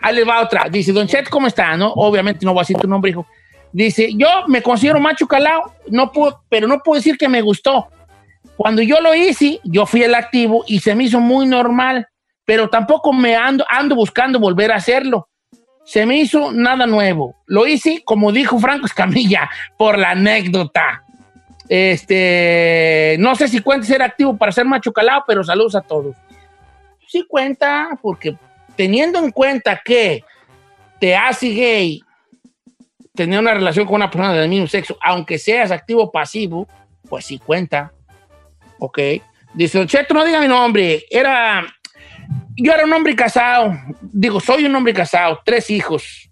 Ahí 0.00 0.14
le 0.14 0.24
va 0.24 0.40
otra. 0.40 0.68
Dice, 0.70 0.92
Don 0.92 1.08
Cheto, 1.08 1.30
¿cómo 1.30 1.48
está? 1.48 1.76
No, 1.76 1.92
obviamente 1.92 2.46
no 2.46 2.52
voy 2.52 2.60
a 2.60 2.62
decir 2.62 2.76
tu 2.76 2.86
nombre, 2.86 3.10
hijo. 3.10 3.26
Dice, 3.72 4.10
yo 4.14 4.28
me 4.46 4.62
considero 4.62 5.00
macho 5.00 5.26
calado, 5.26 5.72
no 5.88 6.12
puedo, 6.12 6.44
pero 6.48 6.68
no 6.68 6.78
puedo 6.78 6.96
decir 6.96 7.18
que 7.18 7.28
me 7.28 7.42
gustó. 7.42 7.88
Cuando 8.56 8.82
yo 8.82 9.00
lo 9.00 9.14
hice, 9.16 9.60
yo 9.64 9.84
fui 9.84 10.04
el 10.04 10.14
activo 10.14 10.62
y 10.68 10.78
se 10.78 10.94
me 10.94 11.04
hizo 11.04 11.18
muy 11.18 11.46
normal, 11.46 12.06
pero 12.44 12.68
tampoco 12.68 13.12
me 13.12 13.34
ando, 13.34 13.64
ando 13.68 13.96
buscando 13.96 14.38
volver 14.38 14.70
a 14.70 14.76
hacerlo. 14.76 15.28
Se 15.84 16.06
me 16.06 16.18
hizo 16.18 16.52
nada 16.52 16.86
nuevo. 16.86 17.34
Lo 17.46 17.66
hice, 17.66 18.02
como 18.04 18.30
dijo 18.30 18.60
Franco 18.60 18.86
Escamilla, 18.86 19.50
por 19.76 19.98
la 19.98 20.12
anécdota. 20.12 21.02
Este, 21.68 23.16
no 23.18 23.34
sé 23.34 23.48
si 23.48 23.60
cuenta 23.60 23.86
ser 23.86 24.02
activo 24.02 24.36
para 24.36 24.52
ser 24.52 24.66
macho 24.66 24.92
calado, 24.92 25.24
pero 25.26 25.42
saludos 25.42 25.74
a 25.74 25.80
todos. 25.80 26.14
Sí 27.14 27.24
cuenta, 27.28 27.96
porque 28.02 28.36
teniendo 28.74 29.20
en 29.20 29.30
cuenta 29.30 29.80
que 29.84 30.24
te 30.98 31.14
hace 31.14 31.50
gay 31.50 32.02
tener 33.14 33.38
una 33.38 33.54
relación 33.54 33.86
con 33.86 33.94
una 33.94 34.10
persona 34.10 34.32
del 34.32 34.48
mismo 34.48 34.66
sexo, 34.66 34.98
aunque 35.00 35.38
seas 35.38 35.70
activo 35.70 36.02
o 36.02 36.10
pasivo, 36.10 36.66
pues 37.08 37.24
sí 37.24 37.38
cuenta. 37.38 37.92
Ok. 38.80 38.98
Dice, 39.54 39.86
Cheto, 39.86 40.12
no 40.12 40.24
diga 40.24 40.40
mi 40.40 40.48
nombre. 40.48 41.04
Era. 41.08 41.64
Yo 42.56 42.72
era 42.72 42.84
un 42.84 42.92
hombre 42.92 43.14
casado. 43.14 43.72
Digo, 44.00 44.40
soy 44.40 44.64
un 44.64 44.74
hombre 44.74 44.92
casado, 44.92 45.40
tres 45.44 45.70
hijos. 45.70 46.28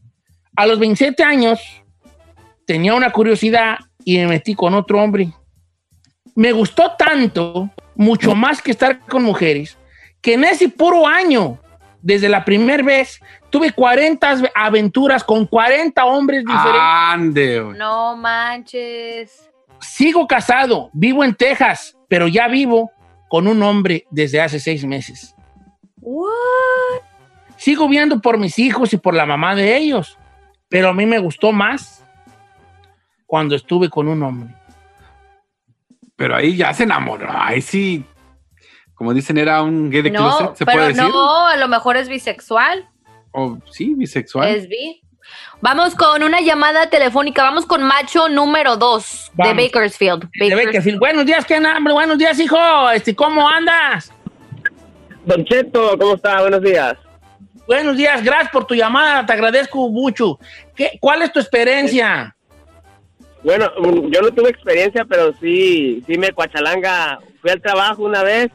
A 0.57 0.67
los 0.67 0.81
27 0.81 1.23
años 1.23 1.61
tenía 2.67 2.93
una 2.95 3.13
curiosidad 3.13 3.79
y 4.05 4.19
me 4.19 4.27
metí 4.27 4.57
con 4.57 4.75
otro 4.75 5.01
hombre. 5.01 5.29
Me 6.35 6.51
gustó 6.51 6.97
tanto, 6.99 7.71
mucho 7.95 8.35
más 8.35 8.61
que 8.61 8.73
estar 8.73 8.99
con 9.07 9.23
mujeres, 9.23 9.79
que 10.23 10.35
en 10.35 10.45
ese 10.45 10.69
puro 10.69 11.07
año, 11.07 11.59
desde 12.01 12.29
la 12.29 12.45
primera 12.45 12.83
vez, 12.83 13.21
tuve 13.51 13.73
40 13.73 14.51
aventuras 14.55 15.23
con 15.25 15.47
40 15.47 16.05
hombres 16.05 16.45
diferentes. 16.45 16.81
Ande. 16.81 17.75
No 17.77 18.17
manches. 18.17 19.51
Sigo 19.81 20.27
casado, 20.27 20.91
vivo 20.93 21.25
en 21.25 21.35
Texas, 21.35 21.99
pero 22.09 22.29
ya 22.29 22.47
vivo 22.49 22.93
con 23.29 23.49
un 23.49 23.63
hombre 23.63 24.07
desde 24.11 24.41
hace 24.41 24.61
seis 24.61 24.85
meses. 24.85 25.35
What? 26.01 27.03
Sigo 27.57 27.89
viendo 27.89 28.21
por 28.21 28.39
mis 28.39 28.59
hijos 28.59 28.93
y 28.93 28.97
por 28.97 29.15
la 29.15 29.27
mamá 29.27 29.55
de 29.55 29.77
ellos, 29.77 30.19
pero 30.69 30.89
a 30.89 30.95
mí 30.95 31.05
me 31.05 31.19
gustó 31.19 31.53
más 31.53 32.05
cuando 33.27 33.57
estuve 33.57 33.89
con 33.89 34.09
un 34.09 34.23
hombre. 34.23 34.55
Pero 36.15 36.37
ahí 36.37 36.57
ya 36.57 36.73
se 36.73 36.85
enamoró. 36.85 37.29
Ahí 37.31 37.61
sí. 37.61 38.05
Como 39.03 39.15
dicen, 39.15 39.37
era 39.37 39.61
un 39.65 39.91
gay 39.91 40.01
de 40.01 40.13
No, 40.13 40.21
closet, 40.21 40.55
¿se 40.59 40.65
pero 40.65 40.79
puede 40.79 40.89
decir? 40.91 41.03
no, 41.03 41.47
a 41.49 41.57
lo 41.57 41.67
mejor 41.67 41.97
es 41.97 42.09
bisexual. 42.09 42.89
O 43.33 43.59
sí, 43.69 43.95
bisexual. 43.97 44.49
Es 44.55 44.69
bi. 44.69 45.03
Vamos 45.61 45.97
con 45.97 46.23
una 46.23 46.41
llamada 46.41 46.89
telefónica. 46.89 47.43
Vamos 47.43 47.67
con 47.67 47.83
macho 47.83 48.29
número 48.29 48.77
2 48.77 49.33
de. 49.35 49.55
Bakersfield. 49.55 50.31
De 50.39 50.55
Bakersfield. 50.55 51.01
Buenos 51.01 51.27
días, 51.27 51.45
¿qué 51.45 51.57
hambre? 51.57 51.93
Buenos 51.93 52.17
días, 52.17 52.39
hijo. 52.39 52.57
Este, 52.91 53.13
¿Cómo 53.17 53.49
andas? 53.49 54.13
Don 55.27 55.45
Cheto, 55.47 55.99
¿cómo 55.99 56.15
está? 56.15 56.41
Buenos 56.43 56.63
días. 56.63 56.95
Buenos 57.67 57.97
días, 57.97 58.23
gracias 58.23 58.53
por 58.53 58.69
tu 58.69 58.77
llamada, 58.77 59.27
te 59.27 59.33
agradezco 59.33 59.89
mucho. 59.89 60.39
¿Qué, 60.77 60.97
¿Cuál 61.01 61.23
es 61.23 61.33
tu 61.33 61.41
experiencia? 61.41 62.37
Bueno, 63.43 63.69
mm, 63.81 64.13
yo 64.13 64.23
no 64.23 64.31
tuve 64.31 64.51
experiencia, 64.51 65.05
pero 65.05 65.35
sí, 65.41 66.05
sí 66.07 66.17
me 66.17 66.31
cuachalanga. 66.31 67.19
Fui 67.41 67.51
al 67.51 67.61
trabajo 67.61 68.05
una 68.05 68.23
vez 68.23 68.53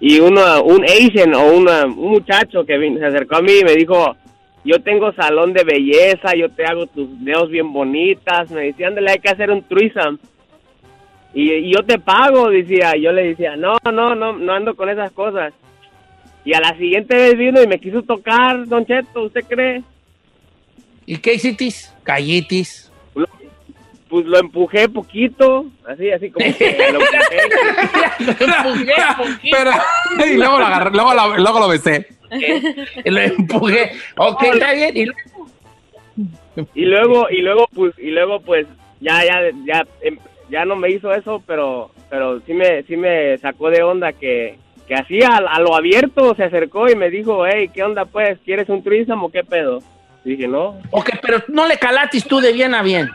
y 0.00 0.20
uno, 0.20 0.62
un 0.62 0.84
Asian 0.84 1.34
o 1.34 1.52
una- 1.52 1.86
un 1.86 2.10
muchacho 2.10 2.64
que 2.64 2.78
se 2.78 3.04
acercó 3.04 3.36
a 3.36 3.42
mí 3.42 3.52
y 3.60 3.64
me 3.64 3.74
dijo, 3.74 4.16
yo 4.64 4.80
tengo 4.82 5.12
salón 5.12 5.52
de 5.52 5.64
belleza, 5.64 6.34
yo 6.36 6.48
te 6.50 6.64
hago 6.64 6.86
tus 6.86 7.08
dedos 7.24 7.48
bien 7.50 7.72
bonitas. 7.72 8.50
Me 8.50 8.66
decía, 8.66 8.88
ándale, 8.88 9.12
hay 9.12 9.18
que 9.18 9.30
hacer 9.30 9.50
un 9.50 9.62
threesome. 9.62 10.18
Y, 11.34 11.52
y 11.52 11.72
yo 11.74 11.82
te 11.84 11.98
pago, 11.98 12.48
decía. 12.50 12.92
Yo 12.96 13.12
le 13.12 13.28
decía, 13.28 13.56
no, 13.56 13.76
no, 13.92 14.14
no, 14.14 14.36
no 14.38 14.52
ando 14.52 14.74
con 14.74 14.88
esas 14.88 15.10
cosas. 15.12 15.52
Y 16.44 16.54
a 16.54 16.60
la 16.60 16.76
siguiente 16.76 17.14
vez 17.16 17.36
vino 17.36 17.62
y 17.62 17.66
me 17.66 17.78
quiso 17.78 18.02
tocar, 18.02 18.66
Don 18.66 18.84
Cheto, 18.86 19.22
¿usted 19.24 19.44
cree? 19.48 19.82
¿Y 21.06 21.16
qué 21.18 21.34
hiciste? 21.34 21.68
Callitis. 22.02 22.87
Pues 24.08 24.24
lo 24.26 24.38
empujé 24.38 24.88
poquito, 24.88 25.66
así, 25.86 26.10
así 26.10 26.30
como 26.30 26.46
que 26.56 26.76
lo 26.92 27.00
empujé. 28.30 28.92
Pero, 29.50 29.70
y 30.26 30.34
luego 30.36 30.58
lo 30.58 30.66
agarré, 30.66 30.90
luego, 30.92 31.14
lo- 31.14 31.36
luego 31.36 31.60
lo 31.60 31.68
besé. 31.68 32.06
Y 33.04 33.10
lo 33.10 33.20
empujé. 33.20 33.92
Ok, 34.16 34.42
está 34.44 34.72
bien. 34.72 34.96
Y 34.96 35.04
luego- 35.06 36.68
y 36.74 36.84
luego 36.86 37.26
y 37.30 37.40
luego 37.42 37.68
pues 37.72 37.94
y 37.98 38.10
luego 38.10 38.40
pues 38.40 38.66
ya 39.00 39.24
ya 39.24 39.40
ya 39.64 39.86
em- 40.02 40.18
ya 40.50 40.64
no 40.64 40.74
me 40.74 40.90
hizo 40.90 41.12
eso 41.14 41.40
pero 41.46 41.92
pero 42.10 42.40
sí 42.40 42.52
me 42.52 42.82
sí 42.82 42.96
me 42.96 43.38
sacó 43.38 43.70
de 43.70 43.82
onda 43.84 44.12
que 44.12 44.58
que 44.88 44.94
así 44.96 45.22
a, 45.22 45.36
a 45.36 45.60
lo 45.60 45.76
abierto 45.76 46.34
se 46.34 46.42
acercó 46.42 46.88
y 46.90 46.96
me 46.96 47.10
dijo 47.10 47.46
hey 47.46 47.70
qué 47.72 47.84
onda 47.84 48.06
pues 48.06 48.40
quieres 48.44 48.68
un 48.70 48.82
threesome 48.82 49.24
o 49.24 49.30
qué 49.30 49.44
pedo 49.44 49.80
Y 50.24 50.30
dije 50.30 50.48
no 50.48 50.80
Ok, 50.90 51.10
pero 51.22 51.38
no 51.46 51.68
le 51.68 51.78
calatis 51.78 52.24
tú 52.26 52.40
de 52.40 52.52
bien 52.52 52.74
a 52.74 52.82
bien. 52.82 53.08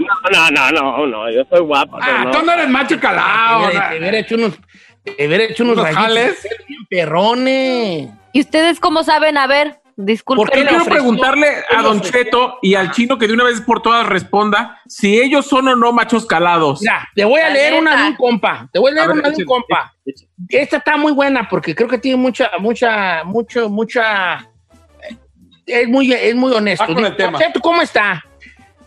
No 0.00 0.50
no 0.50 0.70
no 0.70 0.70
no 0.72 1.06
no 1.06 1.30
yo 1.30 1.42
soy 1.50 1.60
guapo 1.60 1.98
pero 2.04 2.16
Ah, 2.18 2.24
no. 2.24 2.30
tú 2.30 2.44
no 2.44 2.52
eres 2.52 2.68
macho 2.68 2.98
calado. 3.00 3.62
Te 3.62 3.68
hubiera- 3.68 3.90
te 3.90 3.98
hubiera 3.98 4.18
hecho 4.18 4.34
unos, 4.36 4.58
te 5.04 5.26
hubiera 5.26 5.44
hecho 5.44 5.64
unos, 5.64 5.78
¿Unos 5.78 5.94
jales? 5.94 6.48
perrones. 6.88 8.10
¿Y 8.32 8.40
ustedes 8.40 8.80
cómo 8.80 9.02
saben? 9.02 9.36
A 9.38 9.46
ver, 9.46 9.76
Disculpe. 10.02 10.40
Porque 10.46 10.64
quiero 10.66 10.84
preguntarle 10.86 11.46
a 11.76 11.82
Don 11.82 12.00
Cheto 12.00 12.56
y 12.62 12.74
al 12.74 12.90
chino 12.90 13.18
que 13.18 13.26
de 13.28 13.34
una 13.34 13.44
vez 13.44 13.60
por 13.60 13.82
todas 13.82 14.06
responda 14.06 14.80
si 14.86 15.20
ellos 15.20 15.44
son 15.46 15.68
o 15.68 15.76
no 15.76 15.92
machos 15.92 16.24
calados. 16.24 16.80
Mira, 16.80 17.06
te 17.14 17.22
voy 17.26 17.38
a 17.40 17.48
La 17.48 17.54
leer 17.54 17.74
una 17.74 17.96
de 18.04 18.08
un 18.08 18.16
compa. 18.16 18.66
Te 18.72 18.78
voy 18.78 18.92
a 18.92 18.94
leer 18.94 19.04
A 19.04 19.08
ver, 19.08 19.18
una 19.18 19.28
de 19.28 19.36
un 19.36 19.44
compa. 19.44 19.92
Esta 20.48 20.78
está 20.78 20.96
muy 20.96 21.12
buena 21.12 21.46
porque 21.50 21.74
creo 21.74 21.86
que 21.86 21.98
tiene 21.98 22.16
mucha, 22.16 22.50
mucha, 22.60 23.24
mucho, 23.24 23.68
mucha. 23.68 24.48
Es 25.66 25.86
muy, 25.86 26.10
es 26.14 26.34
muy 26.34 26.52
honesto. 26.54 26.86
Con 26.86 26.98
el 27.04 27.04
Dice, 27.04 27.16
tema. 27.16 27.38
"Cheto, 27.38 27.60
¿Cómo 27.60 27.82
está? 27.82 28.24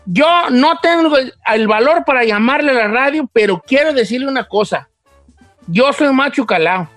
Yo 0.06 0.50
no 0.50 0.78
tengo 0.80 1.16
el, 1.16 1.32
el 1.46 1.66
valor 1.66 2.04
para 2.04 2.24
llamarle 2.24 2.70
a 2.72 2.74
la 2.74 2.88
radio, 2.88 3.28
pero 3.32 3.62
quiero 3.66 3.92
decirle 3.92 4.26
una 4.28 4.46
cosa. 4.46 4.88
Yo 5.66 5.92
soy 5.92 6.12
macho 6.12 6.44
calado. 6.44 6.88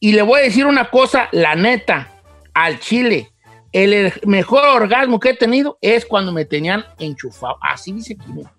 Y 0.00 0.12
le 0.12 0.22
voy 0.22 0.40
a 0.40 0.44
decir 0.44 0.66
una 0.66 0.90
cosa, 0.90 1.28
la 1.32 1.54
neta, 1.54 2.10
al 2.52 2.78
chile. 2.80 3.30
El 3.72 3.92
er- 3.92 4.20
mejor 4.26 4.64
orgasmo 4.64 5.18
que 5.18 5.30
he 5.30 5.36
tenido 5.36 5.78
es 5.80 6.06
cuando 6.06 6.30
me 6.32 6.44
tenían 6.44 6.84
enchufado. 6.98 7.56
Así 7.60 7.92
dice 7.92 8.16
aquí. 8.18 8.32
mira. 8.32 8.52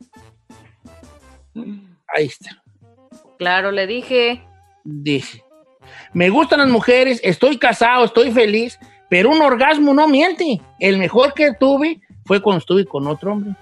Ahí 2.15 2.25
está. 2.25 2.61
Claro, 3.37 3.71
le 3.71 3.87
dije. 3.87 4.43
Dice. 4.83 5.43
Me 6.13 6.29
gustan 6.29 6.59
las 6.59 6.69
mujeres, 6.69 7.19
estoy 7.23 7.57
casado, 7.57 8.05
estoy 8.05 8.31
feliz, 8.31 8.79
pero 9.09 9.29
un 9.29 9.41
orgasmo 9.41 9.93
no 9.93 10.07
miente. 10.07 10.59
El 10.79 10.97
mejor 10.97 11.33
que 11.33 11.53
tuve 11.53 12.01
fue 12.25 12.41
cuando 12.41 12.59
estuve 12.59 12.85
con 12.85 13.07
otro 13.07 13.33
hombre. 13.33 13.53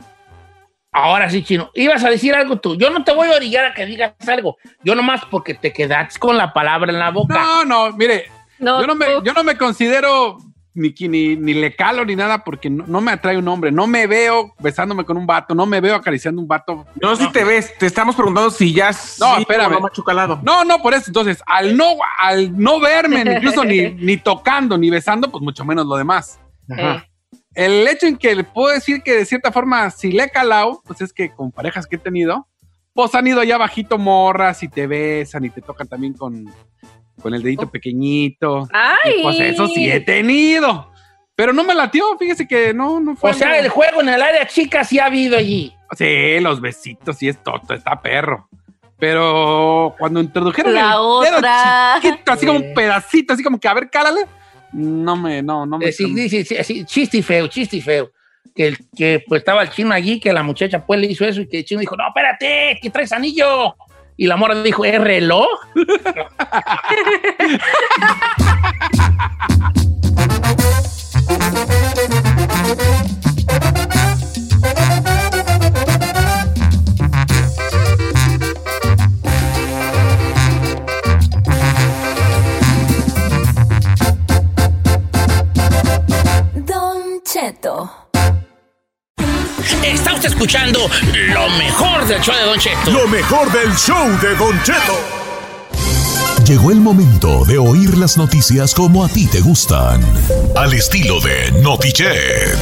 Ahora 0.92 1.30
sí, 1.30 1.44
chino. 1.44 1.72
Ibas 1.74 2.04
a 2.04 2.10
decir 2.10 2.36
algo 2.36 2.60
tú. 2.60 2.76
Yo 2.76 2.92
no 2.92 3.04
te 3.04 3.14
voy 3.14 3.28
a 3.30 3.36
orillar 3.36 3.66
a 3.66 3.74
que 3.74 3.86
digas 3.86 4.14
algo. 4.28 4.58
Yo 4.84 4.94
nomás 4.94 5.26
porque 5.26 5.56
te 5.56 5.74
quedaste 5.74 6.20
con 6.20 6.38
la 6.38 6.54
palabra 6.54 6.92
en 6.92 7.00
la 7.00 7.10
boca. 7.10 7.34
No, 7.34 7.66
no, 7.66 7.98
mire, 7.98 8.26
No, 8.60 8.80
yo, 8.80 8.88
no 8.88 8.96
me, 8.96 9.08
yo 9.24 9.34
no 9.34 9.44
me 9.44 9.58
considero 9.58 10.38
ni, 10.76 10.94
ni, 11.00 11.36
ni 11.36 11.56
le 11.56 11.76
calo 11.76 12.06
ni 12.06 12.16
nada 12.16 12.44
porque 12.44 12.70
no, 12.70 12.86
no 12.86 13.02
me 13.02 13.12
atrae 13.12 13.38
un 13.40 13.48
hombre. 13.48 13.72
No 13.72 13.88
me 13.88 14.06
veo 14.06 14.54
besándome 14.60 15.04
con 15.04 15.18
un 15.18 15.26
vato, 15.26 15.56
no 15.56 15.66
me 15.66 15.82
veo 15.82 15.96
acariciando 15.96 16.40
un 16.40 16.48
vato. 16.48 16.86
No, 17.02 17.16
si 17.16 17.28
te 17.32 17.44
ves, 17.44 17.76
te 17.80 17.88
estamos 17.88 18.16
preguntando 18.16 18.52
si 18.52 18.72
ya 18.72 18.90
No, 19.20 19.36
sí 19.36 19.42
espérame. 19.42 19.78
o 19.78 19.80
no. 19.80 20.42
No, 20.44 20.64
no, 20.64 20.80
por 20.80 20.94
eso. 20.94 21.06
Entonces, 21.08 21.42
al 21.48 21.76
no, 21.76 21.88
al 22.20 22.56
no 22.56 22.80
verme, 22.80 23.26
ni 23.26 23.32
incluso 23.32 23.64
ni, 23.64 23.82
ni 23.98 24.18
tocando, 24.18 24.78
ni 24.78 24.92
besando, 24.92 25.32
pues 25.32 25.42
mucho 25.44 25.66
menos 25.66 25.88
lo 25.88 25.96
demás. 25.96 26.40
Ajá. 26.70 27.08
El 27.56 27.88
hecho 27.88 28.08
en 28.08 28.18
que 28.18 28.36
le 28.36 28.44
puedo 28.44 28.74
decir 28.74 29.04
que 29.04 29.14
de 29.16 29.26
cierta 29.26 29.52
forma, 29.52 29.90
si 29.92 30.12
le 30.12 30.24
he 30.24 30.30
calado, 30.30 30.82
pues 30.86 31.02
es 31.02 31.14
que 31.14 31.32
con 31.32 31.52
parejas 31.52 31.86
que 31.86 31.98
he 31.98 32.00
tenido, 32.00 32.48
pues 32.94 33.14
han 33.16 33.28
ido 33.28 33.40
allá 33.40 33.58
bajito 33.58 33.98
morras 33.98 34.64
y 34.64 34.68
te 34.68 34.88
besan 34.88 35.46
y 35.46 35.50
te 35.50 35.62
tocan 35.62 35.88
también 35.88 36.14
con, 36.14 36.46
con 37.22 37.34
el 37.34 37.44
dedito 37.44 37.70
pequeñito. 37.70 38.68
¡Ay! 38.74 39.20
Y 39.20 39.24
pues 39.24 39.40
eso 39.40 39.68
sí 39.68 39.90
he 39.92 40.00
tenido. 40.00 40.92
Pero 41.36 41.52
no 41.52 41.64
me 41.64 41.74
latió, 41.74 42.18
fíjese 42.18 42.48
que 42.48 42.74
no, 42.74 43.00
no 43.00 43.16
fue. 43.16 43.32
O 43.32 43.34
sea, 43.34 43.58
el 43.58 43.70
juego 43.70 44.02
en 44.02 44.10
el 44.10 44.22
área 44.22 44.46
chica 44.48 44.84
sí 44.84 45.00
ha 45.00 45.06
habido 45.06 45.38
allí. 45.38 45.76
Sí, 45.98 46.40
los 46.40 46.62
besitos, 46.62 47.18
sí 47.18 47.28
es 47.28 47.42
toto, 47.42 47.74
está 47.74 48.02
perro. 48.02 48.48
Pero 49.00 49.96
cuando 49.98 50.22
introdujeron 50.22 50.74
La 50.74 50.82
el 50.82 51.26
dedo 51.26 51.38
otra. 51.38 52.00
chiquito, 52.02 52.32
así 52.32 52.46
como 52.46 52.60
un 52.60 52.74
pedacito, 52.74 53.34
así 53.34 53.44
como 53.44 53.60
que 53.60 53.68
a 53.68 53.74
ver, 53.74 53.90
cálale, 53.90 54.22
no 54.74 55.16
me, 55.16 55.42
no, 55.42 55.66
no 55.66 55.78
me. 55.78 55.88
Eh, 55.88 55.92
sí, 55.92 56.30
sí, 56.30 56.44
sí, 56.44 56.86
chiste 56.86 57.18
y 57.18 57.22
feo, 57.22 57.48
chiste 57.48 57.78
y 57.78 57.82
feo. 57.82 58.12
Que, 58.56 58.76
que 58.96 59.24
pues 59.28 59.40
estaba 59.40 59.64
el 59.64 59.70
chino 59.70 59.94
allí, 59.94 60.20
que 60.20 60.32
la 60.32 60.44
muchacha 60.44 60.86
pues 60.86 61.00
le 61.00 61.08
hizo 61.08 61.26
eso 61.26 61.42
y 61.42 61.48
que 61.48 61.60
el 61.60 61.66
chino 61.66 61.80
dijo, 61.80 61.96
no, 61.96 62.08
espérate, 62.08 62.80
que 62.82 62.90
traes 62.90 63.12
anillo. 63.12 63.76
Y 64.16 64.28
la 64.28 64.38
morra 64.38 64.62
dijo, 64.62 64.86
¿es 64.86 65.02
reloj? 65.02 65.48
Está 89.84 90.14
usted 90.14 90.30
escuchando 90.30 90.90
lo 91.34 91.50
mejor 91.58 92.08
del 92.08 92.22
show 92.22 92.34
de 92.34 92.46
Don 92.46 92.58
Cheto. 92.58 92.90
Lo 92.90 93.06
mejor 93.08 93.52
del 93.52 93.76
show 93.76 94.08
de 94.22 94.34
Don 94.36 94.64
Cheto. 94.64 94.98
Llegó 96.46 96.72
el 96.72 96.78
momento 96.78 97.44
de 97.44 97.58
oír 97.58 97.98
las 97.98 98.16
noticias 98.16 98.74
como 98.74 99.04
a 99.04 99.10
ti 99.10 99.28
te 99.28 99.42
gustan. 99.42 100.02
Al 100.56 100.74
estilo 100.74 101.20
de 101.20 101.52
Notichet. 101.62 102.58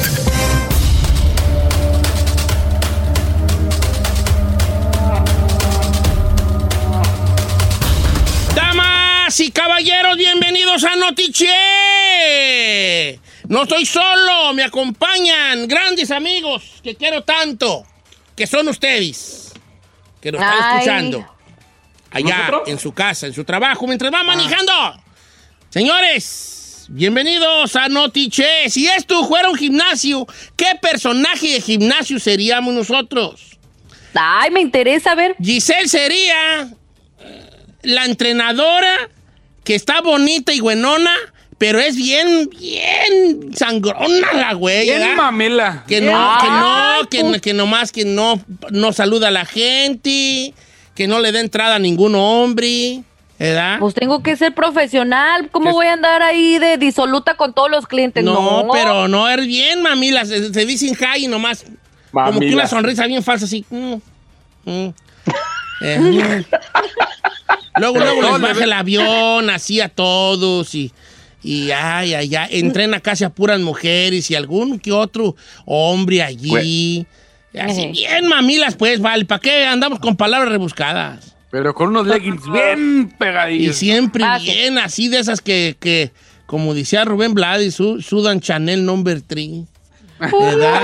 Damas 8.56 9.40
y 9.40 9.52
caballeros, 9.52 10.18
bienvenidos 10.18 10.84
a 10.84 10.96
Notiche. 10.96 11.48
No 13.52 13.64
estoy 13.64 13.86
solo, 13.86 14.54
me 14.54 14.64
acompañan 14.64 15.68
grandes 15.68 16.10
amigos 16.10 16.80
que 16.82 16.96
quiero 16.96 17.26
tanto, 17.26 17.86
que 18.34 18.48
son 18.48 18.70
ustedes, 18.70 19.52
que 20.22 20.32
nos 20.32 20.40
están 20.40 20.58
Ay. 20.58 20.70
escuchando 20.70 21.36
allá 22.12 22.38
¿Nosotros? 22.38 22.70
en 22.70 22.80
su 22.80 22.94
casa, 22.94 23.28
en 23.28 23.34
su 23.34 23.44
trabajo, 23.44 23.86
mientras 23.88 24.10
va 24.14 24.24
manejando. 24.24 24.72
Señores, 25.70 26.86
bienvenidos 26.88 27.76
a 27.76 27.90
Notiche. 27.90 28.70
Si 28.70 28.88
esto 28.88 29.28
fuera 29.28 29.50
un 29.50 29.58
gimnasio, 29.58 30.26
¿qué 30.56 30.68
personaje 30.82 31.56
de 31.56 31.60
gimnasio 31.60 32.22
seríamos 32.22 32.74
nosotros? 32.74 33.60
Ay, 34.14 34.50
me 34.52 34.62
interesa 34.62 35.14
ver. 35.14 35.36
Giselle 35.44 35.90
sería 35.90 36.70
eh, 37.20 37.50
la 37.82 38.06
entrenadora 38.06 39.10
que 39.66 39.76
está 39.76 40.00
bonita 40.00 40.54
y 40.54 40.62
buenona, 40.62 41.14
pero 41.62 41.78
es 41.80 41.96
bien, 41.96 42.50
bien 42.50 43.56
sangrona 43.56 44.34
la 44.34 44.54
güey. 44.54 44.82
Bien 44.82 45.00
¿verdad? 45.00 45.16
mamela. 45.16 45.84
Que 45.88 46.02
no, 46.02 46.38
que 46.42 46.48
no, 46.50 47.34
que, 47.36 47.40
que 47.40 47.54
nomás 47.54 47.92
que 47.92 48.04
no, 48.04 48.42
no 48.72 48.92
saluda 48.94 49.28
a 49.28 49.32
la 49.32 49.46
gente, 49.46 50.56
que 50.96 51.08
no 51.08 51.20
le 51.20 51.32
da 51.32 51.40
entrada 51.40 51.76
a 51.76 51.80
ningún 51.80 52.16
hombre, 52.16 53.04
¿verdad? 53.38 53.78
Pues 53.78 53.94
tengo 53.94 54.24
que 54.24 54.36
ser 54.38 54.56
profesional. 54.56 55.50
¿Cómo 55.52 55.72
voy 55.74 55.86
a 55.86 55.94
andar 55.94 56.24
ahí 56.24 56.58
de 56.58 56.78
disoluta 56.78 57.36
con 57.36 57.54
todos 57.54 57.70
los 57.70 57.86
clientes? 57.86 58.24
no, 58.24 58.64
No, 58.64 58.74
pero 58.74 59.08
no, 59.08 59.30
es 59.30 59.46
bien, 59.46 59.84
mamila, 59.84 60.26
se, 60.26 60.52
se 60.52 60.66
dicen 60.66 60.96
high 60.96 61.26
y 61.26 61.28
nomás, 61.28 61.64
como 62.12 62.40
que 62.40 62.48
una 62.48 62.64
Mamila. 62.64 62.68
sonrisa 62.68 63.06
bien 63.06 63.22
falsa 63.22 63.46
así. 63.46 63.64
mm, 63.70 63.94
mm, 64.66 64.94
eh, 65.84 66.00
mm. 66.00 66.44
Luego, 67.80 68.00
luego 68.00 68.22
les 68.24 68.42
baja 68.42 68.64
el 68.64 68.74
avión 68.74 69.50
así 69.52 69.80
a 69.80 69.90
todos 69.90 70.74
y, 70.74 70.92
y 71.44 71.72
ay, 71.72 72.14
ay, 72.14 72.36
ay, 72.36 72.50
entrena 72.60 73.00
casi 73.00 73.24
a 73.24 73.30
puras 73.30 73.60
mujeres 73.60 74.30
y 74.32 74.36
algún 74.36 74.80
que 74.80 74.92
otro 74.92 75.36
hombre 75.66 76.22
allí. 76.24 77.06
Así 77.60 77.82
Ejé. 77.82 77.92
bien 77.92 78.28
mamilas, 78.28 78.76
pues, 78.76 79.02
vale, 79.02 79.26
¿para 79.26 79.42
qué 79.42 79.66
andamos 79.66 80.00
con 80.00 80.16
palabras 80.16 80.50
rebuscadas? 80.52 81.36
Pero 81.50 81.74
con 81.74 81.90
unos 81.90 82.08
leggings 82.08 82.50
bien 82.50 83.10
Y 83.12 83.18
pegadillos. 83.18 83.76
siempre 83.76 84.24
Ah, 84.26 84.40
sí. 84.40 84.46
bien, 84.46 84.78
así 84.78 85.10
de 85.10 85.20
esas 85.20 85.42
que, 85.42 85.76
que 85.80 86.12
como 86.46 86.74
decía 86.74 87.04
Rubén 87.04 87.34
Blades, 87.34 87.76
su, 87.76 88.02
sudan 88.02 88.40
Chanel 88.40 88.86
number 88.86 89.22
3. 89.22 89.50
¿Verdad? 90.20 90.82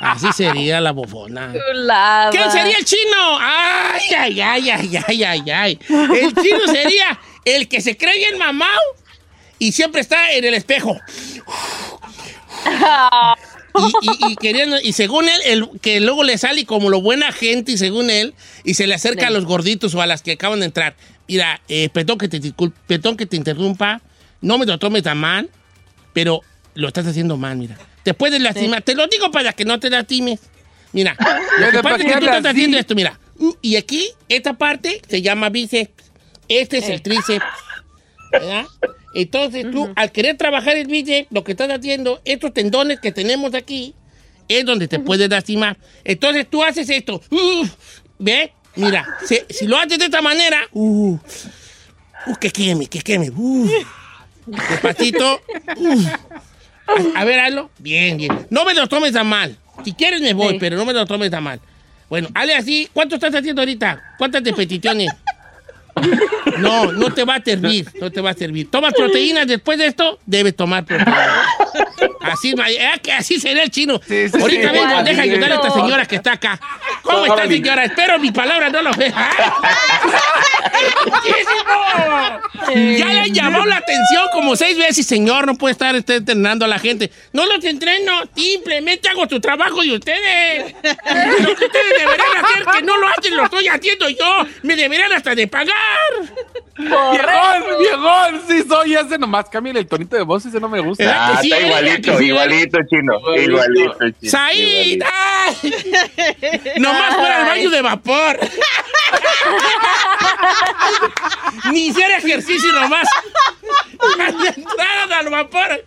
Así 0.00 0.26
sería 0.34 0.80
la 0.80 0.90
bofona. 0.90 1.52
Chulada. 1.52 2.30
¿Quién 2.30 2.50
sería 2.50 2.76
el 2.78 2.84
chino? 2.84 3.38
Ay, 3.40 4.02
ay, 4.18 4.40
ay, 4.40 4.70
ay, 4.70 4.96
ay, 5.06 5.24
ay, 5.24 5.50
ay. 5.50 5.78
El 5.88 6.34
chino 6.34 6.66
sería 6.66 7.18
el 7.44 7.68
que 7.68 7.80
se 7.80 7.96
cree 7.96 8.18
bien 8.18 8.36
mamado 8.38 8.80
y 9.58 9.72
siempre 9.72 10.00
está 10.00 10.32
en 10.32 10.44
el 10.44 10.54
espejo. 10.54 10.96
Y, 13.78 14.06
y- 14.28 14.32
y 14.32 14.36
queriendo, 14.36 14.78
y 14.82 14.92
según 14.94 15.28
él, 15.28 15.40
el, 15.44 15.68
que 15.82 16.00
luego 16.00 16.24
le 16.24 16.38
sale 16.38 16.64
como 16.64 16.88
lo 16.88 17.02
buena 17.02 17.30
gente, 17.30 17.72
y 17.72 17.76
según 17.78 18.08
él, 18.10 18.34
y 18.64 18.72
se 18.74 18.86
le 18.86 18.94
acerca 18.94 19.26
a 19.26 19.30
los 19.30 19.44
gorditos 19.44 19.94
o 19.94 20.00
a 20.00 20.06
las 20.06 20.22
que 20.22 20.32
acaban 20.32 20.60
de 20.60 20.66
entrar. 20.66 20.96
Mira, 21.28 21.60
eh, 21.68 21.90
perdón, 21.90 22.16
que 22.18 22.28
te, 22.28 22.40
perdón 22.86 23.16
que 23.18 23.26
te 23.26 23.36
interrumpa, 23.36 24.00
no 24.40 24.56
me 24.56 24.64
lo 24.64 24.78
tomes 24.78 25.02
tan 25.02 25.18
mal, 25.18 25.50
pero 26.14 26.40
lo 26.74 26.88
estás 26.88 27.06
haciendo 27.06 27.36
mal, 27.36 27.56
mira. 27.58 27.76
Te 28.02 28.14
puedes 28.14 28.40
lastimar, 28.40 28.80
te 28.82 28.94
lo 28.94 29.06
digo 29.08 29.30
para 29.30 29.52
que 29.52 29.64
no 29.66 29.78
te 29.78 29.90
lastimes. 29.90 30.40
Mira, 30.92 31.14
lo 31.58 31.66
que 31.66 31.70
Pero 31.72 31.82
pasa 31.82 31.96
es 31.96 32.02
que 32.04 32.08
¿para 32.12 32.20
tú 32.20 32.26
estás 32.26 32.38
así? 32.46 32.48
haciendo 32.48 32.78
esto, 32.78 32.94
mira. 32.94 33.18
Uh, 33.38 33.54
Y 33.60 33.76
aquí, 33.76 34.08
esta 34.30 34.54
parte 34.54 35.02
se 35.06 35.20
llama 35.20 35.50
bíceps. 35.50 35.92
Este 36.48 36.78
es 36.78 36.88
el 36.88 37.02
tríceps. 37.02 37.44
¿verdad? 38.32 38.64
Entonces 39.22 39.70
tú, 39.70 39.90
al 39.96 40.12
querer 40.12 40.36
trabajar 40.36 40.76
el 40.76 40.86
bíceps, 40.86 41.28
lo 41.30 41.42
que 41.42 41.52
estás 41.52 41.70
haciendo, 41.70 42.20
estos 42.24 42.52
tendones 42.52 43.00
que 43.00 43.12
tenemos 43.12 43.54
aquí, 43.54 43.94
es 44.48 44.64
donde 44.64 44.88
te 44.88 44.98
puedes 45.00 45.28
lastimar. 45.30 45.76
Entonces 46.04 46.46
tú 46.48 46.62
haces 46.62 46.88
esto. 46.90 47.20
Uh, 47.30 47.66
¿Ve? 48.18 48.52
Mira, 48.76 49.06
se- 49.26 49.46
si 49.48 49.66
lo 49.66 49.78
haces 49.78 49.98
de 49.98 50.04
esta 50.04 50.20
manera, 50.22 50.60
uh, 50.72 51.14
uh, 52.26 52.34
que 52.40 52.50
queme, 52.50 52.86
que 52.86 53.00
queme. 53.00 53.30
uh. 53.30 53.68
Despacito. 54.46 55.40
A, 56.86 57.20
a 57.20 57.24
ver, 57.24 57.40
hazlo. 57.40 57.70
Bien, 57.78 58.16
bien. 58.16 58.46
No 58.50 58.64
me 58.64 58.74
lo 58.74 58.86
tomes 58.86 59.12
tan 59.12 59.26
mal. 59.26 59.56
Si 59.84 59.92
quieres 59.92 60.20
me 60.20 60.34
voy, 60.34 60.52
Sí. 60.54 60.58
pero 60.60 60.76
no 60.76 60.84
me 60.84 60.92
lo 60.92 61.04
tomes 61.06 61.30
tan 61.30 61.42
mal. 61.42 61.60
Bueno, 62.08 62.28
hazle 62.34 62.54
así. 62.54 62.88
¿Cuánto 62.92 63.16
estás 63.16 63.34
haciendo 63.34 63.62
ahorita? 63.62 64.14
¿Cuántas 64.18 64.44
repeticiones? 64.44 65.10
No, 66.58 66.92
no 66.92 67.12
te 67.12 67.24
va 67.24 67.36
a 67.36 67.42
servir, 67.42 67.86
no 68.00 68.10
te 68.10 68.20
va 68.20 68.30
a 68.30 68.34
servir. 68.34 68.70
¿Tomas 68.70 68.92
proteínas 68.94 69.46
después 69.46 69.78
de 69.78 69.86
esto? 69.86 70.18
Debes 70.26 70.54
tomar 70.56 70.84
proteínas. 70.84 71.46
Así, 72.20 72.54
así 73.16 73.40
será 73.40 73.62
el 73.62 73.70
chino. 73.70 74.00
Sí, 74.06 74.28
sí, 74.28 74.38
Ahorita 74.40 74.72
sí. 74.72 74.78
vengo, 74.78 75.02
deja 75.02 75.22
ayudar 75.22 75.52
a 75.52 75.54
esta 75.56 75.70
señora 75.70 76.06
que 76.06 76.16
está 76.16 76.32
acá. 76.32 76.60
¿Cómo 77.06 77.26
está, 77.26 77.46
señora? 77.46 77.84
Espero 77.84 78.18
mi 78.18 78.30
palabra 78.30 78.68
no 78.68 78.82
lo 78.82 78.90
vea. 78.92 79.30
Ya 82.74 83.06
le 83.06 83.20
han 83.20 83.32
llamado 83.32 83.64
la 83.66 83.76
atención 83.76 84.26
como 84.32 84.56
seis 84.56 84.76
veces, 84.76 85.06
señor. 85.06 85.46
No 85.46 85.54
puede 85.54 85.72
estar 85.72 85.94
usted 85.94 86.16
entrenando 86.16 86.64
a 86.64 86.68
la 86.68 86.78
gente. 86.78 87.10
No 87.32 87.46
los 87.46 87.64
entreno, 87.64 88.12
simplemente 88.34 89.08
hago 89.08 89.28
su 89.28 89.40
trabajo 89.40 89.82
de 89.82 89.92
ustedes. 89.96 90.74
Lo 90.82 91.56
que 91.56 91.64
ustedes 91.64 91.98
deberían 91.98 92.44
hacer, 92.44 92.64
que 92.76 92.82
no 92.82 92.96
lo 92.98 93.06
hacen, 93.08 93.36
lo 93.36 93.44
estoy 93.44 93.68
haciendo 93.68 94.08
yo. 94.08 94.46
Me 94.62 94.74
deberían 94.76 95.12
hasta 95.12 95.34
de 95.34 95.46
pagar. 95.46 95.74
Viejón, 96.78 97.78
viejón, 97.78 98.42
sí 98.48 98.62
soy 98.68 98.94
ese 98.94 99.16
nomás. 99.18 99.48
Cámbiale 99.48 99.80
el 99.80 99.86
tonito 99.86 100.16
de 100.16 100.22
voz, 100.22 100.44
ese 100.44 100.60
no 100.60 100.68
me 100.68 100.80
gusta. 100.80 101.04
¿Verdad 101.04 101.26
que 101.32 101.36
Ah, 101.36 101.40
sí, 101.42 101.52
está 101.52 101.58
eh? 101.58 101.66
igualito, 101.68 102.12
¿Que 102.12 102.18
sí, 102.18 102.24
eh? 102.24 102.26
igualito, 102.26 102.78
chino. 102.90 103.12
Igualito, 103.36 104.10
chino. 104.20 104.30
¡Said! 104.30 104.58
igualito. 104.98 105.06
Nomás 106.96 107.14
fuera 107.16 107.36
al 107.42 107.46
baño 107.46 107.70
de 107.70 107.82
vapor. 107.82 108.38
Ni 111.72 111.90
hacer 111.90 112.10
ejercicio 112.12 112.72
nomás. 112.72 113.08
Entraron 114.56 115.12
al 115.12 115.28
vapor. 115.30 115.84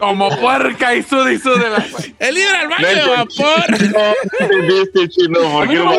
Como 0.00 0.28
puerca 0.40 0.94
y 0.94 1.02
sude 1.02 1.34
y 1.34 1.38
sude. 1.38 1.68
la- 1.70 1.84
El 2.18 2.38
ir 2.38 2.48
al 2.48 2.68
baño 2.68 2.86
No 2.86 2.88
de 2.88 3.16
vapor. 3.16 3.70
No 3.92 4.14
entendiste, 4.40 5.08
chino. 5.08 5.40
A 5.40 5.52
¿Por 5.52 5.68
mí 5.68 5.74
qué 5.74 5.78
no 5.80 5.84
no 5.84 5.90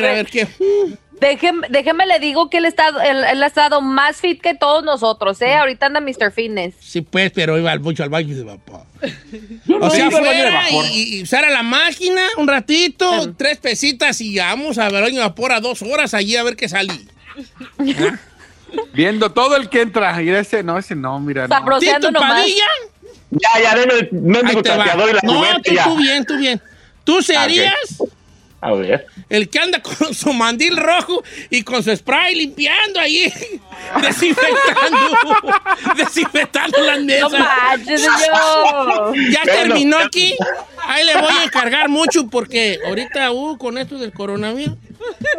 ver. 0.00 0.14
ver 0.16 0.26
qué. 0.26 0.48
Déjeme, 1.20 1.66
déjeme 1.70 2.06
le 2.06 2.18
digo 2.18 2.50
que 2.50 2.58
él, 2.58 2.64
está, 2.64 2.88
él, 3.08 3.24
él 3.24 3.42
ha 3.42 3.46
estado 3.46 3.80
más 3.80 4.16
fit 4.16 4.40
que 4.40 4.54
todos 4.54 4.84
nosotros, 4.84 5.40
¿eh? 5.42 5.54
Ahorita 5.54 5.86
anda 5.86 6.00
Mr. 6.00 6.32
Fitness. 6.32 6.74
Sí, 6.80 7.02
pues, 7.02 7.30
pero 7.32 7.58
iba 7.58 7.76
mucho 7.78 8.02
al 8.02 8.10
baño 8.10 8.34
de 8.34 8.42
vapor. 8.42 8.82
Yo 9.66 9.78
no 9.78 9.86
O 9.86 9.90
sea, 9.90 10.10
baño 10.10 10.18
de 10.18 10.30
fuera 10.30 10.70
y, 10.70 11.18
y 11.18 11.22
usar 11.22 11.44
a 11.44 11.50
la 11.50 11.62
máquina 11.62 12.22
un 12.36 12.48
ratito, 12.48 13.34
tres 13.36 13.58
pesitas 13.58 14.20
y 14.20 14.38
vamos 14.38 14.78
a 14.78 14.90
baño 14.90 15.16
de 15.16 15.20
vapor 15.20 15.52
a 15.52 15.60
dos 15.60 15.82
horas 15.82 16.14
allí 16.14 16.36
a 16.36 16.42
ver 16.42 16.56
qué 16.56 16.68
salí. 16.68 17.08
Viendo 18.92 19.30
todo 19.32 19.56
el 19.56 19.68
que 19.68 19.82
entra. 19.82 20.22
Y 20.22 20.30
ese, 20.30 20.62
no, 20.62 20.78
ese 20.78 20.94
no, 20.94 21.18
mira. 21.20 21.46
no. 21.48 21.78
Tito 21.78 22.10
nomás. 22.10 22.40
Padilla. 22.40 22.64
Ya, 23.30 23.62
ya, 23.62 23.74
denme 23.74 23.94
el 23.94 24.08
mendigo 24.12 24.60
y 24.60 24.64
la 24.64 25.20
No, 25.22 25.60
tú, 25.62 25.96
bien, 25.96 26.24
tú 26.24 26.38
bien. 26.38 26.62
Tú 27.02 27.20
serías 27.20 27.74
A 28.66 28.72
ver. 28.72 29.06
el 29.28 29.50
que 29.50 29.58
anda 29.58 29.82
con 29.82 30.14
su 30.14 30.32
mandil 30.32 30.76
rojo 30.78 31.22
y 31.50 31.62
con 31.62 31.82
su 31.82 31.94
spray 31.94 32.34
limpiando 32.34 32.98
ahí, 32.98 33.30
desinfectando, 34.02 34.98
desinfectando 35.96 36.78
las 36.80 36.98
No 37.00 37.04
mesas. 37.04 37.30
manches. 37.32 38.02
Ya 38.02 38.10
Bueno, 39.44 39.44
terminó 39.44 39.98
ya- 40.00 40.06
aquí. 40.06 40.34
Ahí 40.86 41.04
le 41.04 41.14
voy 41.14 41.32
a 41.40 41.44
encargar 41.44 41.88
mucho 41.88 42.26
porque 42.28 42.78
ahorita, 42.86 43.32
uh, 43.32 43.56
con 43.58 43.78
esto 43.78 43.98
del 43.98 44.12
coronavirus, 44.12 44.76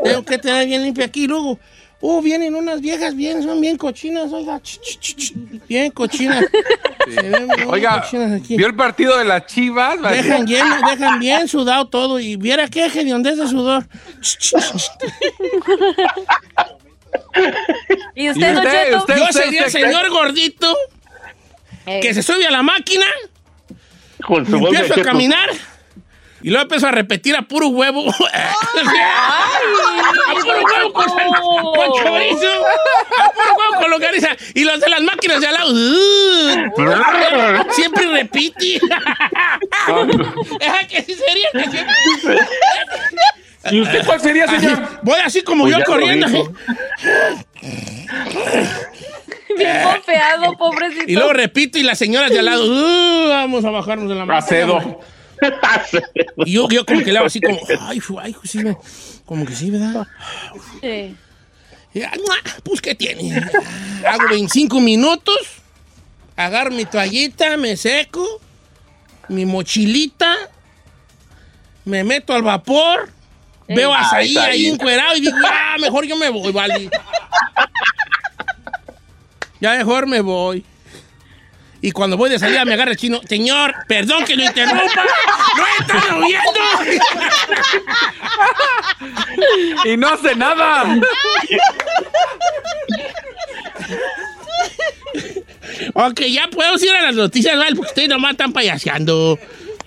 tengo 0.04 0.24
que 0.24 0.38
tener 0.38 0.68
bien 0.68 0.84
limpio 0.84 1.04
aquí. 1.06 1.28
Luego, 1.28 1.60
uh, 2.02 2.22
vienen 2.22 2.56
unas 2.56 2.82
viejas 2.82 3.16
bien, 3.16 3.44
son 3.44 3.62
bien 3.62 3.78
cochinas, 3.78 4.32
oiga. 4.32 4.60
ch, 4.62 4.80
ch, 4.80 5.00
ch, 5.00 5.16
ch, 5.16 5.34
bien 5.68 5.92
cochinas. 5.92 6.46
Se 7.14 7.22
ven 7.22 7.48
bien 7.56 7.70
Oiga, 7.70 8.02
cochinas 8.02 8.42
aquí. 8.42 8.58
vio 8.58 8.68
el 8.68 8.76
partido 8.76 9.18
de 9.18 9.26
las 9.26 9.46
chivas. 9.46 10.02
Dejan 10.02 10.48
lleno, 10.48 10.76
dejan 10.90 11.20
bien 11.20 11.48
sudado 11.48 11.88
todo. 11.88 12.20
Y 12.20 12.36
viera 12.36 12.68
qué 12.68 12.90
dónde 13.06 13.32
es 13.32 13.38
de 13.38 13.48
sudor. 13.48 13.86
Ch, 14.22 14.38
ch, 14.40 14.56
ch, 14.56 14.76
ch. 14.76 14.90
¿Y 18.16 18.30
usted, 18.30 18.54
¿Y 18.54 18.58
usted, 18.58 18.96
usted? 18.96 19.16
Yo 19.18 19.28
sería 19.32 19.66
el 19.66 19.72
señor 19.72 20.10
gordito 20.10 20.76
que 21.86 22.14
se 22.14 22.24
sube 22.24 22.46
a 22.48 22.52
la 22.52 22.64
máquina, 22.64 23.06
Con 24.26 24.46
su 24.46 24.52
de 24.52 24.58
empiezo 24.58 24.94
a 24.94 24.96
cheto. 24.96 25.12
Y 26.46 26.50
luego 26.52 26.62
empiezo 26.62 26.86
a 26.88 26.92
repetir 26.92 27.36
a 27.36 27.42
puro 27.42 27.70
huevo. 27.70 28.06
a 28.08 28.14
puro 30.44 30.62
huevo 30.64 30.94
con, 30.94 31.06
con 31.10 31.92
chorizo. 32.04 32.66
A 33.18 33.32
puro 33.32 33.56
huevo 33.58 33.82
con 33.82 33.90
longaniza. 33.90 34.30
Y 34.54 34.64
los 34.64 34.80
de 34.80 34.88
las 34.90 35.02
máquinas 35.02 35.42
de 35.42 35.48
al 35.48 35.54
lado. 35.56 35.72
uh, 35.74 37.66
siempre 37.72 38.06
repite. 38.12 38.76
Es 38.76 38.82
que 40.88 41.02
sí 41.02 41.16
sería 41.16 41.50
que 41.52 41.64
siempre. 41.72 42.38
¿Y 43.72 43.82
usted 43.82 44.06
cuál 44.06 44.22
sería, 44.22 44.46
Así, 44.46 44.60
señor? 44.60 45.00
voy 45.02 45.18
así 45.26 45.42
como 45.42 45.64
Pues 45.64 45.76
yo 45.76 45.84
corriendo. 45.84 46.28
Bien 49.58 49.84
confiado, 49.84 50.56
pobrecito. 50.58 51.06
Y 51.08 51.16
luego 51.16 51.34
repito 51.34 51.80
y 51.80 51.84
las 51.84 51.98
señoras 51.98 52.30
de 52.30 52.38
al 52.38 52.46
lado. 52.46 52.64
"Uh, 52.68 53.30
vamos 53.30 53.66
a 53.66 53.72
bajarnos 53.72 54.10
de 54.10 54.16
la 54.16 54.26
máquina. 54.26 54.60
Y 56.46 56.52
yo, 56.52 56.68
yo 56.70 56.86
como 56.86 57.02
que 57.04 57.12
le 57.12 57.18
hago 57.20 57.28
así 57.28 57.40
como. 57.42 57.60
Ay, 57.82 58.00
fu- 58.00 58.20
ay, 58.20 58.36
sí, 58.44 58.60
me- 58.60 58.78
como 59.26 59.46
que 59.46 59.56
sí, 59.56 59.70
¿verdad? 59.72 60.08
Sí. 60.82 61.16
Y, 61.94 62.02
ah. 62.04 62.12
Pues, 62.64 62.82
¿qué 62.82 62.94
tiene? 62.96 63.42
Hago 64.08 64.28
25 64.30 64.80
minutos, 64.82 65.38
agarro 66.36 66.72
mi 66.72 66.86
toallita, 66.86 67.56
me 67.58 67.78
seco, 67.78 68.26
mi 69.30 69.46
mochilita, 69.46 70.36
me 71.86 72.04
meto 72.04 72.34
al 72.34 72.44
vapor, 72.44 73.10
veo 73.68 73.94
a 73.94 74.02
Ah, 74.02 74.10
ahí 74.18 74.34
bien. 74.60 74.74
encuerado 74.74 75.16
y 75.16 75.22
digo, 75.22 75.38
ah, 75.48 75.78
mejor 75.80 76.06
yo 76.06 76.16
me 76.18 76.30
voy, 76.30 76.52
vale. 76.52 76.90
Ya 79.62 79.78
mejor 79.78 80.06
me 80.06 80.20
voy. 80.22 80.66
Y 81.86 81.92
cuando 81.92 82.18
voy 82.18 82.32
de 82.32 82.40
salida 82.40 82.66
me 82.66 82.74
agarra 82.74 82.90
el 82.92 82.98
chino, 82.98 83.22
señor, 83.30 83.72
perdón 83.88 84.26
que 84.26 84.36
lo 84.36 84.44
interrumpa, 84.44 85.04
no 85.56 85.64
he 85.68 85.78
estado 85.84 86.20
viendo. 86.26 86.60
Y 89.86 89.96
no 89.96 90.08
hace 90.10 90.36
nada. 90.36 90.84
Ok, 95.94 96.22
ya 96.30 96.48
puedo 96.50 96.74
ir 96.84 96.92
a 96.92 97.04
las 97.04 97.16
noticias, 97.16 97.56
¿vale? 97.58 97.76
Porque 97.76 97.90
ustedes 97.90 98.10
nomás 98.10 98.32
están 98.32 98.52
payaseando. 98.52 99.38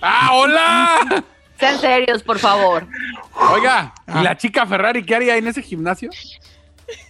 ¡Ah, 0.01 0.29
hola! 0.33 1.23
Sean 1.59 1.81
serios, 1.81 2.23
por 2.23 2.39
favor. 2.39 2.87
Oiga, 3.51 3.93
Ah. 4.07 4.21
¿y 4.21 4.23
la 4.23 4.37
chica 4.37 4.65
Ferrari 4.65 5.03
qué 5.03 5.15
haría 5.15 5.35
en 5.35 5.47
ese 5.47 5.61
gimnasio? 5.61 6.09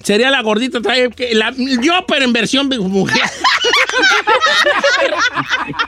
Sería 0.04 0.30
la 0.32 0.42
gordita, 0.42 0.82
trae 0.82 1.10
que 1.12 1.34
la- 1.36 1.54
yo, 1.56 2.06
pero 2.08 2.26
en 2.26 2.34
versión 2.34 2.68
mujer. 2.68 3.22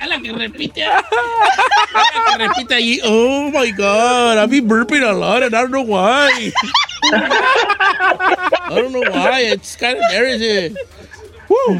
La 0.07 0.19
que 0.19 0.31
repite. 0.33 0.81
La 0.81 2.37
que 2.37 2.47
repite 2.47 2.73
allí. 2.75 2.99
Oh 3.03 3.51
my 3.51 3.71
God, 3.71 4.37
I've 4.37 4.49
been 4.49 4.67
burping 4.67 5.03
a 5.03 5.13
lot 5.13 5.43
and 5.43 5.55
I 5.55 5.61
don't 5.61 5.71
know 5.71 5.81
why. 5.81 6.51
I 7.13 8.69
don't 8.69 8.91
know 8.91 9.03
why. 9.11 9.41
It's 9.41 9.75
kind 9.75 9.97
of 9.97 10.03
embarrassing. 10.03 10.75
Woo. 11.49 11.79